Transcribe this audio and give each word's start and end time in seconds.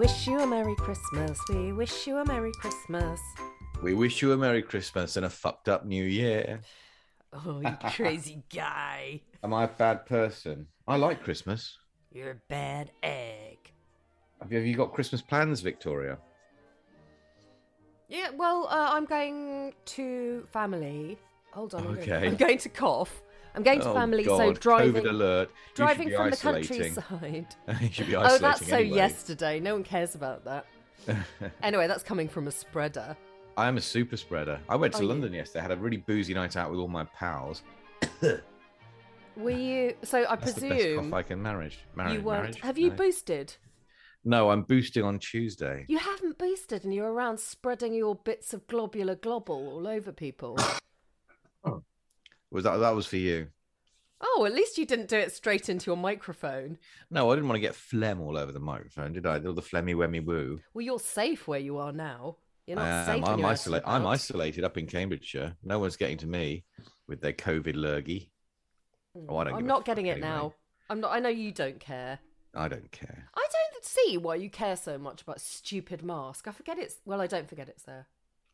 wish 0.00 0.26
you 0.26 0.40
a 0.40 0.46
Merry 0.46 0.74
Christmas. 0.76 1.38
We 1.50 1.72
wish 1.72 2.06
you 2.06 2.16
a 2.16 2.24
Merry 2.24 2.52
Christmas. 2.52 3.20
We 3.82 3.92
wish 3.92 4.22
you 4.22 4.32
a 4.32 4.36
Merry 4.38 4.62
Christmas 4.62 5.18
and 5.18 5.26
a 5.26 5.28
fucked 5.28 5.68
up 5.68 5.84
New 5.84 6.04
Year. 6.04 6.62
Oh, 7.34 7.60
you 7.60 7.76
crazy 7.90 8.42
guy. 8.50 9.20
Am 9.44 9.52
I 9.52 9.64
a 9.64 9.68
bad 9.68 10.06
person? 10.06 10.68
I 10.88 10.96
like 10.96 11.22
Christmas. 11.22 11.76
You're 12.10 12.30
a 12.30 12.40
bad 12.48 12.92
egg. 13.02 13.58
Have 14.40 14.50
you, 14.50 14.56
have 14.56 14.66
you 14.66 14.74
got 14.74 14.94
Christmas 14.94 15.20
plans, 15.20 15.60
Victoria? 15.60 16.16
Yeah, 18.08 18.30
well, 18.34 18.68
uh, 18.70 18.92
I'm 18.92 19.04
going 19.04 19.74
to 19.84 20.46
family. 20.50 21.18
Hold 21.52 21.74
on. 21.74 21.80
I'm 21.80 21.94
going- 21.96 22.10
Okay. 22.10 22.26
I'm 22.26 22.36
going 22.36 22.58
to 22.58 22.70
cough. 22.70 23.20
I'm 23.54 23.62
going 23.62 23.80
to 23.80 23.88
Oh, 23.90 23.94
family, 23.94 24.22
God. 24.24 24.36
so 24.38 24.52
driving, 24.60 25.02
COVID 25.04 25.08
alert. 25.10 25.50
Driving 25.74 26.10
from 26.10 26.30
the 26.30 26.36
countryside. 26.36 27.46
you 27.80 27.90
should 27.92 28.06
be 28.06 28.16
Oh, 28.16 28.20
isolating 28.22 28.42
that's 28.42 28.66
so 28.68 28.76
anyway. 28.76 28.96
yesterday. 28.96 29.60
No 29.60 29.74
one 29.74 29.84
cares 29.84 30.14
about 30.14 30.44
that. 30.44 30.66
anyway, 31.62 31.86
that's 31.86 32.02
coming 32.02 32.28
from 32.28 32.46
a 32.46 32.50
spreader. 32.52 33.16
I 33.56 33.66
am 33.66 33.76
a 33.76 33.80
super 33.80 34.16
spreader. 34.16 34.60
I 34.68 34.76
went 34.76 34.92
to 34.94 35.00
Are 35.00 35.02
you? 35.02 35.08
London 35.08 35.32
yesterday. 35.32 35.62
had 35.62 35.70
a 35.72 35.76
really 35.76 35.96
boozy 35.98 36.32
night 36.34 36.56
out 36.56 36.70
with 36.70 36.78
all 36.78 36.88
my 36.88 37.04
pals. 37.04 37.62
Were 39.36 39.50
you? 39.50 39.94
So 40.02 40.24
I 40.28 40.36
That's 40.36 40.54
the 40.54 40.60
best 40.68 40.72
presume 40.82 41.04
cough 41.10 41.12
I 41.14 41.22
can 41.22 41.42
manage. 41.42 41.78
Marriage, 41.94 42.14
you 42.14 42.20
weren't. 42.22 42.42
marriage? 42.42 42.60
Have 42.60 42.78
you 42.78 42.90
No. 42.90 42.96
boosted? 42.96 43.54
No, 44.24 44.50
I'm 44.50 44.62
boosting 44.62 45.02
on 45.02 45.18
Tuesday. 45.18 45.86
You 45.88 45.98
haven't 45.98 46.36
boosted, 46.36 46.84
and 46.84 46.92
you're 46.94 47.10
around 47.10 47.40
spreading 47.40 47.94
your 47.94 48.14
bits 48.16 48.52
of 48.52 48.66
globular 48.66 49.16
globble 49.16 49.50
all 49.72 49.86
over 49.88 50.12
people. 50.12 50.58
Was 52.50 52.64
that 52.64 52.76
that 52.78 52.94
was 52.94 53.06
for 53.06 53.16
you? 53.16 53.48
oh, 54.22 54.44
at 54.44 54.54
least 54.54 54.78
you 54.78 54.86
didn't 54.86 55.08
do 55.08 55.16
it 55.16 55.32
straight 55.32 55.68
into 55.68 55.86
your 55.86 55.96
microphone. 55.96 56.78
No, 57.10 57.30
I 57.30 57.34
didn't 57.34 57.48
want 57.48 57.56
to 57.56 57.60
get 57.60 57.74
phlegm 57.74 58.20
all 58.20 58.36
over 58.36 58.52
the 58.52 58.60
microphone, 58.60 59.12
did 59.12 59.26
I? 59.26 59.38
All 59.38 59.54
the 59.54 59.62
phlegmy 59.62 59.94
wemmy 59.94 60.24
woo. 60.24 60.60
Well, 60.74 60.84
you're 60.84 60.98
safe 60.98 61.48
where 61.48 61.58
you 61.60 61.78
are 61.78 61.92
now. 61.92 62.36
You're 62.66 62.76
not 62.76 62.84
I 62.86 62.88
am. 62.88 63.06
safe. 63.06 63.14
I'm, 63.14 63.20
you're 63.20 63.28
out 63.28 63.38
and 63.38 63.46
isolate, 63.46 63.82
I'm 63.86 64.06
isolated 64.06 64.64
up 64.64 64.76
in 64.76 64.86
Cambridgeshire. 64.86 65.56
No 65.64 65.78
one's 65.78 65.96
getting 65.96 66.18
to 66.18 66.26
me 66.26 66.64
with 67.08 67.20
their 67.20 67.32
COVID 67.32 67.74
lurgy. 67.74 68.30
Mm, 69.16 69.26
oh, 69.28 69.38
I 69.38 69.44
don't 69.44 69.54
I'm 69.54 69.66
not 69.66 69.84
getting 69.84 70.06
it 70.06 70.12
anyway. 70.18 70.28
now. 70.28 70.54
I'm 70.88 71.00
not. 71.00 71.12
I 71.12 71.20
know 71.20 71.28
you 71.28 71.52
don't 71.52 71.80
care. 71.80 72.18
I 72.54 72.68
don't 72.68 72.90
care. 72.90 73.28
I 73.34 73.46
don't 73.52 73.84
see 73.84 74.18
why 74.18 74.34
you 74.34 74.50
care 74.50 74.76
so 74.76 74.98
much 74.98 75.22
about 75.22 75.40
stupid 75.40 76.02
mask. 76.02 76.46
I 76.46 76.52
forget 76.52 76.78
it's. 76.78 76.96
Well, 77.04 77.20
I 77.20 77.26
don't 77.26 77.48
forget 77.48 77.68
it's 77.68 77.84
there. 77.84 78.06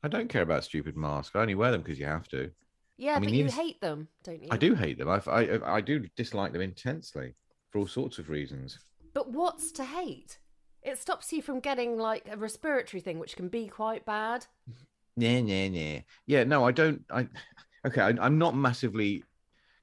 I 0.03 0.08
don't 0.08 0.28
care 0.28 0.42
about 0.42 0.64
stupid 0.64 0.97
mask. 0.97 1.34
I 1.34 1.41
only 1.41 1.55
wear 1.55 1.72
them 1.72 1.83
because 1.83 1.98
you 1.98 2.06
have 2.06 2.28
to. 2.28 2.53
Yeah, 2.98 3.16
I 3.16 3.20
mean, 3.20 3.30
but 3.30 3.34
you 3.34 3.47
hate 3.47 3.80
them, 3.80 4.08
don't 4.25 4.42
you? 4.42 4.48
I 4.50 4.56
do 4.56 4.75
hate 4.75 4.98
them. 4.98 5.08
I, 5.08 5.20
I, 5.27 5.77
I 5.77 5.80
do 5.80 6.06
dislike 6.16 6.52
them 6.52 6.62
intensely 6.62 7.34
for 7.70 7.78
all 7.78 7.86
sorts 7.86 8.19
of 8.19 8.30
reasons. 8.30 8.78
But 9.12 9.30
what's 9.30 9.70
to 9.72 9.84
hate? 9.84 10.38
It 10.83 10.98
stops 10.98 11.33
you 11.33 11.42
from 11.42 11.61
getting 11.61 11.98
like 11.98 12.27
a 12.30 12.36
respiratory 12.36 13.00
thing, 13.00 13.19
which 13.19 13.36
can 13.36 13.48
be 13.48 13.66
quite 13.66 14.05
bad. 14.05 14.47
Yeah, 15.19 15.38
yeah, 15.38 15.64
yeah. 15.64 16.00
Yeah, 16.27 16.44
no, 16.44 16.66
I 16.66 16.72
don't. 16.72 17.03
I 17.11 17.27
okay. 17.86 18.03
I, 18.03 18.08
I'm 18.20 18.36
not 18.36 18.55
massively 18.55 19.25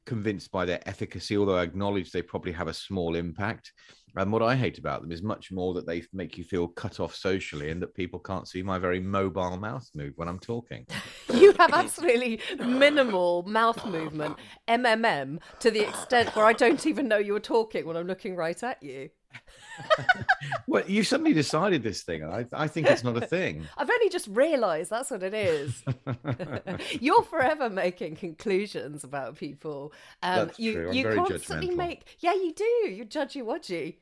convinced 0.05 0.51
by 0.51 0.65
their 0.65 0.87
efficacy, 0.87 1.37
although 1.37 1.57
I 1.57 1.63
acknowledge 1.63 2.11
they 2.11 2.21
probably 2.21 2.51
have 2.51 2.67
a 2.67 2.73
small 2.73 3.15
impact. 3.15 3.71
And 4.15 4.31
what 4.31 4.43
I 4.43 4.55
hate 4.55 4.77
about 4.77 5.01
them 5.01 5.11
is 5.11 5.23
much 5.23 5.51
more 5.51 5.73
that 5.73 5.87
they 5.87 6.03
make 6.13 6.37
you 6.37 6.43
feel 6.43 6.67
cut 6.67 6.99
off 6.99 7.15
socially, 7.15 7.71
and 7.71 7.81
that 7.81 7.95
people 7.95 8.19
can't 8.19 8.47
see 8.47 8.61
my 8.61 8.77
very 8.77 8.99
mobile 8.99 9.57
mouth 9.57 9.87
move 9.95 10.13
when 10.15 10.27
I'm 10.27 10.39
talking. 10.39 10.85
You 11.33 11.53
have 11.53 11.73
absolutely 11.73 12.39
minimal 12.59 13.43
mouth 13.43 13.83
movement, 13.85 14.37
MMM, 14.67 15.39
to 15.59 15.71
the 15.71 15.81
extent 15.81 16.35
where 16.35 16.45
I 16.45 16.53
don't 16.53 16.85
even 16.85 17.07
know 17.07 17.17
you're 17.17 17.39
talking 17.39 17.87
when 17.87 17.97
I'm 17.97 18.05
looking 18.07 18.35
right 18.35 18.61
at 18.61 18.81
you. 18.83 19.09
well, 20.67 20.83
you 20.87 21.03
suddenly 21.03 21.33
decided 21.33 21.83
this 21.83 22.03
thing. 22.03 22.23
I, 22.23 22.45
I 22.53 22.67
think 22.67 22.87
it's 22.87 23.03
not 23.03 23.17
a 23.17 23.25
thing. 23.25 23.67
I've 23.77 23.89
only 23.89 24.09
just 24.09 24.27
realised 24.27 24.89
that's 24.89 25.11
what 25.11 25.23
it 25.23 25.33
is. 25.33 25.83
You're 27.01 27.23
forever 27.23 27.69
making 27.69 28.15
conclusions 28.17 29.03
about 29.03 29.35
people. 29.35 29.93
Um, 30.21 30.47
That's 30.47 30.59
you 30.59 30.73
true. 30.73 30.89
I'm 30.89 30.93
you 30.95 31.03
very 31.03 31.15
constantly 31.15 31.69
judgmental. 31.69 31.77
make 31.77 32.17
yeah, 32.19 32.33
you 32.33 32.53
do. 32.53 32.63
You 32.63 33.05
judgy 33.05 33.43
wudgy. 33.43 33.95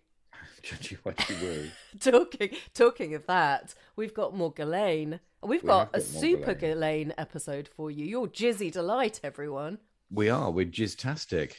Judgy 0.64 0.92
you 1.30 1.48
woo. 1.48 1.70
Talking 2.00 2.50
talking 2.74 3.16
of 3.16 3.26
that, 3.28 3.74
we've 3.96 4.14
got 4.14 4.36
more 4.36 4.52
Ghislaine. 4.52 5.20
We've 5.44 5.64
We 5.64 5.68
got 5.68 5.90
a 5.94 6.00
got 6.00 6.04
super 6.04 6.54
Ghislaine. 6.54 7.08
Ghislaine 7.08 7.14
episode 7.18 7.68
for 7.68 7.90
you. 7.90 8.06
You're 8.06 8.28
jizzy 8.28 8.72
delight, 8.72 9.20
everyone. 9.24 9.80
We 10.12 10.30
are. 10.30 10.52
We're 10.52 10.66
jizztastic. 10.66 11.54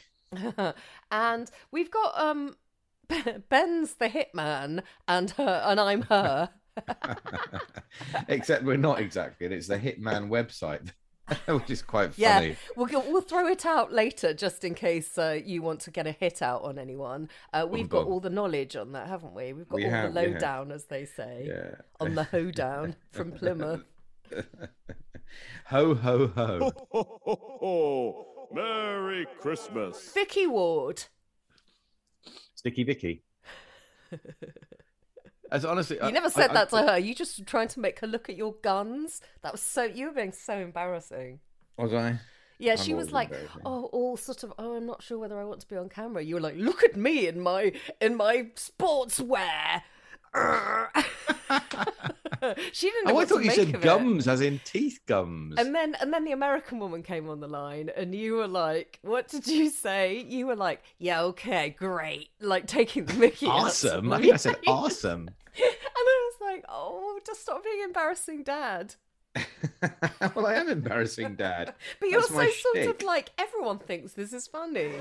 and 1.11 1.51
we've 1.71 1.91
got 1.91 2.19
um 2.19 2.55
Ben's 3.49 3.95
the 3.95 4.09
hitman 4.09 4.83
and 5.07 5.29
her 5.31 5.61
and 5.65 5.79
I'm 5.79 6.01
her. 6.03 6.49
Except 8.27 8.63
we're 8.63 8.77
not 8.77 8.99
exactly. 8.99 9.45
and 9.45 9.53
It's 9.53 9.67
the 9.67 9.77
Hitman 9.77 10.29
website, 10.29 10.89
which 11.47 11.69
is 11.69 11.81
quite 11.83 12.13
funny. 12.15 12.21
Yeah, 12.23 12.39
funny. 12.39 12.55
we'll 12.75 12.87
go, 12.87 12.99
we'll 13.07 13.21
throw 13.21 13.47
it 13.47 13.65
out 13.65 13.93
later 13.93 14.33
just 14.33 14.63
in 14.63 14.73
case 14.73 15.17
uh, 15.17 15.39
you 15.45 15.61
want 15.61 15.81
to 15.81 15.91
get 15.91 16.07
a 16.07 16.11
hit 16.11 16.41
out 16.41 16.63
on 16.63 16.79
anyone. 16.79 17.29
Uh, 17.53 17.67
we've 17.69 17.89
got 17.89 18.07
all 18.07 18.19
the 18.19 18.29
knowledge 18.31 18.75
on 18.75 18.91
that, 18.93 19.07
haven't 19.07 19.33
we? 19.35 19.53
We've 19.53 19.67
got 19.69 19.75
We 19.75 19.85
all 19.85 19.91
have, 19.91 20.13
the 20.13 20.21
lowdown, 20.21 20.71
as 20.71 20.85
they 20.85 21.05
say, 21.05 21.45
Yeah. 21.47 21.75
on 21.99 22.15
the 22.15 22.23
hoedown 22.23 22.95
from 23.11 23.31
Plymouth. 23.33 23.83
Ho 25.67 25.93
ho 25.95 26.27
ho. 26.27 26.71
Ho, 26.91 27.19
ho, 27.23 27.57
ho. 27.59 28.47
Merry 28.51 29.25
Christmas. 29.39 30.11
Vicky 30.13 30.45
Ward. 30.47 31.03
Sticky 32.63 32.83
Vicky. 32.85 33.21
As 35.51 35.65
honestly, 35.65 35.99
You 36.01 36.11
never 36.13 36.29
said 36.29 36.51
that 36.53 36.69
to 36.69 36.77
her. 36.77 36.97
You 36.97 37.13
just 37.13 37.45
trying 37.45 37.67
to 37.67 37.79
make 37.81 37.99
her 37.99 38.07
look 38.07 38.29
at 38.29 38.37
your 38.37 38.53
guns. 38.61 39.19
That 39.41 39.51
was 39.51 39.61
so. 39.61 39.83
You 39.83 40.05
were 40.07 40.13
being 40.13 40.31
so 40.31 40.57
embarrassing. 40.57 41.41
Was 41.77 41.93
I? 41.93 42.19
Yeah, 42.59 42.71
I'm 42.71 42.77
she 42.77 42.93
was 42.93 43.11
like, 43.11 43.33
oh, 43.65 43.85
all 43.85 44.15
sort 44.15 44.43
of, 44.43 44.53
oh, 44.57 44.77
I'm 44.77 44.85
not 44.85 45.03
sure 45.03 45.19
whether 45.19 45.37
I 45.37 45.43
want 45.43 45.59
to 45.59 45.67
be 45.67 45.75
on 45.75 45.89
camera. 45.89 46.23
You 46.23 46.35
were 46.35 46.41
like, 46.41 46.55
look 46.55 46.83
at 46.83 46.95
me 46.95 47.27
in 47.27 47.41
my 47.41 47.73
in 47.99 48.15
my 48.15 48.47
sportswear. 48.55 49.81
she 52.71 52.89
didn't. 52.89 53.07
Oh, 53.07 53.11
know 53.11 53.17
Oh, 53.17 53.19
I 53.19 53.25
thought 53.25 53.43
you 53.43 53.51
said 53.51 53.69
of 53.69 53.75
it. 53.75 53.81
gums, 53.81 54.27
as 54.27 54.41
in 54.41 54.59
teeth 54.65 54.99
gums. 55.05 55.55
And 55.57 55.73
then 55.75 55.95
and 56.01 56.11
then 56.13 56.25
the 56.25 56.31
American 56.31 56.79
woman 56.79 57.03
came 57.03 57.29
on 57.29 57.39
the 57.39 57.47
line, 57.47 57.89
and 57.95 58.15
you 58.15 58.33
were 58.35 58.47
like, 58.47 58.99
"What 59.03 59.27
did 59.27 59.45
you 59.47 59.69
say?" 59.69 60.25
You 60.27 60.47
were 60.47 60.55
like, 60.55 60.81
"Yeah, 60.97 61.21
okay, 61.23 61.69
great," 61.77 62.29
like 62.41 62.65
taking 62.67 63.05
the 63.05 63.13
Mickey. 63.13 63.45
awesome. 63.45 64.11
I 64.11 64.21
think 64.21 64.33
I 64.33 64.37
said 64.37 64.57
awesome. 64.67 65.29
And 65.55 65.67
I 65.95 66.31
was 66.31 66.41
like, 66.51 66.65
"Oh, 66.67 67.19
just 67.27 67.43
stop 67.43 67.63
being 67.63 67.83
embarrassing, 67.83 68.41
Dad." 68.43 68.95
well, 70.35 70.47
I 70.47 70.55
am 70.55 70.67
embarrassing, 70.67 71.35
Dad. 71.35 71.75
But 71.99 72.09
you're 72.09 72.21
That's 72.21 72.31
so 72.33 72.37
my 72.37 72.51
sort 72.73 72.87
of 72.87 73.01
like 73.03 73.29
everyone 73.37 73.77
thinks 73.79 74.13
this 74.13 74.33
is 74.33 74.47
funny. 74.47 74.91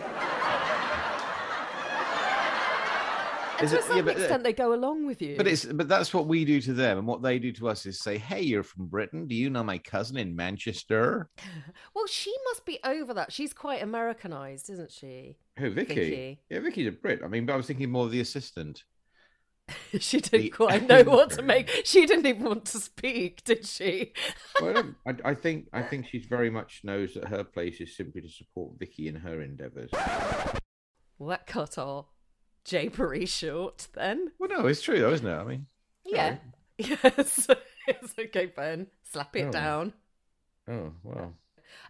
And 3.58 3.64
Is 3.64 3.72
to 3.72 3.78
it- 3.78 3.96
yeah, 3.96 4.02
but, 4.02 4.16
uh, 4.16 4.20
extent, 4.20 4.42
they 4.44 4.52
go 4.52 4.74
along 4.74 5.06
with 5.06 5.20
you. 5.22 5.36
But 5.36 5.46
it's 5.46 5.64
but 5.64 5.88
that's 5.88 6.12
what 6.12 6.26
we 6.26 6.44
do 6.44 6.60
to 6.62 6.72
them, 6.72 6.98
and 6.98 7.06
what 7.06 7.22
they 7.22 7.38
do 7.38 7.52
to 7.52 7.68
us 7.68 7.86
is 7.86 8.00
say, 8.00 8.18
"Hey, 8.18 8.42
you're 8.42 8.62
from 8.62 8.86
Britain. 8.86 9.26
Do 9.26 9.34
you 9.34 9.50
know 9.50 9.62
my 9.62 9.78
cousin 9.78 10.16
in 10.16 10.34
Manchester? 10.34 11.28
well, 11.94 12.06
she 12.06 12.34
must 12.46 12.64
be 12.64 12.78
over 12.84 13.14
that. 13.14 13.32
She's 13.32 13.52
quite 13.52 13.82
Americanized, 13.82 14.70
isn't 14.70 14.90
she? 14.90 15.36
Who, 15.58 15.70
Vicky? 15.70 15.94
Vicky. 15.94 16.40
Yeah, 16.50 16.60
Vicky's 16.60 16.88
a 16.88 16.92
Brit. 16.92 17.20
I 17.24 17.28
mean, 17.28 17.46
but 17.46 17.52
I 17.52 17.56
was 17.56 17.66
thinking 17.66 17.90
more 17.90 18.06
of 18.06 18.10
the 18.10 18.20
assistant. 18.20 18.84
she 19.98 20.20
didn't 20.20 20.42
The 20.42 20.48
quite 20.50 20.86
know 20.88 21.02
what 21.04 21.30
to 21.32 21.42
make. 21.42 21.70
She 21.84 22.06
didn't 22.06 22.26
even 22.26 22.44
want 22.44 22.64
to 22.66 22.78
speak, 22.78 23.44
did 23.44 23.66
she? 23.66 24.12
Well, 24.60 24.94
I, 25.06 25.14
I, 25.24 25.34
think 25.34 25.68
I 25.72 25.82
think 25.82 26.06
she's 26.06 26.26
very 26.26 26.50
much 26.50 26.80
knows 26.84 27.14
that 27.14 27.28
her 27.28 27.44
place 27.44 27.80
is 27.80 27.96
simply 27.96 28.22
to 28.22 28.28
support 28.28 28.78
Vicky 28.78 29.08
in 29.08 29.16
her 29.16 29.40
endeavours. 29.40 29.90
Well, 31.18 31.28
that 31.30 31.46
cut 31.46 31.78
our 31.78 32.06
japery 32.66 33.28
short 33.28 33.88
then. 33.94 34.30
Well, 34.38 34.48
no, 34.50 34.66
it's 34.66 34.82
true 34.82 34.98
though, 35.00 35.12
isn't 35.12 35.26
it? 35.26 35.34
I 35.34 35.44
mean, 35.44 35.66
Yeah. 36.04 36.36
Yes. 36.78 37.48
it's 37.86 38.14
okay, 38.18 38.46
Ben. 38.46 38.86
Slap 39.04 39.36
it 39.36 39.46
Oh. 39.48 39.52
down. 39.52 39.92
oh 40.68 40.92
well. 41.02 41.34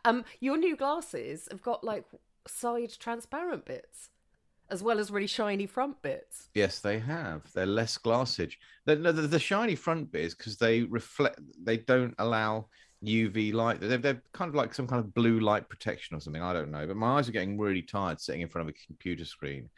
Um, 0.05 0.25
your 0.41 0.57
new 0.57 0.77
glasses 0.77 1.49
have 1.51 1.63
got 1.63 1.83
like 1.85 2.05
side 2.47 2.93
transparent 2.99 3.65
bits, 3.65 4.11
as 4.71 4.83
well 4.83 4.99
as 4.99 5.11
really 5.11 5.27
shiny 5.27 5.67
front 5.67 6.01
bits. 6.03 6.49
Yes, 6.55 6.81
they 6.81 6.99
have. 6.99 7.51
They're 7.53 7.67
less 7.67 7.97
glassage. 7.99 8.55
The, 8.85 8.97
no, 8.97 9.13
the, 9.13 9.23
the 9.23 9.39
shiny 9.39 9.77
front 9.77 10.13
bit 10.13 10.25
is 10.25 10.35
because 10.35 10.57
they 10.59 10.83
reflect. 10.83 11.41
They 11.63 11.79
don't 11.79 12.15
allow 12.19 12.67
UV 13.05 13.53
light. 13.55 13.81
They're, 13.81 13.99
they're 13.99 14.23
kind 14.33 14.49
of 14.49 14.55
like 14.55 14.75
some 14.75 14.87
kind 14.87 15.01
of 15.01 15.15
blue 15.15 15.41
light 15.41 15.69
protection 15.69 16.17
or 16.17 16.21
something. 16.21 16.43
I 16.43 16.53
don't 16.53 16.71
know. 16.71 16.87
But 16.87 16.97
my 16.97 17.19
eyes 17.19 17.29
are 17.29 17.33
getting 17.33 17.59
really 17.59 17.83
tired 17.83 18.21
sitting 18.21 18.41
in 18.43 18.49
front 18.49 18.69
of 18.69 18.75
a 18.75 18.87
computer 18.87 19.25
screen, 19.25 19.69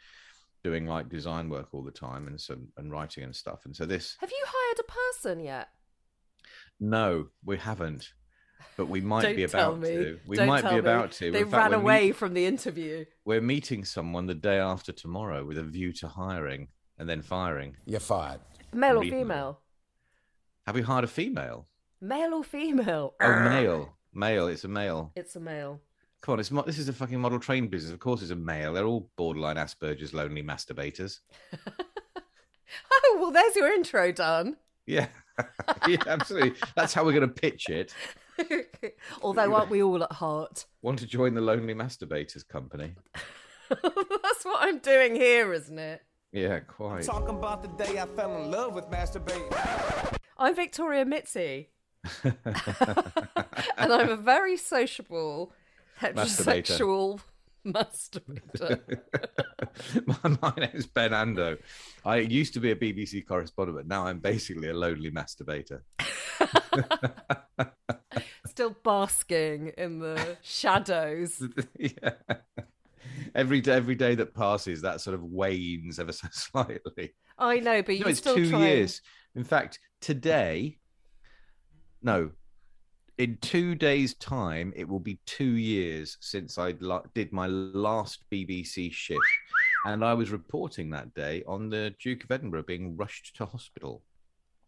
doing 0.65 0.87
like 0.87 1.07
design 1.09 1.47
work 1.47 1.67
all 1.73 1.83
the 1.83 1.91
time 1.91 2.27
and 2.27 2.41
some 2.41 2.67
and 2.77 2.91
writing 2.91 3.23
and 3.23 3.35
stuff. 3.35 3.59
And 3.65 3.75
so 3.75 3.85
this, 3.85 4.17
Have 4.19 4.31
you 4.31 4.43
hired 4.47 4.79
a 4.79 4.91
person 5.01 5.39
yet? 5.39 5.69
no, 6.79 7.27
we 7.43 7.57
haven't. 7.57 8.09
But 8.77 8.87
we 8.87 8.99
might 8.99 9.21
Don't 9.21 9.35
be 9.35 9.45
tell 9.47 9.69
about 9.73 9.79
me. 9.81 9.89
to. 9.95 10.19
We 10.27 10.35
Don't 10.37 10.47
might 10.47 10.61
tell 10.61 10.71
be 10.71 10.75
me. 10.75 10.79
about 10.79 11.11
to. 11.13 11.31
They 11.31 11.41
In 11.41 11.49
fact, 11.49 11.71
ran 11.71 11.79
away 11.81 12.07
meet- 12.07 12.15
from 12.15 12.33
the 12.33 12.45
interview. 12.45 13.05
we're 13.23 13.39
meeting 13.41 13.85
someone 13.85 14.25
the 14.25 14.33
day 14.33 14.57
after 14.59 14.91
tomorrow 14.91 15.45
with 15.45 15.57
a 15.57 15.63
view 15.63 15.91
to 16.01 16.07
hiring. 16.07 16.67
and 16.97 17.09
then 17.09 17.21
firing. 17.21 17.75
You're 17.85 17.99
fired. 17.99 18.39
Male 18.73 18.97
or 18.97 19.01
Read 19.01 19.11
female? 19.11 19.59
Have 20.65 20.75
we 20.75 20.81
hired 20.81 21.03
a 21.03 21.07
female? 21.07 21.67
Male 21.99 22.33
or 22.35 22.43
female? 22.43 23.15
Oh, 23.21 23.39
male. 23.53 23.97
Male. 24.13 24.47
It's 24.47 24.63
a 24.63 24.69
male. 24.69 25.11
It's 25.13 25.35
a 25.35 25.41
male. 25.41 25.81
Come 26.25 26.33
on, 26.33 26.39
it's 26.39 26.49
mo- 26.49 26.63
this 26.63 26.79
is 26.79 26.89
a 26.89 26.93
fucking 26.93 27.19
model 27.19 27.37
train 27.37 27.67
business. 27.67 27.93
Of 27.93 27.99
course, 27.99 28.23
it's 28.23 28.31
a 28.31 28.35
male. 28.35 28.73
They're 28.73 28.87
all 28.87 29.11
borderline 29.15 29.57
Asperger's, 29.57 30.11
lonely 30.11 30.41
masturbators. 30.41 31.19
Oh, 32.91 33.17
well, 33.21 33.31
there's 33.31 33.55
your 33.55 33.71
intro 33.71 34.11
done. 34.11 34.57
Yeah, 34.85 35.07
yeah, 35.87 35.97
absolutely. 36.07 36.55
That's 36.75 36.93
how 36.93 37.05
we're 37.05 37.13
going 37.13 37.29
to 37.29 37.33
pitch 37.33 37.69
it. 37.69 37.93
Although, 39.21 39.53
aren't 39.53 39.69
we 39.69 39.81
all 39.81 40.03
at 40.03 40.11
heart? 40.11 40.65
Want 40.81 40.99
to 40.99 41.05
join 41.05 41.35
the 41.35 41.41
lonely 41.41 41.73
masturbators 41.73 42.45
company? 42.45 42.95
That's 43.69 44.43
what 44.43 44.57
I'm 44.61 44.79
doing 44.79 45.15
here, 45.15 45.53
isn't 45.53 45.77
it? 45.79 46.01
Yeah, 46.33 46.59
quite. 46.59 47.03
Talking 47.03 47.37
about 47.37 47.61
the 47.61 47.83
day 47.83 47.99
I 47.99 48.07
fell 48.07 48.35
in 48.35 48.51
love 48.51 48.73
with 48.73 48.85
masturbating. 48.85 50.17
I'm 50.37 50.55
Victoria 50.55 51.05
Mitzi. 51.05 51.69
and 52.23 52.33
I'm 53.93 54.09
a 54.09 54.17
very 54.17 54.57
sociable, 54.57 55.53
heterosexual 56.01 57.19
masturbator. 57.65 58.79
my, 60.05 60.37
my 60.41 60.53
name's 60.57 60.85
Ben 60.85 61.11
Ando. 61.11 61.57
I 62.03 62.17
used 62.17 62.53
to 62.53 62.59
be 62.59 62.71
a 62.71 62.75
BBC 62.75 63.25
correspondent, 63.25 63.77
but 63.77 63.87
now 63.87 64.05
I'm 64.05 64.19
basically 64.19 64.69
a 64.69 64.73
lonely 64.73 65.11
masturbator. 65.11 65.81
Still 68.45 68.75
basking 68.83 69.73
in 69.77 69.99
the 69.99 70.37
shadows. 70.41 71.41
yeah. 71.77 72.11
Every 73.33 73.59
day, 73.61 73.73
every 73.73 73.95
day 73.95 74.15
that 74.15 74.33
passes, 74.33 74.81
that 74.81 75.01
sort 75.01 75.13
of 75.13 75.23
wanes 75.23 75.99
ever 75.99 76.11
so 76.11 76.27
slightly. 76.31 77.13
I 77.37 77.59
know, 77.59 77.81
but 77.81 77.93
You 77.95 78.01
you're 78.01 78.09
it's 78.09 78.19
still 78.19 78.35
two 78.35 78.49
trying. 78.49 78.63
years. 78.63 79.01
In 79.35 79.43
fact, 79.43 79.79
today, 79.99 80.77
no, 82.01 82.31
in 83.17 83.37
two 83.41 83.75
days' 83.75 84.13
time, 84.15 84.73
it 84.75 84.87
will 84.87 84.99
be 84.99 85.19
two 85.25 85.43
years 85.57 86.17
since 86.19 86.57
I 86.57 86.75
la- 86.79 87.03
did 87.13 87.31
my 87.31 87.47
last 87.47 88.23
BBC 88.31 88.91
shift, 88.91 89.19
and 89.85 90.03
I 90.03 90.13
was 90.13 90.31
reporting 90.31 90.89
that 90.91 91.13
day 91.13 91.43
on 91.47 91.69
the 91.69 91.93
Duke 92.01 92.23
of 92.23 92.31
Edinburgh 92.31 92.63
being 92.63 92.97
rushed 92.97 93.35
to 93.37 93.45
hospital 93.45 94.03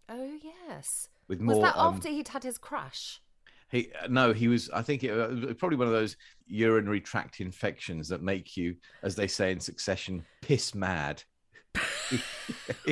Oh 0.09 0.37
yes. 0.41 1.09
with 1.27 1.39
Was 1.41 1.55
more. 1.55 1.61
that 1.63 1.77
um, 1.77 1.95
after 1.95 2.07
he'd 2.09 2.29
had 2.29 2.43
his 2.43 2.57
crash? 2.57 3.21
He 3.69 3.89
no, 4.09 4.31
he 4.31 4.47
was. 4.47 4.69
I 4.69 4.81
think 4.81 5.03
it, 5.03 5.11
uh, 5.11 5.29
it 5.29 5.45
was 5.45 5.55
probably 5.57 5.77
one 5.77 5.87
of 5.87 5.93
those 5.93 6.15
urinary 6.45 7.01
tract 7.01 7.41
infections 7.41 8.07
that 8.07 8.21
make 8.23 8.55
you, 8.55 8.77
as 9.03 9.13
they 9.15 9.27
say 9.27 9.51
in 9.51 9.59
Succession, 9.59 10.23
piss 10.41 10.73
mad. 10.73 11.21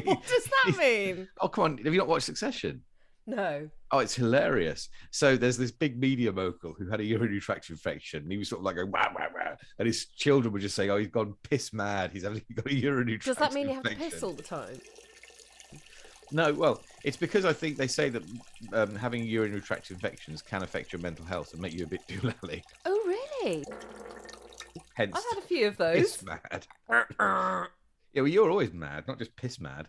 What 0.03 0.27
does 0.27 0.43
that 0.65 0.75
mean? 0.79 1.29
Oh 1.39 1.47
come 1.47 1.63
on! 1.63 1.77
Have 1.77 1.93
you 1.93 1.99
not 1.99 2.09
watched 2.09 2.25
Succession? 2.25 2.81
No. 3.27 3.69
Oh, 3.91 3.99
it's 3.99 4.13
hilarious. 4.13 4.89
So 5.11 5.35
there's 5.35 5.57
this 5.57 5.71
big 5.71 5.97
media 5.99 6.31
mogul 6.31 6.73
who 6.77 6.87
had 6.89 6.99
a 6.99 7.03
urinary 7.03 7.39
tract 7.39 7.69
infection, 7.69 8.23
and 8.23 8.31
he 8.31 8.37
was 8.37 8.49
sort 8.49 8.59
of 8.59 8.65
like 8.65 8.75
going 8.75 8.91
wah 8.91 9.07
wah 9.17 9.25
wah, 9.33 9.55
and 9.79 9.87
his 9.87 10.05
children 10.05 10.53
were 10.53 10.59
just 10.59 10.75
saying, 10.75 10.91
"Oh, 10.91 10.97
he's 10.97 11.07
gone 11.07 11.35
piss 11.43 11.73
mad. 11.73 12.11
He's 12.11 12.23
having 12.23 12.43
got 12.53 12.67
a 12.67 12.73
urinary 12.73 13.17
tract 13.17 13.27
infection. 13.27 13.31
Does 13.31 13.37
tract." 13.37 13.53
that 13.53 13.55
mean 13.55 13.67
you 13.69 13.75
have 13.75 13.83
to 13.83 13.95
piss 13.95 14.21
all 14.23 14.33
the 14.33 14.43
time? 14.43 14.79
No, 16.31 16.53
well, 16.53 16.81
it's 17.03 17.17
because 17.17 17.45
I 17.45 17.53
think 17.53 17.77
they 17.77 17.87
say 17.87 18.09
that 18.09 18.23
um, 18.73 18.95
having 18.95 19.23
urinary 19.25 19.61
tract 19.61 19.91
infections 19.91 20.41
can 20.41 20.63
affect 20.63 20.91
your 20.91 21.01
mental 21.01 21.25
health 21.25 21.53
and 21.53 21.61
make 21.61 21.73
you 21.73 21.85
a 21.85 21.87
bit 21.87 22.01
doolally. 22.07 22.61
Oh 22.85 23.15
really? 23.43 23.63
Hence, 24.95 25.15
I've 25.15 25.35
had 25.35 25.43
a 25.43 25.47
few 25.47 25.67
of 25.67 25.77
those. 25.77 26.17
piss 26.17 26.23
mad. 26.23 26.67
yeah, 26.89 27.65
well, 28.15 28.27
you're 28.27 28.49
always 28.49 28.73
mad, 28.73 29.07
not 29.07 29.19
just 29.19 29.35
piss 29.35 29.59
mad. 29.59 29.87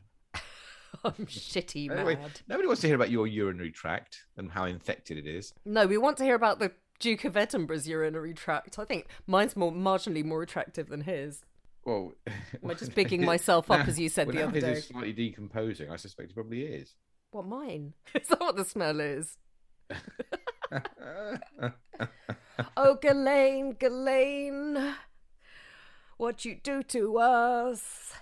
I'm 1.04 1.26
shitty 1.26 1.90
Anyway, 1.90 2.16
mad. 2.16 2.40
nobody 2.48 2.66
wants 2.66 2.80
to 2.82 2.86
hear 2.88 2.96
about 2.96 3.10
your 3.10 3.26
urinary 3.26 3.70
tract 3.70 4.24
and 4.36 4.50
how 4.50 4.64
infected 4.64 5.18
it 5.18 5.26
is. 5.26 5.52
No, 5.64 5.86
we 5.86 5.98
want 5.98 6.16
to 6.18 6.24
hear 6.24 6.34
about 6.34 6.58
the 6.58 6.72
Duke 7.00 7.24
of 7.24 7.36
Edinburgh's 7.36 7.86
urinary 7.88 8.32
tract. 8.34 8.78
I 8.78 8.84
think 8.84 9.06
mine's 9.26 9.56
more 9.56 9.72
marginally 9.72 10.24
more 10.24 10.42
attractive 10.42 10.88
than 10.88 11.02
his. 11.02 11.42
Well, 11.84 12.12
Am 12.26 12.70
I 12.70 12.74
just 12.74 12.94
bigging 12.96 13.24
myself 13.24 13.70
up, 13.70 13.80
Now- 13.80 13.86
as 13.86 13.98
you 13.98 14.08
said 14.08 14.26
well, 14.28 14.36
the 14.36 14.42
other 14.42 14.52
his 14.54 14.64
day? 14.64 14.72
is 14.72 14.86
slightly 14.88 15.12
decomposing. 15.12 15.90
I 15.90 15.96
suspect 15.96 16.30
it 16.30 16.34
probably 16.34 16.62
is. 16.62 16.94
What 17.32 17.46
mine? 17.46 17.92
Is 18.14 18.28
that 18.28 18.40
what 18.40 18.56
the 18.56 18.64
smell 18.64 18.98
is? 19.00 19.36
oh, 22.76 22.94
Ghislaine, 23.00 23.76
Ghislaine, 23.78 24.94
what 26.16 26.44
you 26.44 26.56
do 26.62 26.82
to 26.84 27.18
us? 27.18 28.12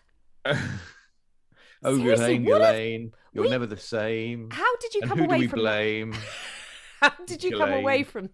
Oh, 1.85 1.99
what 1.99 2.01
if 2.01 2.19
Ghislaine, 2.19 3.13
you're 3.33 3.45
we- 3.45 3.51
never 3.51 3.67
the 3.67 3.77
same. 3.77 4.49
How 4.51 4.77
did 4.77 4.95
you 4.95 5.01
and 5.03 5.11
come 5.11 5.19
who 5.19 5.25
away 5.25 5.37
do 5.37 5.41
we 5.43 5.49
from? 5.49 5.59
blame? 5.59 6.15
How 7.01 7.13
did 7.27 7.45
you 7.45 7.57
come 7.57 7.73
away 7.73 8.03
from? 8.03 8.31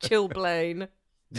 Chill, 0.00 0.28
Blaine. 0.28 0.86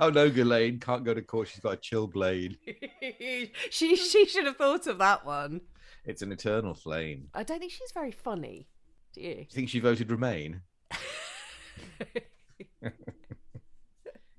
oh 0.00 0.10
no, 0.10 0.28
Ghislaine 0.28 0.80
can't 0.80 1.04
go 1.04 1.14
to 1.14 1.22
court. 1.22 1.46
She's 1.48 1.60
got 1.60 1.74
a 1.74 1.76
chilblain. 1.76 2.56
she 3.70 3.94
she 3.94 4.26
should 4.26 4.46
have 4.46 4.56
thought 4.56 4.88
of 4.88 4.98
that 4.98 5.24
one. 5.24 5.60
It's 6.04 6.22
an 6.22 6.32
eternal 6.32 6.74
flame. 6.74 7.28
I 7.34 7.44
don't 7.44 7.60
think 7.60 7.70
she's 7.70 7.92
very 7.92 8.10
funny. 8.10 8.66
Do 9.14 9.20
you? 9.20 9.34
Do 9.34 9.40
you 9.40 9.46
think 9.50 9.68
she 9.68 9.78
voted 9.78 10.10
Remain? 10.10 10.62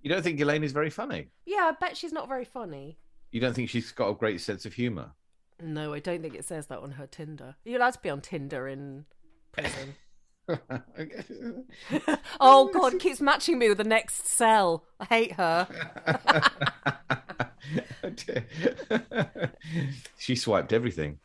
You 0.02 0.10
don't 0.10 0.24
think 0.24 0.38
Ghislaine 0.38 0.64
is 0.64 0.72
very 0.72 0.90
funny? 0.90 1.28
Yeah, 1.46 1.72
I 1.72 1.74
bet 1.80 1.96
she's 1.98 2.14
not 2.14 2.28
very 2.28 2.46
funny. 2.46 2.98
You 3.32 3.40
don't 3.40 3.54
think 3.54 3.70
she's 3.70 3.92
got 3.92 4.10
a 4.10 4.14
great 4.14 4.42
sense 4.42 4.66
of 4.66 4.74
humour? 4.74 5.12
No, 5.62 5.94
I 5.94 6.00
don't 6.00 6.22
think 6.22 6.36
it 6.36 6.46
says 6.46 6.68
that 6.68 6.80
on 6.80 6.92
her 6.92 7.06
Tinder. 7.06 7.56
You're 7.64 7.78
allowed 7.78 7.94
to 7.94 8.00
be 8.00 8.10
on 8.10 8.22
Tinder 8.22 8.68
in 8.68 9.06
prison. 9.52 9.96
oh 12.40 12.70
God, 12.74 13.00
keeps 13.00 13.22
matching 13.22 13.60
me 13.60 13.70
with 13.70 13.78
the 13.78 13.84
next 13.84 14.28
cell. 14.28 14.84
I 15.00 15.06
hate 15.06 15.34
her. 15.34 15.68
she 20.18 20.36
swiped 20.36 20.74
everything. 20.74 21.20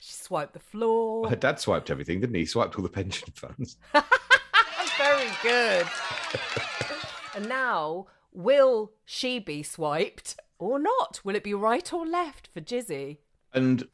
She 0.00 0.12
swiped 0.12 0.54
the 0.54 0.58
floor. 0.58 1.28
Her 1.28 1.36
dad 1.36 1.60
swiped 1.60 1.90
everything, 1.90 2.20
didn't 2.20 2.34
he? 2.34 2.40
He 2.40 2.46
swiped 2.46 2.76
all 2.76 2.82
the 2.82 2.88
pension 2.88 3.28
funds. 3.34 3.76
Very 4.98 5.30
good. 5.42 5.86
and 7.36 7.48
now, 7.48 8.06
will 8.32 8.92
she 9.04 9.38
be 9.38 9.62
swiped 9.62 10.36
or 10.58 10.78
not? 10.78 11.20
Will 11.24 11.36
it 11.36 11.44
be 11.44 11.54
right 11.54 11.92
or 11.92 12.06
left 12.06 12.48
for 12.52 12.60
Jizzy? 12.60 13.18
And 13.54 13.84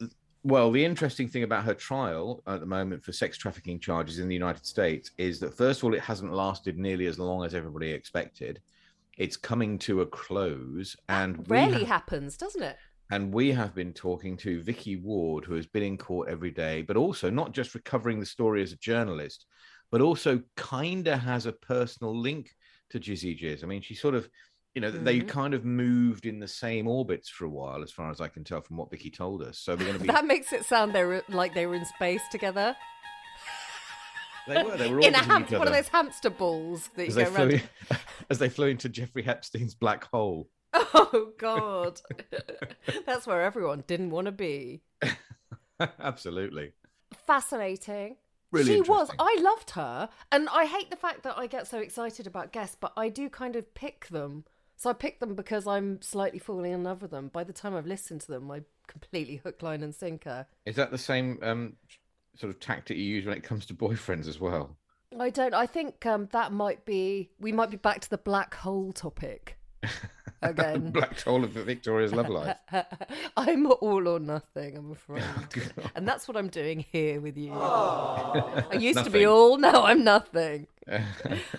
well, 0.43 0.71
the 0.71 0.85
interesting 0.85 1.29
thing 1.29 1.43
about 1.43 1.65
her 1.65 1.75
trial 1.75 2.43
at 2.47 2.61
the 2.61 2.67
moment 2.67 3.03
for 3.03 3.13
sex 3.13 3.37
trafficking 3.37 3.81
charges 3.81 4.19
in 4.19 4.29
the 4.29 4.35
United 4.35 4.65
States 4.65 5.11
is 5.19 5.41
that 5.41 5.57
first 5.57 5.81
of 5.81 5.85
all, 5.85 5.95
it 5.95 6.01
hasn't 6.01 6.33
lasted 6.33 6.79
nearly 6.79 7.07
as 7.07 7.19
long 7.19 7.45
as 7.45 7.55
everybody 7.55 7.91
expected. 7.91 8.61
It's 9.19 9.37
coming 9.37 9.79
to 9.81 10.03
a 10.03 10.07
close, 10.07 10.95
and 11.09 11.49
Rarely 11.51 11.81
have- 11.81 11.89
happens, 11.89 12.37
doesn't 12.37 12.63
it? 12.63 12.77
and 13.13 13.33
we 13.33 13.53
have 13.53 13.73
been 13.73 13.93
talking 13.93 14.37
to 14.37 14.61
Vicky 14.63 14.97
Ward, 14.97 15.45
who 15.45 15.55
has 15.55 15.65
been 15.67 15.85
in 15.85 15.97
court 15.97 16.29
every 16.29 16.51
day, 16.51 16.83
but 16.83 16.97
also 16.97 17.31
not 17.31 17.53
just 17.53 17.75
recovering 17.75 18.19
the 18.19 18.27
story 18.27 18.63
as 18.63 18.73
a 18.73 18.77
journalist, 18.79 19.47
but 19.93 20.01
also 20.01 20.43
kind 20.57 21.07
of 21.07 21.21
has 21.21 21.47
a 21.47 21.53
personal 21.53 22.19
link 22.19 22.56
to 22.91 23.01
Jizzy 23.01 23.39
Jizz. 23.39 23.63
I 23.65 23.67
mean, 23.67 23.83
she 23.83 23.95
sort 23.95 24.15
of, 24.15 24.29
you 24.75 24.81
know, 24.81 24.91
they 24.91 25.21
Mhm. 25.21 25.29
kind 25.29 25.55
of 25.55 25.65
moved 25.65 26.27
in 26.27 26.39
the 26.39 26.49
same 26.49 26.87
orbits 26.87 27.29
for 27.29 27.45
a 27.45 27.49
while, 27.49 27.83
as 27.83 27.91
far 27.91 28.11
as 28.11 28.21
I 28.21 28.29
can 28.29 28.45
tell 28.45 28.61
from 28.61 28.77
what 28.77 28.91
Vicky 28.91 29.11
told 29.11 29.43
us. 29.43 29.59
So 29.59 29.73
we're 29.75 29.85
going 29.87 29.95
to 29.95 30.01
be. 30.01 30.07
That 30.07 30.27
makes 30.27 30.53
it 30.53 30.65
sound 30.65 30.93
they 30.93 31.05
were 31.05 31.23
like 31.29 31.55
they 31.55 31.67
were 31.67 31.75
in 31.75 31.85
space 31.87 32.23
together. 32.31 32.77
They 34.47 34.63
were. 34.63 34.77
They 34.77 34.91
were 34.91 35.01
in 35.09 35.15
a 35.15 35.19
hamster, 35.19 35.59
one 35.59 35.67
of 35.69 35.75
those 35.75 35.89
hamster 35.89 36.31
balls 36.31 36.89
that 36.95 37.03
you 37.05 37.09
as 37.09 37.15
go 37.17 37.35
around. 37.35 37.53
in- 37.53 37.63
as 38.31 38.39
they 38.39 38.49
flew 38.49 38.69
into 38.69 38.89
Jeffrey 38.89 39.27
Epstein's 39.27 39.75
black 39.75 40.05
hole. 40.05 40.49
Oh 40.73 41.33
God, 41.39 42.01
that's 43.07 43.27
where 43.27 43.43
everyone 43.43 43.83
didn't 43.87 44.11
want 44.11 44.27
to 44.27 44.33
be. 44.33 44.83
Absolutely. 46.01 46.73
Fascinating. 47.27 48.17
Really 48.51 48.75
she 48.75 48.81
was. 48.81 49.11
I 49.19 49.39
loved 49.41 49.71
her, 49.71 50.09
and 50.31 50.49
I 50.51 50.67
hate 50.67 50.91
the 50.91 50.97
fact 50.97 51.23
that 51.25 51.37
I 51.37 51.47
get 51.47 51.67
so 51.67 51.79
excited 51.79 52.27
about 52.27 52.53
guests, 52.53 52.77
but 52.79 52.93
I 52.97 53.09
do 53.09 53.29
kind 53.29 53.57
of 53.57 53.75
pick 53.75 54.07
them. 54.09 54.45
So 54.77 54.91
I 54.91 54.93
pick 54.93 55.21
them 55.21 55.35
because 55.35 55.67
I'm 55.67 56.01
slightly 56.03 56.39
falling 56.39 56.73
in 56.73 56.85
love 56.85 57.03
with 57.03 57.11
them. 57.11 57.29
By 57.29 57.45
the 57.45 57.53
time 57.53 57.75
I've 57.75 57.87
listened 57.87 58.21
to 58.23 58.29
them, 58.29 58.51
I 58.51 58.63
completely 58.87 59.37
hook, 59.45 59.63
line, 59.63 59.83
and 59.83 59.95
sinker. 59.95 60.47
Is 60.65 60.77
that 60.77 60.91
the 60.91 60.99
same 60.99 61.39
um, 61.43 61.75
sort 62.37 62.51
of 62.51 62.61
tactic 62.61 62.97
you 62.97 63.05
use 63.05 63.27
when 63.27 63.37
it 63.37 63.43
comes 63.43 63.67
to 63.67 63.75
boyfriends 63.75 64.29
as 64.29 64.39
well? 64.39 64.77
I 65.19 65.31
don't. 65.31 65.55
I 65.55 65.67
think 65.67 66.05
um, 66.07 66.29
that 66.33 66.53
might 66.53 66.85
be. 66.85 67.31
We 67.41 67.53
might 67.53 67.71
be 67.71 67.77
back 67.77 68.01
to 68.01 68.11
the 68.11 68.19
black 68.19 68.55
hole 68.55 68.93
topic 68.93 69.57
again. 70.43 70.91
Black 70.93 71.21
hole 71.21 71.45
of 71.45 71.55
the 71.55 71.63
Victoria's 71.65 72.13
love 72.13 72.29
life. 72.29 72.57
I'm 73.37 73.67
all 73.67 74.09
or 74.09 74.19
nothing, 74.19 74.77
I'm 74.77 74.93
afraid. 74.93 75.23
and 75.95 76.07
that's 76.07 76.29
what 76.29 76.37
I'm 76.37 76.49
doing 76.49 76.85
here 76.93 77.21
with 77.21 77.37
you. 77.37 77.53
I 77.53 78.77
used 78.79 79.05
to 79.05 79.11
be 79.11 79.27
all, 79.27 79.59
now 79.59 79.85
I'm 79.85 80.05
nothing. 80.05 80.67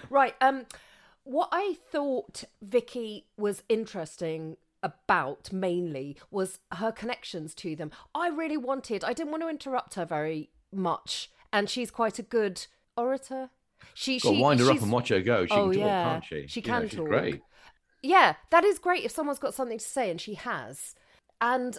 right. 0.10 0.36
Um 0.42 0.66
what 1.24 1.50
I 1.52 1.76
thought 1.92 2.46
Vicky 2.62 3.26
was 3.38 3.62
interesting 3.68 4.56
about 4.82 5.52
mainly 5.52 6.16
was 6.32 6.60
her 6.76 6.92
connections 6.94 7.54
to 7.56 7.76
them. 7.76 7.92
I 8.16 8.30
really 8.30 8.56
wanted, 8.56 9.04
I 9.04 9.12
didn't 9.12 9.32
want 9.32 9.44
to 9.44 9.50
interrupt 9.50 9.96
her 9.96 10.06
very 10.06 10.52
much, 10.72 11.30
and 11.52 11.70
she's 11.70 11.92
quite 11.92 12.18
a 12.18 12.24
good 12.24 12.66
orator. 12.96 13.50
She, 13.94 14.20
she 14.20 14.40
wind 14.42 14.62
her 14.62 14.72
up 14.72 14.82
and 14.82 14.90
watch 14.92 15.10
her 15.10 15.20
go. 15.20 15.46
She 15.46 15.52
Oh, 15.52 15.66
can 15.70 15.74
talk, 15.74 15.80
yeah. 15.80 16.04
can't 16.14 16.24
she? 16.24 16.48
She 16.48 16.62
You 16.62 16.68
know, 16.68 16.80
can 16.80 16.90
she's 16.90 16.98
talk. 16.98 17.08
Great. 17.08 17.42
Yeah, 18.04 18.36
that 18.52 18.64
is 18.64 18.80
great 18.80 19.04
if 19.06 19.12
someone's 19.12 19.40
got 19.40 19.54
something 19.54 19.80
to 19.80 19.84
say, 19.86 20.10
and 20.12 20.20
she 20.22 20.36
has. 20.36 20.96
And 21.42 21.78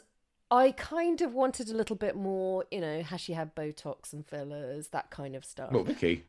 I 0.51 0.73
kind 0.73 1.21
of 1.21 1.35
wanted 1.35 1.69
a 1.71 1.75
little 1.75 1.97
bit 1.97 2.17
more, 2.17 2.65
you 2.71 2.81
know, 2.81 3.03
has 3.03 3.21
she 3.21 3.35
had 3.35 3.55
Botox 3.55 4.13
and 4.13 4.27
fillers, 4.27 4.89
that 4.89 5.11
kind 5.11 5.37
of 5.37 5.45
stuff. 5.45 5.73
Well, 5.73 5.85
Vicky. 5.85 6.25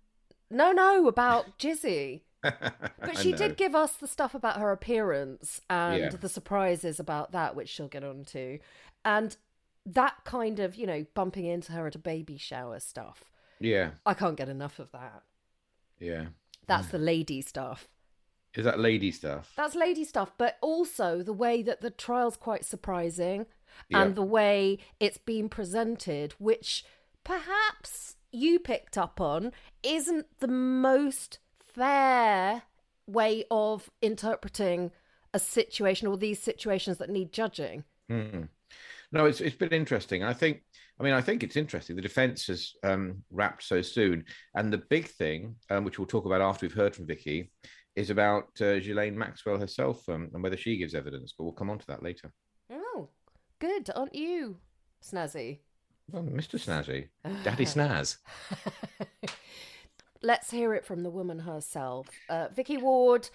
No, 0.52 0.72
no, 0.72 1.08
about 1.08 1.58
Jizzy. 1.60 2.22
but 2.42 2.74
But 3.00 3.18
she 3.18 3.34
did 3.34 3.58
give 3.58 3.76
us 3.76 3.94
the 3.94 4.08
stuff 4.08 4.34
about 4.34 4.60
her 4.60 4.72
appearance 4.72 5.62
and 5.70 6.00
Yeah. 6.00 6.10
the 6.10 6.30
surprises 6.30 7.00
about 7.00 7.32
that, 7.34 7.56
which 7.56 7.70
she'll 7.70 7.88
get 7.88 8.04
on 8.04 8.24
to. 8.26 8.60
And 9.06 9.36
that 9.86 10.24
kind 10.24 10.60
of, 10.60 10.76
you 10.76 10.86
know, 10.88 11.06
bumping 11.14 11.46
into 11.46 11.72
her 11.74 11.88
at 11.88 11.96
a 11.96 12.00
baby 12.00 12.38
shower 12.38 12.80
stuff. 12.80 13.26
Yeah, 13.60 13.92
I 14.06 14.14
can't 14.14 14.38
get 14.38 14.50
enough 14.50 14.80
of 14.80 14.92
that. 14.92 15.24
yeah. 16.00 16.28
That's 16.68 16.90
the 16.90 17.00
lady 17.00 17.42
stuff. 17.42 17.88
Is 18.56 18.66
that 18.66 18.80
lady 18.80 19.12
stuff? 19.12 19.52
That's 19.56 19.76
lady 19.76 20.04
stuff, 20.04 20.32
but 20.38 20.58
also 20.62 21.22
the 21.22 21.34
way 21.34 21.62
that 21.64 21.82
the 21.82 21.92
trial's 21.92 22.38
quite 22.38 22.66
surprising 22.66 23.46
Yeah. 23.90 24.02
and 24.02 24.16
the 24.16 24.24
way 24.24 24.80
it's 25.00 25.20
been 25.20 25.50
presented, 25.50 26.34
which 26.40 26.84
perhaps 27.24 28.16
you 28.32 28.60
picked 28.60 28.98
up 28.98 29.22
on, 29.22 29.52
isn't 29.84 30.26
the 30.40 30.48
most 30.48 31.40
fair 31.60 32.64
way 33.06 33.44
of 33.52 33.90
interpreting 34.02 34.92
a 35.34 35.40
situation 35.40 36.08
or 36.08 36.18
these 36.18 36.42
situations 36.42 36.98
that 36.98 37.10
need 37.10 37.32
judging. 37.32 37.84
Mm. 38.12 38.50
No, 39.12 39.26
it's 39.26 39.42
it's 39.42 39.56
been 39.56 39.70
interesting. 39.74 40.24
I 40.24 40.34
think, 40.34 40.62
I 41.00 41.04
mean, 41.04 41.14
I 41.14 41.22
think 41.22 41.44
it's 41.44 41.56
interesting. 41.56 41.96
The 41.96 42.02
defence 42.02 42.48
has 42.48 42.74
um, 42.84 43.24
wrapped 43.32 43.64
so 43.64 43.82
soon, 43.82 44.26
and 44.56 44.72
the 44.72 44.78
big 44.78 45.08
thing, 45.08 45.56
um, 45.70 45.84
which 45.84 45.98
we'll 45.98 46.08
talk 46.08 46.26
about 46.26 46.42
after 46.42 46.66
we've 46.66 46.76
heard 46.76 46.96
from 46.96 47.08
Vicky, 47.08 47.52
is 48.00 48.10
about 48.10 48.46
uh, 48.62 48.80
Ghislaine 48.80 49.18
Maxwell 49.18 49.60
herself 49.60 50.08
um, 50.10 50.30
and 50.34 50.42
whether 50.42 50.58
she 50.58 50.78
gives 50.78 50.96
evidence. 50.96 51.34
But 51.38 51.44
we'll 51.44 51.54
come 51.54 51.70
on 51.70 51.80
to 51.80 51.88
that 51.88 52.04
later. 52.04 52.32
Oh, 52.72 53.10
good, 53.60 53.90
aren't 53.96 54.16
you, 54.16 54.58
Snazzy? 55.04 55.60
Oh, 56.14 56.22
Mr. 56.22 56.56
Snazzy, 56.60 57.10
Daddy 57.44 57.66
Snaz. 57.66 58.18
Let's 60.22 60.52
hear 60.52 60.74
it 60.74 60.86
from 60.86 61.04
the 61.04 61.10
woman 61.10 61.40
herself. 61.40 62.08
Uh, 62.30 62.48
Vicky 62.54 62.78
Ward, 62.78 63.30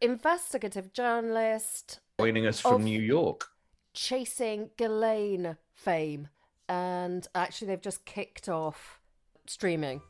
investigative 0.00 0.92
journalist, 0.92 2.00
Joining 2.18 2.46
us 2.46 2.60
from 2.60 2.82
New 2.84 3.00
York. 3.00 3.46
chasing 3.94 4.70
Ghislaine 4.76 5.56
fame. 5.74 6.28
And 6.68 7.26
actually, 7.34 7.68
they've 7.68 7.80
just 7.80 8.04
kicked 8.06 8.48
off 8.48 8.98
streaming 9.46 10.00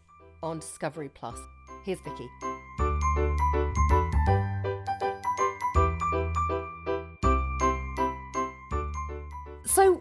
on 0.42 0.60
Discovery 0.60 1.10
Plus. 1.12 1.38
Here's 1.84 2.00
Vicky. 2.00 2.26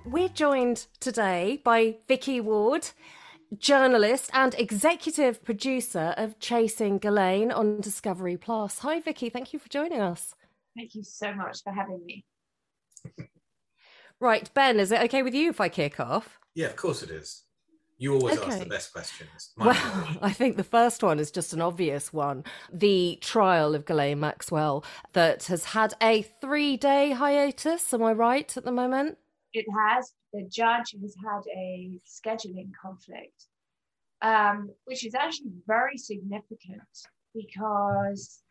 We're 0.06 0.30
joined 0.30 0.86
today 1.00 1.62
by 1.64 1.98
Vicky 2.08 2.40
Ward, 2.40 2.90
journalist 3.58 4.30
and 4.34 4.54
executive 4.56 5.44
producer 5.44 6.14
of 6.18 6.40
Chasing 6.40 6.98
Ghislaine 6.98 7.52
on 7.52 7.82
Discovery 7.82 8.38
Plus. 8.38 8.80
Hi, 8.80 9.00
Vicky. 9.00 9.30
Thank 9.30 9.54
you 9.54 9.60
for 9.60 9.70
joining 9.70 10.02
us. 10.02 10.36
Thank 10.76 10.96
you 10.96 11.04
so 11.04 11.34
much 11.34 11.64
for 11.64 11.72
having 11.72 12.06
me. 12.06 12.26
Right, 14.20 14.50
Ben, 14.54 14.80
is 14.80 14.92
it 14.92 15.02
okay 15.04 15.24
with 15.24 15.34
you 15.34 15.50
if 15.50 15.60
I 15.60 15.70
kick 15.70 16.00
off? 16.00 16.40
Yeah, 16.54 16.68
of 16.68 16.76
course 16.76 17.04
it 17.04 17.10
is. 17.10 17.44
You 17.98 18.16
always 18.16 18.40
ask 18.40 18.60
the 18.60 18.66
best 18.66 18.92
questions. 18.92 19.52
My 19.58 19.68
Well, 19.68 19.76
privilege. 19.76 20.18
I 20.22 20.32
think 20.32 20.58
the 20.58 20.64
first 20.64 21.02
one 21.02 21.18
is 21.20 21.32
just 21.32 21.54
an 21.54 21.62
obvious 21.62 22.12
one. 22.12 22.44
The 22.72 23.18
trial 23.22 23.74
of 23.74 23.86
Ghislaine 23.86 24.20
Maxwell 24.20 24.84
that 25.14 25.46
has 25.46 25.66
had 25.66 25.94
a 26.02 26.24
three 26.42 26.76
day 26.76 27.12
hiatus. 27.12 27.94
Am 27.94 28.04
I 28.04 28.12
right 28.12 28.56
at 28.58 28.66
the 28.66 28.72
moment? 28.72 29.18
It 29.56 29.66
has, 29.74 30.12
the 30.34 30.44
judge 30.52 30.94
has 31.02 31.16
had 31.24 31.42
a 31.56 31.98
scheduling 32.06 32.72
conflict, 32.82 33.46
um, 34.22 34.70
which 34.84 35.06
is 35.06 35.16
actually 35.16 35.54
very 35.66 35.98
significant 35.98 36.82
because 37.34 38.42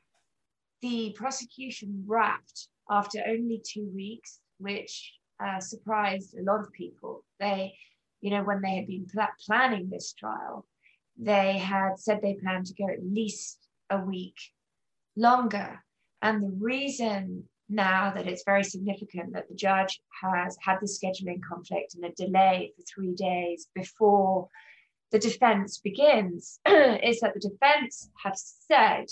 the 0.81 1.15
prosecution 1.15 2.05
wrapped 2.07 2.69
after 2.89 3.19
only 3.27 3.61
two 3.63 3.91
weeks, 3.95 4.41
which 4.59 5.13
uh, 5.45 5.61
surprised 5.61 6.35
a 6.39 6.43
lot 6.43 6.61
of 6.61 6.73
people. 6.73 7.23
They, 7.39 7.75
you 8.23 8.31
know, 8.31 8.43
when 8.43 8.63
they 8.63 8.77
had 8.77 8.87
been 8.87 9.07
pla- 9.13 9.29
planning 9.45 9.91
this 9.91 10.15
trial, 10.15 10.67
they 11.19 11.59
had 11.59 11.99
said 11.99 12.21
they 12.23 12.39
planned 12.43 12.67
to 12.67 12.75
go 12.75 12.89
at 12.89 13.05
least 13.05 13.59
a 13.91 13.99
week 13.99 14.37
longer. 15.17 15.85
And 16.23 16.43
the 16.43 16.57
reason 16.59 17.47
now 17.69 18.13
that 18.15 18.27
it's 18.27 18.45
very 18.45 18.65
significant 18.65 19.33
that 19.33 19.49
the 19.49 19.55
judge 19.55 20.01
has 20.23 20.57
had 20.61 20.79
the 20.81 20.87
scheduling 20.87 21.41
conflict 21.49 21.95
and 21.95 22.05
a 22.05 22.11
delay 22.11 22.73
for 22.77 22.83
three 22.83 23.15
days 23.15 23.69
before 23.75 24.49
the 25.13 25.19
defense 25.19 25.79
begins 25.79 26.59
is 26.67 27.21
that 27.21 27.35
the 27.35 27.49
defense 27.49 28.11
have 28.23 28.37
said 28.37 29.07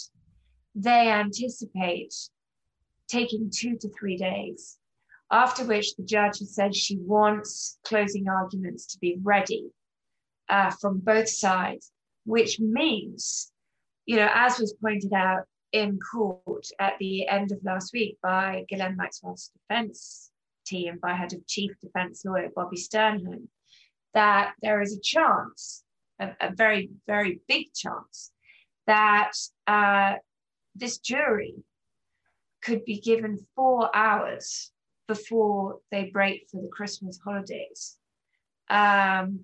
they 0.74 1.08
anticipate 1.10 2.14
taking 3.08 3.50
two 3.54 3.76
to 3.76 3.88
three 3.90 4.16
days, 4.16 4.78
after 5.30 5.64
which 5.64 5.94
the 5.96 6.02
judge 6.02 6.38
has 6.38 6.54
said 6.54 6.74
she 6.74 6.96
wants 6.98 7.78
closing 7.84 8.28
arguments 8.28 8.86
to 8.86 8.98
be 8.98 9.18
ready 9.22 9.70
uh, 10.48 10.70
from 10.80 10.98
both 10.98 11.28
sides, 11.28 11.92
which 12.24 12.58
means, 12.58 13.52
you 14.06 14.16
know, 14.16 14.28
as 14.32 14.58
was 14.58 14.74
pointed 14.82 15.12
out 15.12 15.44
in 15.72 15.98
court 15.98 16.66
at 16.78 16.94
the 16.98 17.26
end 17.28 17.52
of 17.52 17.58
last 17.64 17.92
week 17.92 18.18
by 18.22 18.64
Ghislaine 18.68 18.96
Maxwell's 18.96 19.50
defense 19.56 20.30
team, 20.66 20.98
by 21.00 21.14
head 21.14 21.32
of 21.32 21.46
chief 21.46 21.72
defense 21.80 22.24
lawyer, 22.24 22.50
Bobbi 22.54 22.76
Sternheim, 22.76 23.48
that 24.14 24.52
there 24.62 24.80
is 24.82 24.96
a 24.96 25.00
chance, 25.00 25.82
a, 26.20 26.30
a 26.40 26.54
very, 26.54 26.90
very 27.06 27.40
big 27.48 27.72
chance, 27.74 28.32
that 28.86 29.32
uh, 29.66 30.14
this 30.74 30.98
jury 30.98 31.54
could 32.62 32.84
be 32.84 33.00
given 33.00 33.46
four 33.56 33.94
hours 33.94 34.70
before 35.08 35.78
they 35.90 36.10
break 36.12 36.46
for 36.50 36.62
the 36.62 36.68
Christmas 36.68 37.18
holidays 37.24 37.96
um, 38.70 39.40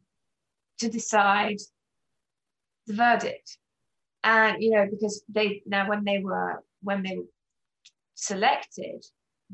to 0.78 0.88
decide 0.88 1.58
the 2.86 2.94
verdict. 2.94 3.58
And 4.24 4.62
you 4.62 4.70
know, 4.70 4.86
because 4.90 5.22
they 5.28 5.62
now 5.66 5.88
when 5.88 6.04
they 6.04 6.18
were 6.18 6.62
when 6.82 7.02
they 7.02 7.16
were 7.16 7.28
selected, 8.14 9.04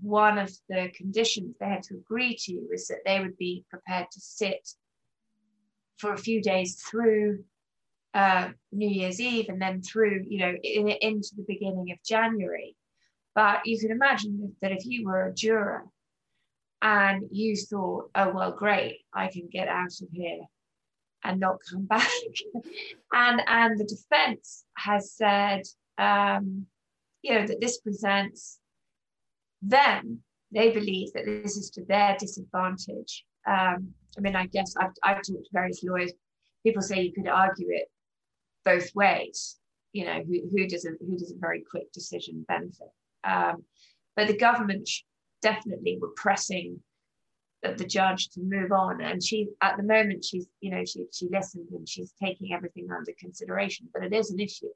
one 0.02 0.38
of 0.38 0.50
the 0.68 0.90
conditions 0.96 1.56
they 1.58 1.66
had 1.66 1.82
to 1.84 1.94
agree 1.94 2.36
to 2.36 2.66
was 2.70 2.88
that 2.88 3.04
they 3.04 3.20
would 3.20 3.36
be 3.36 3.64
prepared 3.70 4.06
to 4.12 4.20
sit 4.20 4.68
for 5.98 6.12
a 6.12 6.18
few 6.18 6.42
days 6.42 6.82
through 6.90 7.44
uh, 8.14 8.50
New 8.72 8.88
Year's 8.88 9.20
Eve 9.20 9.46
and 9.48 9.60
then 9.60 9.82
through, 9.82 10.24
you 10.28 10.38
know, 10.38 10.54
in, 10.62 10.88
into 10.88 11.30
the 11.36 11.44
beginning 11.46 11.90
of 11.92 12.02
January. 12.04 12.76
But 13.34 13.66
you 13.66 13.78
can 13.78 13.90
imagine 13.90 14.54
that 14.62 14.72
if 14.72 14.86
you 14.86 15.06
were 15.06 15.26
a 15.26 15.34
juror 15.34 15.84
and 16.80 17.24
you 17.30 17.56
thought, 17.56 18.10
oh, 18.14 18.30
well, 18.32 18.52
great, 18.52 19.00
I 19.12 19.28
can 19.28 19.48
get 19.50 19.68
out 19.68 19.92
of 20.00 20.08
here 20.12 20.42
and 21.24 21.40
not 21.40 21.58
come 21.70 21.84
back. 21.86 22.08
and, 23.12 23.42
and 23.46 23.78
the 23.78 23.84
defense 23.84 24.64
has 24.76 25.12
said, 25.12 25.62
um, 25.98 26.66
you 27.22 27.34
know, 27.34 27.46
that 27.46 27.60
this 27.60 27.80
presents 27.80 28.58
them, 29.62 30.20
they 30.52 30.70
believe 30.70 31.12
that 31.14 31.24
this 31.24 31.56
is 31.56 31.70
to 31.70 31.84
their 31.84 32.16
disadvantage. 32.18 33.24
Um, 33.46 33.94
I 34.16 34.20
mean, 34.20 34.36
I 34.36 34.46
guess 34.46 34.74
I've, 34.78 34.92
I've 35.02 35.16
talked 35.16 35.26
to 35.26 35.50
various 35.52 35.82
lawyers. 35.82 36.12
People 36.64 36.82
say 36.82 37.02
you 37.02 37.12
could 37.12 37.28
argue 37.28 37.68
it 37.70 37.88
both 38.64 38.94
ways. 38.94 39.58
You 39.92 40.06
know, 40.06 40.22
who, 40.26 40.40
who 40.50 40.66
does 40.66 40.84
a 40.86 40.90
who 41.00 41.16
does 41.16 41.30
a 41.30 41.38
very 41.38 41.62
quick 41.70 41.92
decision 41.92 42.44
benefit? 42.48 42.88
Um, 43.22 43.64
but 44.16 44.26
the 44.26 44.36
government 44.36 44.88
definitely 45.40 45.98
were 46.00 46.12
pressing 46.16 46.80
the, 47.72 47.84
judge 47.84 48.28
to 48.30 48.40
move 48.40 48.72
on, 48.72 49.00
and 49.00 49.22
she 49.22 49.48
at 49.62 49.76
the 49.76 49.82
moment 49.82 50.24
she's 50.24 50.46
you 50.60 50.70
know 50.70 50.84
she 50.84 51.06
she 51.12 51.28
listened 51.30 51.68
and 51.72 51.88
she's 51.88 52.12
taking 52.22 52.52
everything 52.52 52.88
under 52.90 53.12
consideration. 53.18 53.88
But 53.92 54.04
it 54.04 54.12
is 54.12 54.30
an 54.30 54.40
issue. 54.40 54.68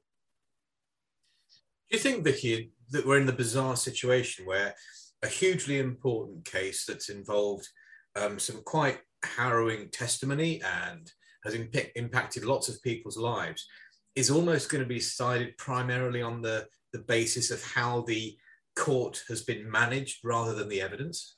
Do 1.89 1.97
you 1.97 1.99
think, 1.99 2.23
Vicky, 2.23 2.71
that 2.91 3.05
we're 3.05 3.19
in 3.19 3.25
the 3.25 3.33
bizarre 3.33 3.75
situation 3.75 4.45
where 4.45 4.75
a 5.23 5.27
hugely 5.27 5.79
important 5.79 6.45
case 6.45 6.85
that's 6.85 7.09
involved 7.09 7.67
um, 8.15 8.39
some 8.39 8.61
quite 8.63 8.99
harrowing 9.23 9.89
testimony 9.89 10.61
and 10.61 11.11
has 11.43 11.55
imp- 11.55 11.91
impacted 11.95 12.45
lots 12.45 12.69
of 12.69 12.81
people's 12.83 13.17
lives 13.17 13.67
is 14.15 14.29
almost 14.29 14.69
going 14.69 14.83
to 14.83 14.87
be 14.87 14.99
decided 14.99 15.57
primarily 15.57 16.21
on 16.21 16.41
the, 16.41 16.67
the 16.93 16.99
basis 16.99 17.51
of 17.51 17.63
how 17.63 18.01
the 18.01 18.35
court 18.75 19.23
has 19.27 19.43
been 19.43 19.69
managed 19.69 20.19
rather 20.23 20.53
than 20.53 20.69
the 20.69 20.81
evidence? 20.81 21.37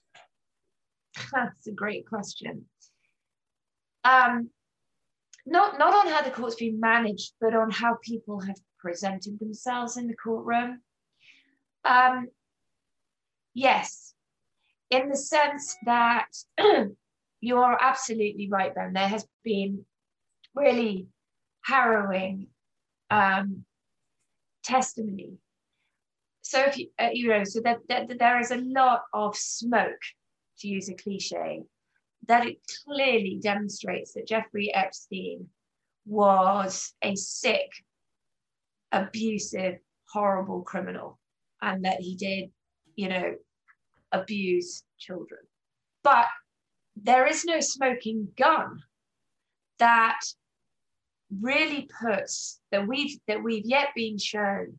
That's 1.34 1.68
a 1.68 1.72
great 1.72 2.08
question. 2.08 2.66
Um, 4.04 4.50
not 5.46 5.80
not 5.80 5.94
on 5.94 6.12
how 6.12 6.22
the 6.22 6.32
court's 6.32 6.56
been 6.56 6.80
managed, 6.80 7.34
but 7.40 7.56
on 7.56 7.72
how 7.72 7.98
people 8.02 8.40
have 8.42 8.58
presented 8.80 9.40
themselves 9.40 9.98
in 9.98 10.08
the 10.08 10.16
courtroom. 10.16 10.82
Um, 11.84 12.28
yes, 13.54 14.14
in 14.90 15.10
the 15.10 15.18
sense 15.18 15.78
that 15.86 16.28
you 17.42 17.58
are 17.58 17.78
absolutely 17.82 18.50
right. 18.50 18.74
Then 18.74 18.94
there 18.94 19.08
has 19.08 19.28
been 19.44 19.86
really 20.56 21.08
harrowing 21.64 22.48
um, 23.10 23.66
testimony. 24.64 25.38
So 26.42 26.60
if 26.60 26.78
you 26.78 26.90
uh, 27.00 27.10
you 27.14 27.30
know, 27.30 27.44
so 27.44 27.62
that, 27.62 27.80
that, 27.88 28.08
that 28.10 28.20
there 28.20 28.40
is 28.40 28.52
a 28.52 28.58
lot 28.58 29.04
of 29.14 29.36
smoke, 29.36 30.02
to 30.62 30.68
use 30.68 30.90
a 30.90 30.94
cliche, 30.94 31.64
that 32.28 32.46
it 32.46 32.58
clearly 32.86 33.40
demonstrates 33.42 34.14
that 34.14 34.28
Jeffrey 34.28 34.74
Epstein 34.74 35.48
was 36.06 36.94
a 37.02 37.16
sick, 37.16 37.70
abusive, 38.92 39.78
horrible 40.10 40.62
criminal, 40.62 41.20
and 41.62 41.86
that 41.86 42.00
he 42.00 42.16
did, 42.16 42.50
you 42.96 43.10
know, 43.10 43.36
abuse 44.12 44.84
children. 45.00 45.42
But 46.04 46.28
there 46.96 47.28
is 47.28 47.46
no 47.46 47.60
smoking 47.60 48.28
gun 48.38 48.80
that 49.80 50.20
really 51.40 51.88
puts 52.02 52.60
that 52.72 52.88
we've 52.88 53.18
that 53.28 53.42
we've 53.42 53.66
yet 53.66 53.90
been 53.96 54.18
shown 54.18 54.78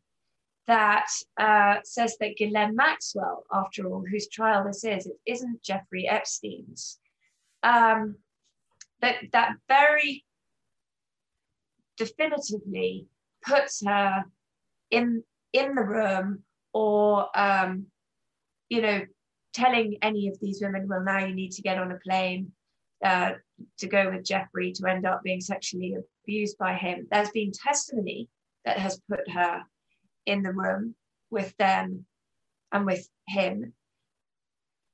that 0.67 1.07
uh, 1.39 1.77
says 1.85 2.17
that 2.21 2.37
Ghislaine 2.37 2.77
Maxwell, 2.77 3.45
after 3.53 3.87
all, 3.87 4.05
whose 4.09 4.29
trial 4.29 4.65
this 4.65 4.85
is, 4.85 5.07
it 5.07 5.19
isn't 5.27 5.63
Jeffrey 5.63 6.09
Epstein's. 6.09 6.99
Um, 7.63 8.17
that 9.01 9.17
that 9.33 9.57
very 9.69 10.25
definitively 11.97 13.07
puts 13.45 13.85
her 13.85 14.25
in 14.91 15.23
in 15.53 15.75
the 15.75 15.83
room 15.83 16.43
or 16.73 17.29
um, 17.39 17.87
you 18.69 18.81
know 18.81 19.03
telling 19.53 19.99
any 20.01 20.29
of 20.29 20.39
these 20.41 20.61
women 20.63 20.89
well 20.89 21.03
now 21.03 21.19
you 21.19 21.35
need 21.35 21.53
to 21.53 21.63
get 21.63 21.79
on 21.79 21.93
a 21.93 21.99
plane 21.99 22.53
uh, 23.05 23.33
to 23.79 23.87
go 23.87 24.11
with 24.11 24.25
jeffrey 24.25 24.73
to 24.73 24.89
end 24.89 25.05
up 25.05 25.23
being 25.23 25.41
sexually 25.41 25.97
abused 26.25 26.57
by 26.59 26.73
him 26.73 27.07
there's 27.11 27.31
been 27.31 27.53
testimony 27.53 28.29
that 28.65 28.79
has 28.79 29.01
put 29.11 29.29
her 29.29 29.63
in 30.27 30.43
the 30.43 30.53
room 30.53 30.95
with 31.31 31.57
them 31.57 32.07
and 32.73 32.87
with 32.87 33.09
him 33.29 33.73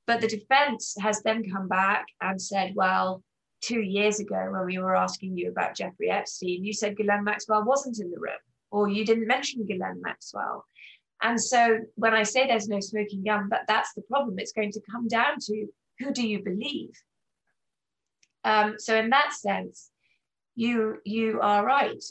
but 0.09 0.21
the 0.21 0.27
defense 0.27 0.95
has 0.99 1.21
then 1.21 1.49
come 1.49 1.67
back 1.67 2.07
and 2.19 2.41
said 2.41 2.73
well 2.75 3.23
two 3.61 3.81
years 3.81 4.19
ago 4.19 4.49
when 4.51 4.65
we 4.65 4.77
were 4.77 4.95
asking 4.95 5.37
you 5.37 5.49
about 5.49 5.75
Jeffrey 5.75 6.09
Epstein, 6.09 6.63
you 6.63 6.73
said 6.73 6.97
Ghislaine 6.97 7.23
Maxwell 7.23 7.63
wasn't 7.63 7.99
in 7.99 8.09
the 8.09 8.19
room, 8.19 8.39
or 8.71 8.87
you 8.87 9.05
didn't 9.05 9.27
mention 9.27 9.65
Ghislaine 9.65 10.01
Maxwell. 10.01 10.65
And 11.21 11.41
so 11.41 11.79
when 11.95 12.13
I 12.13 12.23
say 12.23 12.47
there's 12.47 12.69
no 12.69 12.79
smoking 12.79 13.23
gun, 13.23 13.49
but 13.49 13.61
that's 13.67 13.93
the 13.93 14.01
problem. 14.03 14.39
It's 14.39 14.53
going 14.53 14.71
to 14.71 14.81
come 14.89 15.07
down 15.07 15.35
to 15.41 15.67
who 15.99 16.11
do 16.11 16.25
you 16.25 16.41
believe? 16.43 16.91
Um, 18.45 18.75
so 18.77 18.95
in 18.95 19.09
that 19.09 19.33
sense, 19.33 19.91
you 20.55 20.97
you 21.03 21.39
are 21.41 21.65
right. 21.65 22.03